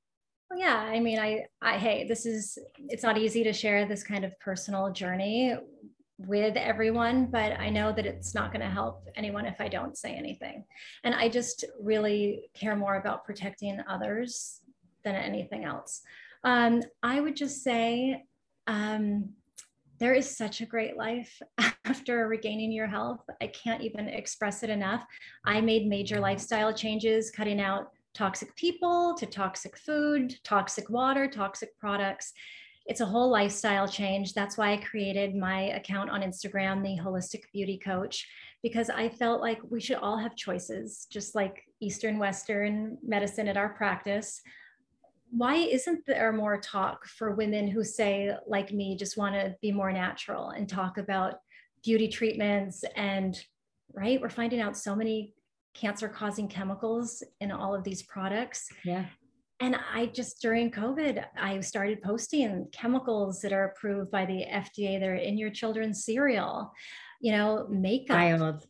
well, 0.51 0.59
yeah 0.59 0.77
i 0.77 0.99
mean 0.99 1.19
I, 1.19 1.45
I 1.61 1.77
hey 1.77 2.09
this 2.09 2.25
is 2.25 2.59
it's 2.89 3.03
not 3.03 3.19
easy 3.19 3.45
to 3.45 3.53
share 3.53 3.87
this 3.87 4.03
kind 4.03 4.25
of 4.25 4.39
personal 4.41 4.91
journey 4.91 5.55
with 6.27 6.57
everyone, 6.57 7.27
but 7.27 7.59
I 7.59 7.71
know 7.71 7.93
that 7.93 8.07
it's 8.07 8.35
not 8.35 8.53
going 8.53 8.63
to 8.63 8.71
help 8.71 9.09
anyone 9.17 9.47
if 9.47 9.61
I 9.61 9.69
don't 9.69 9.97
say 9.97 10.15
anything. 10.15 10.65
And 11.05 11.15
I 11.15 11.29
just 11.29 11.65
really 11.81 12.51
care 12.55 12.77
more 12.77 12.97
about 12.97 13.25
protecting 13.25 13.81
others 13.89 14.61
than 15.05 15.15
anything 15.15 15.65
else. 15.65 16.03
Um, 16.45 16.83
I 17.03 17.21
would 17.21 17.37
just 17.37 17.63
say 17.63 18.25
um, 18.67 19.31
there 19.99 20.15
is 20.15 20.37
such 20.37 20.61
a 20.61 20.67
great 20.67 20.97
life 20.97 21.41
after 21.85 22.27
regaining 22.29 22.73
your 22.73 22.87
health. 22.87 23.21
I 23.41 23.49
can't 23.49 23.83
even 23.83 24.09
express 24.09 24.63
it 24.63 24.71
enough. 24.71 25.05
I 25.45 25.61
made 25.61 25.87
major 25.87 26.21
lifestyle 26.21 26.75
changes, 26.75 27.31
cutting 27.31 27.61
out 27.61 27.91
toxic 28.15 28.55
people 28.57 29.15
to 29.19 29.27
toxic 29.27 29.77
food, 29.79 30.35
toxic 30.45 30.91
water, 30.91 31.29
toxic 31.29 31.79
products 31.79 32.33
it's 32.87 33.01
a 33.01 33.07
whole 33.07 33.31
lifestyle 33.31 33.87
change. 33.87 34.35
That's 34.35 34.59
why 34.59 34.73
I 34.73 34.77
created 34.79 35.37
my 35.37 35.63
account 35.71 36.11
on 36.11 36.23
Instagram, 36.23 36.83
the 36.83 37.01
Holistic 37.01 37.43
Beauty 37.53 37.79
Coach, 37.79 38.29
because 38.63 38.91
I 38.91 39.09
felt 39.09 39.41
like 39.41 39.61
we 39.71 39.81
should 39.81 39.99
all 39.99 40.19
have 40.19 40.37
choices, 40.37 41.07
just 41.11 41.35
like 41.35 41.63
Eastern 41.81 42.19
Western 42.19 42.99
medicine 43.03 43.49
at 43.49 43.57
our 43.57 43.71
practice. 43.71 44.41
Why 45.31 45.55
isn't 45.55 46.05
there 46.07 46.33
more 46.33 46.61
talk 46.61 47.07
for 47.07 47.35
women 47.35 47.69
who 47.69 47.85
say, 47.85 48.35
like 48.47 48.73
me, 48.73 48.97
just 48.97 49.17
want 49.17 49.35
to 49.35 49.57
be 49.63 49.73
more 49.73 49.93
natural 49.93 50.51
and 50.51 50.69
talk 50.69 50.99
about 50.99 51.37
beauty 51.85 52.09
treatments? 52.09 52.85
And 52.97 53.41
right, 53.95 54.21
we're 54.21 54.29
finding 54.29 54.61
out 54.61 54.77
so 54.77 54.95
many 54.95 55.35
cancer 55.73 56.09
causing 56.09 56.49
chemicals 56.49 57.23
in 57.41 57.51
all 57.51 57.75
of 57.75 57.85
these 57.85 58.03
products. 58.03 58.69
Yeah 58.85 59.07
and 59.63 59.77
I 59.95 60.07
just 60.07 60.43
during 60.43 60.73
COVID, 60.73 61.25
I 61.41 61.61
started 61.61 62.03
posting 62.03 62.67
chemicals 62.73 63.41
that 63.43 63.53
are 63.53 63.67
approved 63.67 64.11
by 64.11 64.27
the 64.27 64.45
FDA 64.45 64.99
that 64.99 65.09
are 65.09 65.15
in 65.15 65.39
your 65.39 65.51
children's 65.51 66.05
cereal, 66.05 66.73
you 67.21 67.31
know, 67.31 67.69
makeup 67.71 68.17
Wild. 68.17 68.67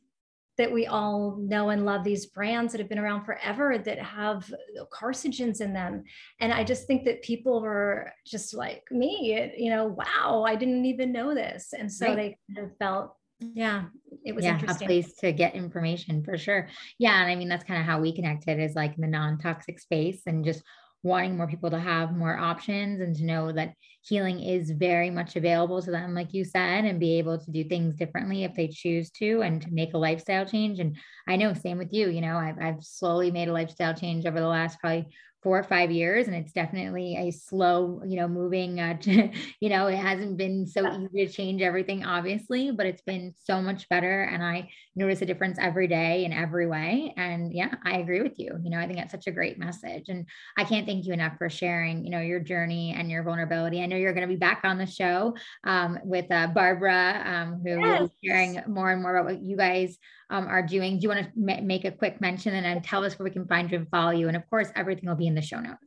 that 0.59 0.71
we 0.71 0.87
all 0.87 1.39
know 1.41 1.71
and 1.71 1.87
love 1.87 2.05
these 2.05 2.27
brands 2.27 2.73
that 2.73 2.79
have 2.79 2.91
been 2.91 2.99
around 2.99 3.25
forever 3.25 3.79
that 3.79 3.99
have 4.01 4.53
carcinogens 4.93 5.63
in 5.63 5.73
them. 5.73 6.05
And 6.41 6.53
I 6.53 6.63
just 6.63 6.87
think 6.87 7.07
that 7.07 7.23
people 7.23 7.63
were 7.63 8.13
just 8.27 8.53
like 8.53 8.83
me, 8.91 9.51
you 9.57 9.71
know, 9.71 9.87
wow, 9.87 10.45
I 10.47 10.57
didn't 10.57 10.85
even 10.85 11.11
know 11.11 11.35
this. 11.35 11.73
And 11.73 11.91
so 11.91 12.09
right. 12.09 12.17
they 12.17 12.55
kind 12.55 12.67
of 12.69 12.77
felt 12.77 13.17
yeah 13.55 13.87
it 14.25 14.35
was 14.35 14.45
yeah, 14.45 14.55
interesting 14.55 14.87
a 14.87 14.89
place 14.89 15.15
to 15.15 15.33
get 15.33 15.55
information 15.57 16.23
for 16.23 16.39
sure 16.39 16.69
yeah 16.99 17.21
and 17.23 17.31
i 17.31 17.35
mean 17.35 17.49
that's 17.49 17.65
kind 17.65 17.81
of 17.81 17.85
how 17.85 18.01
we 18.01 18.15
connected 18.15 18.61
is 18.61 18.75
like 18.75 18.95
in 18.95 19.01
the 19.01 19.07
non-toxic 19.09 19.81
space 19.81 20.23
and 20.27 20.45
just 20.45 20.63
wanting 21.03 21.37
more 21.37 21.47
people 21.47 21.71
to 21.71 21.79
have 21.79 22.17
more 22.17 22.37
options 22.37 23.01
and 23.01 23.17
to 23.17 23.25
know 23.25 23.53
that 23.53 23.75
healing 24.03 24.43
is 24.43 24.71
very 24.71 25.11
much 25.11 25.37
available 25.37 25.81
to 25.81 25.91
them 25.91 26.15
like 26.15 26.35
you 26.35 26.45
said 26.45 26.85
and 26.85 27.01
be 27.01 27.19
able 27.19 27.39
to 27.39 27.51
do 27.51 27.65
things 27.65 27.97
differently 27.97 28.45
if 28.45 28.55
they 28.55 28.69
choose 28.69 29.11
to 29.11 29.43
and 29.43 29.63
to 29.63 29.71
make 29.71 29.95
a 29.95 29.99
lifestyle 29.99 30.45
change. 30.45 30.79
And 30.81 30.97
i 31.29 31.37
know 31.37 31.55
same 31.55 31.79
with 31.79 31.93
you 31.93 32.09
you 32.09 32.21
know 32.21 32.37
i've, 32.37 32.59
I've 32.61 32.83
slowly 32.83 33.31
made 33.31 33.49
a 33.49 33.53
lifestyle 33.53 33.95
change 33.95 34.27
over 34.27 34.41
the 34.41 34.47
last 34.47 34.79
probably 34.81 35.09
four 35.43 35.59
or 35.59 35.65
five 35.65 35.91
years 35.91 36.29
and 36.29 36.37
it's 36.37 36.53
definitely 36.53 37.17
a 37.17 37.33
slow 37.33 38.01
you 38.07 38.17
know 38.17 38.29
moving 38.29 38.79
uh, 38.79 38.97
you 39.61 39.69
know 39.69 39.89
it 39.89 39.97
hasn't 39.97 40.37
been 40.37 40.67
so 40.67 40.87
easy 40.93 41.27
to 41.27 41.33
change 41.33 41.63
everything 41.63 42.05
obviously 42.05 42.71
but 42.71 42.87
it's 42.87 43.03
been 43.03 43.35
so 43.45 43.61
much 43.61 43.89
better 43.89 44.23
and 44.23 44.43
i 44.45 44.69
notice 44.95 45.23
a 45.23 45.27
difference 45.27 45.59
every 45.59 45.89
day 45.89 46.25
in 46.25 46.33
every 46.33 46.67
way. 46.67 47.15
And 47.17 47.53
yeah 47.53 47.75
i 47.85 47.99
agree 47.99 48.23
with 48.23 48.39
you 48.39 48.53
you 48.63 48.71
know 48.71 48.79
i 48.79 48.87
think 48.87 48.99
that's 48.99 49.11
such 49.13 49.27
a 49.27 49.33
great 49.33 49.59
message. 49.59 50.05
And 50.09 50.27
i 50.57 50.65
can't 50.65 50.87
thank 50.87 51.07
you 51.07 51.13
enough 51.13 51.37
for 51.39 51.51
sharing 51.51 52.05
you 52.05 52.11
know 52.11 52.21
your 52.21 52.41
journey 52.41 52.95
and 52.97 53.11
your 53.11 53.25
vulnerability. 53.25 53.83
I 53.83 53.87
know 53.93 53.99
you're 53.99 54.13
going 54.13 54.27
to 54.27 54.33
be 54.33 54.39
back 54.39 54.61
on 54.65 54.79
the 54.79 54.87
show 54.87 55.35
um, 55.65 55.99
with 56.05 56.31
uh, 56.31 56.49
barbara 56.49 57.23
um, 57.25 57.61
who 57.63 57.81
yes. 57.81 58.01
will 58.01 58.09
be 58.09 58.29
sharing 58.29 58.63
more 58.67 58.91
and 58.91 59.03
more 59.03 59.17
about 59.17 59.33
what 59.33 59.43
you 59.43 59.57
guys 59.57 59.99
um, 60.31 60.47
are 60.47 60.63
doing. 60.63 60.99
Do 60.99 61.03
you 61.05 61.09
want 61.09 61.25
to 61.25 61.31
ma- 61.37 61.61
make 61.61 61.85
a 61.85 61.93
quick 61.93 62.21
mention 62.21 62.55
and 62.55 62.65
then 62.65 62.83
tell 62.83 63.05
us 63.05 63.19
where 63.19 63.25
we 63.25 63.31
can 63.31 63.47
find 63.47 63.71
you 63.71 63.79
and 63.79 63.89
follow 63.89 64.11
you? 64.11 64.29
And 64.29 64.37
of 64.37 64.49
course, 64.49 64.69
everything 64.75 65.09
will 65.09 65.17
be 65.17 65.27
in 65.27 65.35
the 65.35 65.43
show 65.43 65.61
notes. 65.61 65.85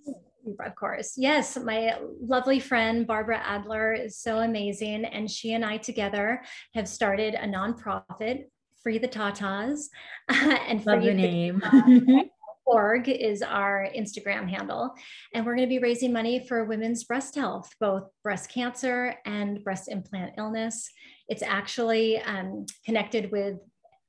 Of 0.63 0.75
course. 0.75 1.13
Yes. 1.17 1.57
My 1.57 1.97
lovely 2.21 2.59
friend, 2.59 3.07
Barbara 3.07 3.41
Adler, 3.43 3.93
is 3.93 4.17
so 4.17 4.39
amazing. 4.39 5.05
And 5.05 5.29
she 5.29 5.53
and 5.53 5.65
I 5.65 5.77
together 5.77 6.43
have 6.75 6.87
started 6.87 7.33
a 7.33 7.47
nonprofit, 7.47 8.43
Free 8.83 8.99
the 8.99 9.07
Tataz. 9.07 9.89
and 10.29 10.85
Love 10.85 10.99
Free 10.99 11.07
the 11.07 11.13
name. 11.13 12.29
org 12.65 13.09
is 13.09 13.41
our 13.41 13.87
Instagram 13.95 14.49
handle. 14.49 14.93
And 15.33 15.45
we're 15.45 15.55
going 15.55 15.67
to 15.67 15.73
be 15.73 15.79
raising 15.79 16.11
money 16.11 16.45
for 16.47 16.65
women's 16.65 17.03
breast 17.03 17.35
health, 17.35 17.69
both 17.79 18.09
breast 18.23 18.49
cancer 18.49 19.15
and 19.25 19.63
breast 19.63 19.87
implant 19.89 20.33
illness. 20.37 20.89
It's 21.27 21.43
actually 21.43 22.19
um, 22.19 22.65
connected 22.85 23.31
with 23.31 23.57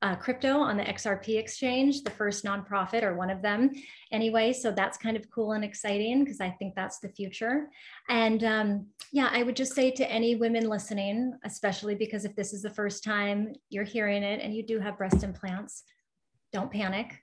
uh, 0.02 0.14
crypto 0.14 0.58
on 0.58 0.76
the 0.76 0.84
XRP 0.84 1.38
exchange, 1.38 2.02
the 2.02 2.10
first 2.10 2.44
nonprofit 2.44 3.02
or 3.02 3.16
one 3.16 3.30
of 3.30 3.40
them 3.40 3.70
anyway. 4.12 4.52
So 4.52 4.70
that's 4.70 4.98
kind 4.98 5.16
of 5.16 5.30
cool 5.30 5.52
and 5.52 5.64
exciting 5.64 6.22
because 6.22 6.40
I 6.40 6.50
think 6.50 6.74
that's 6.74 6.98
the 6.98 7.08
future. 7.08 7.68
And 8.08 8.44
um, 8.44 8.86
yeah, 9.10 9.30
I 9.32 9.42
would 9.42 9.56
just 9.56 9.74
say 9.74 9.90
to 9.92 10.10
any 10.10 10.36
women 10.36 10.68
listening, 10.68 11.32
especially 11.44 11.94
because 11.94 12.24
if 12.24 12.36
this 12.36 12.52
is 12.52 12.62
the 12.62 12.70
first 12.70 13.04
time 13.04 13.54
you're 13.70 13.84
hearing 13.84 14.22
it 14.22 14.40
and 14.42 14.54
you 14.54 14.62
do 14.62 14.78
have 14.78 14.98
breast 14.98 15.22
implants, 15.22 15.82
don't 16.52 16.70
panic 16.70 17.22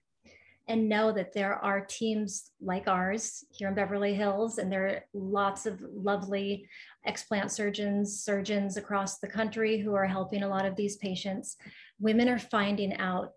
and 0.67 0.87
know 0.87 1.11
that 1.11 1.33
there 1.33 1.55
are 1.55 1.81
teams 1.81 2.51
like 2.61 2.87
ours 2.87 3.43
here 3.51 3.67
in 3.67 3.75
Beverly 3.75 4.13
Hills, 4.13 4.57
and 4.57 4.71
there 4.71 4.87
are 4.87 5.03
lots 5.13 5.65
of 5.65 5.81
lovely 5.81 6.67
explant 7.07 7.51
surgeons, 7.51 8.23
surgeons 8.23 8.77
across 8.77 9.19
the 9.19 9.27
country 9.27 9.77
who 9.77 9.93
are 9.93 10.05
helping 10.05 10.43
a 10.43 10.47
lot 10.47 10.65
of 10.65 10.75
these 10.75 10.95
patients. 10.97 11.57
Women 11.99 12.29
are 12.29 12.39
finding 12.39 12.95
out 12.97 13.31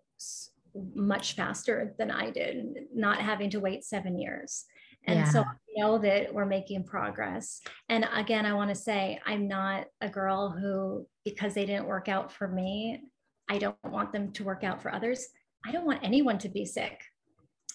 much 0.95 1.33
faster 1.33 1.93
than 1.97 2.11
I 2.11 2.29
did, 2.29 2.87
not 2.93 3.19
having 3.19 3.49
to 3.51 3.59
wait 3.59 3.83
seven 3.83 4.17
years. 4.17 4.65
And 5.05 5.19
yeah. 5.19 5.29
so 5.29 5.41
I 5.41 5.53
know 5.75 5.97
that 5.99 6.33
we're 6.33 6.45
making 6.45 6.83
progress. 6.83 7.61
And 7.89 8.07
again, 8.13 8.45
I 8.45 8.53
want 8.53 8.69
to 8.69 8.75
say 8.75 9.19
I'm 9.25 9.47
not 9.47 9.85
a 10.01 10.09
girl 10.09 10.49
who, 10.49 11.07
because 11.23 11.53
they 11.53 11.65
didn't 11.65 11.87
work 11.87 12.09
out 12.09 12.31
for 12.31 12.47
me, 12.47 13.01
I 13.49 13.57
don't 13.57 13.77
want 13.85 14.11
them 14.11 14.31
to 14.33 14.43
work 14.43 14.63
out 14.63 14.81
for 14.81 14.93
others. 14.93 15.27
I 15.65 15.71
don't 15.71 15.85
want 15.85 16.03
anyone 16.03 16.37
to 16.39 16.49
be 16.49 16.65
sick. 16.65 17.01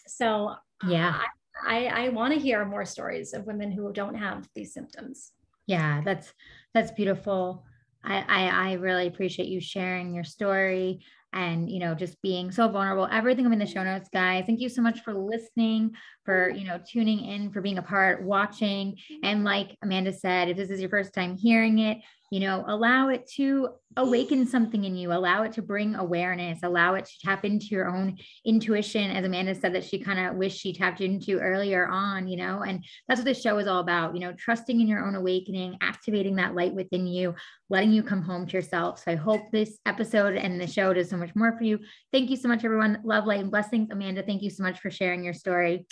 So 0.07 0.55
yeah, 0.89 1.21
I, 1.67 1.87
I, 1.87 2.05
I 2.05 2.09
want 2.11 2.35
to 2.35 2.41
hear 2.41 2.65
more 2.65 2.85
stories 2.85 3.33
of 3.35 3.47
women 3.47 3.71
who 3.71 3.93
don't 3.93 4.15
have 4.15 4.49
these 4.55 4.75
symptoms. 4.75 5.33
Yeah, 5.67 6.03
that's 6.05 6.33
that's 6.75 6.91
beautiful. 6.93 7.65
I, 8.05 8.25
I, 8.29 8.71
I 8.71 8.73
really 8.75 9.07
appreciate 9.07 9.49
you 9.49 9.61
sharing 9.61 10.13
your 10.13 10.25
story 10.25 11.05
and 11.33 11.71
you 11.71 11.79
know 11.79 11.95
just 11.95 12.21
being 12.21 12.51
so 12.51 12.69
vulnerable. 12.69 13.09
Everything 13.11 13.47
i'm 13.47 13.53
in 13.53 13.59
the 13.59 13.67
show 13.67 13.85
notes 13.85 14.09
guys. 14.13 14.45
Thank 14.47 14.61
you 14.61 14.69
so 14.69 14.83
much 14.83 15.01
for 15.01 15.15
listening 15.15 15.93
for 16.25 16.49
mm-hmm. 16.49 16.59
you 16.59 16.67
know 16.67 16.81
tuning 16.87 17.25
in 17.25 17.51
for 17.53 17.61
being 17.61 17.79
a 17.79 17.83
part 17.83 18.23
watching. 18.23 18.93
Mm-hmm. 18.93 19.25
And 19.25 19.45
like 19.45 19.77
amanda 19.83 20.13
said 20.13 20.49
if 20.49 20.57
this 20.57 20.71
is 20.71 20.81
your 20.81 20.91
first 20.91 21.15
time 21.15 21.37
hearing 21.37 21.79
it 21.79 21.99
you 22.33 22.41
know 22.41 22.65
allow 22.67 23.11
it 23.11 23.31
to 23.31 23.69
awaken 23.99 24.47
something 24.47 24.85
in 24.85 24.97
you 24.97 25.13
allow 25.13 25.43
it 25.43 25.53
to 25.53 25.61
bring 25.61 25.95
awareness 25.97 26.61
allow 26.63 26.95
it 26.95 27.05
to 27.05 27.13
tap 27.23 27.45
into 27.45 27.67
your 27.67 27.95
own 27.95 28.17
intuition. 28.47 29.11
As 29.11 29.27
amanda 29.27 29.55
said 29.55 29.75
that 29.75 29.85
she 29.85 29.99
kind 29.99 30.19
of 30.19 30.37
wished 30.37 30.59
she 30.59 30.73
tapped 30.73 31.03
into 31.03 31.39
earlier 31.39 31.87
on 31.87 32.27
you 32.27 32.39
know 32.39 32.63
and 32.63 32.83
that's 33.07 33.19
what 33.19 33.27
this 33.27 33.43
show 33.43 33.59
is 33.59 33.67
all 33.67 33.81
about 33.81 34.15
you 34.15 34.21
know 34.21 34.33
trusting 34.33 34.81
in 34.81 34.89
your 34.89 35.07
own 35.07 35.15
awakening 35.15 35.77
activating 35.83 36.37
that 36.37 36.55
light 36.55 36.73
within 36.73 37.07
you 37.07 37.35
letting 37.69 37.93
you 37.93 38.03
come 38.03 38.23
home 38.23 38.47
to 38.47 38.57
yourself. 38.57 39.03
So 39.05 39.13
i 39.13 39.15
hope 39.15 39.43
this 39.53 39.79
episode 39.85 40.35
and 40.37 40.59
the 40.59 40.67
show 40.67 40.95
does 40.95 41.11
so 41.11 41.19
much 41.19 41.37
more 41.37 41.55
for 41.59 41.65
you. 41.65 41.81
Thank 42.13 42.31
you 42.31 42.37
so 42.37 42.49
much 42.49 42.65
everyone. 42.65 43.01
Love 43.05 43.27
light 43.27 43.41
and 43.41 43.51
blessings. 43.51 43.91
Amanda 43.91 44.23
thank 44.23 44.41
you 44.41 44.49
so 44.49 44.63
much 44.63 44.81
for 44.81 44.91
sharing 44.91 45.23
your 45.23 45.35
story. 45.35 45.87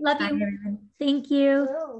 Love 0.00 0.20
you. 0.20 0.38
Bye, 0.38 0.76
thank 0.98 1.30
you 1.30 1.68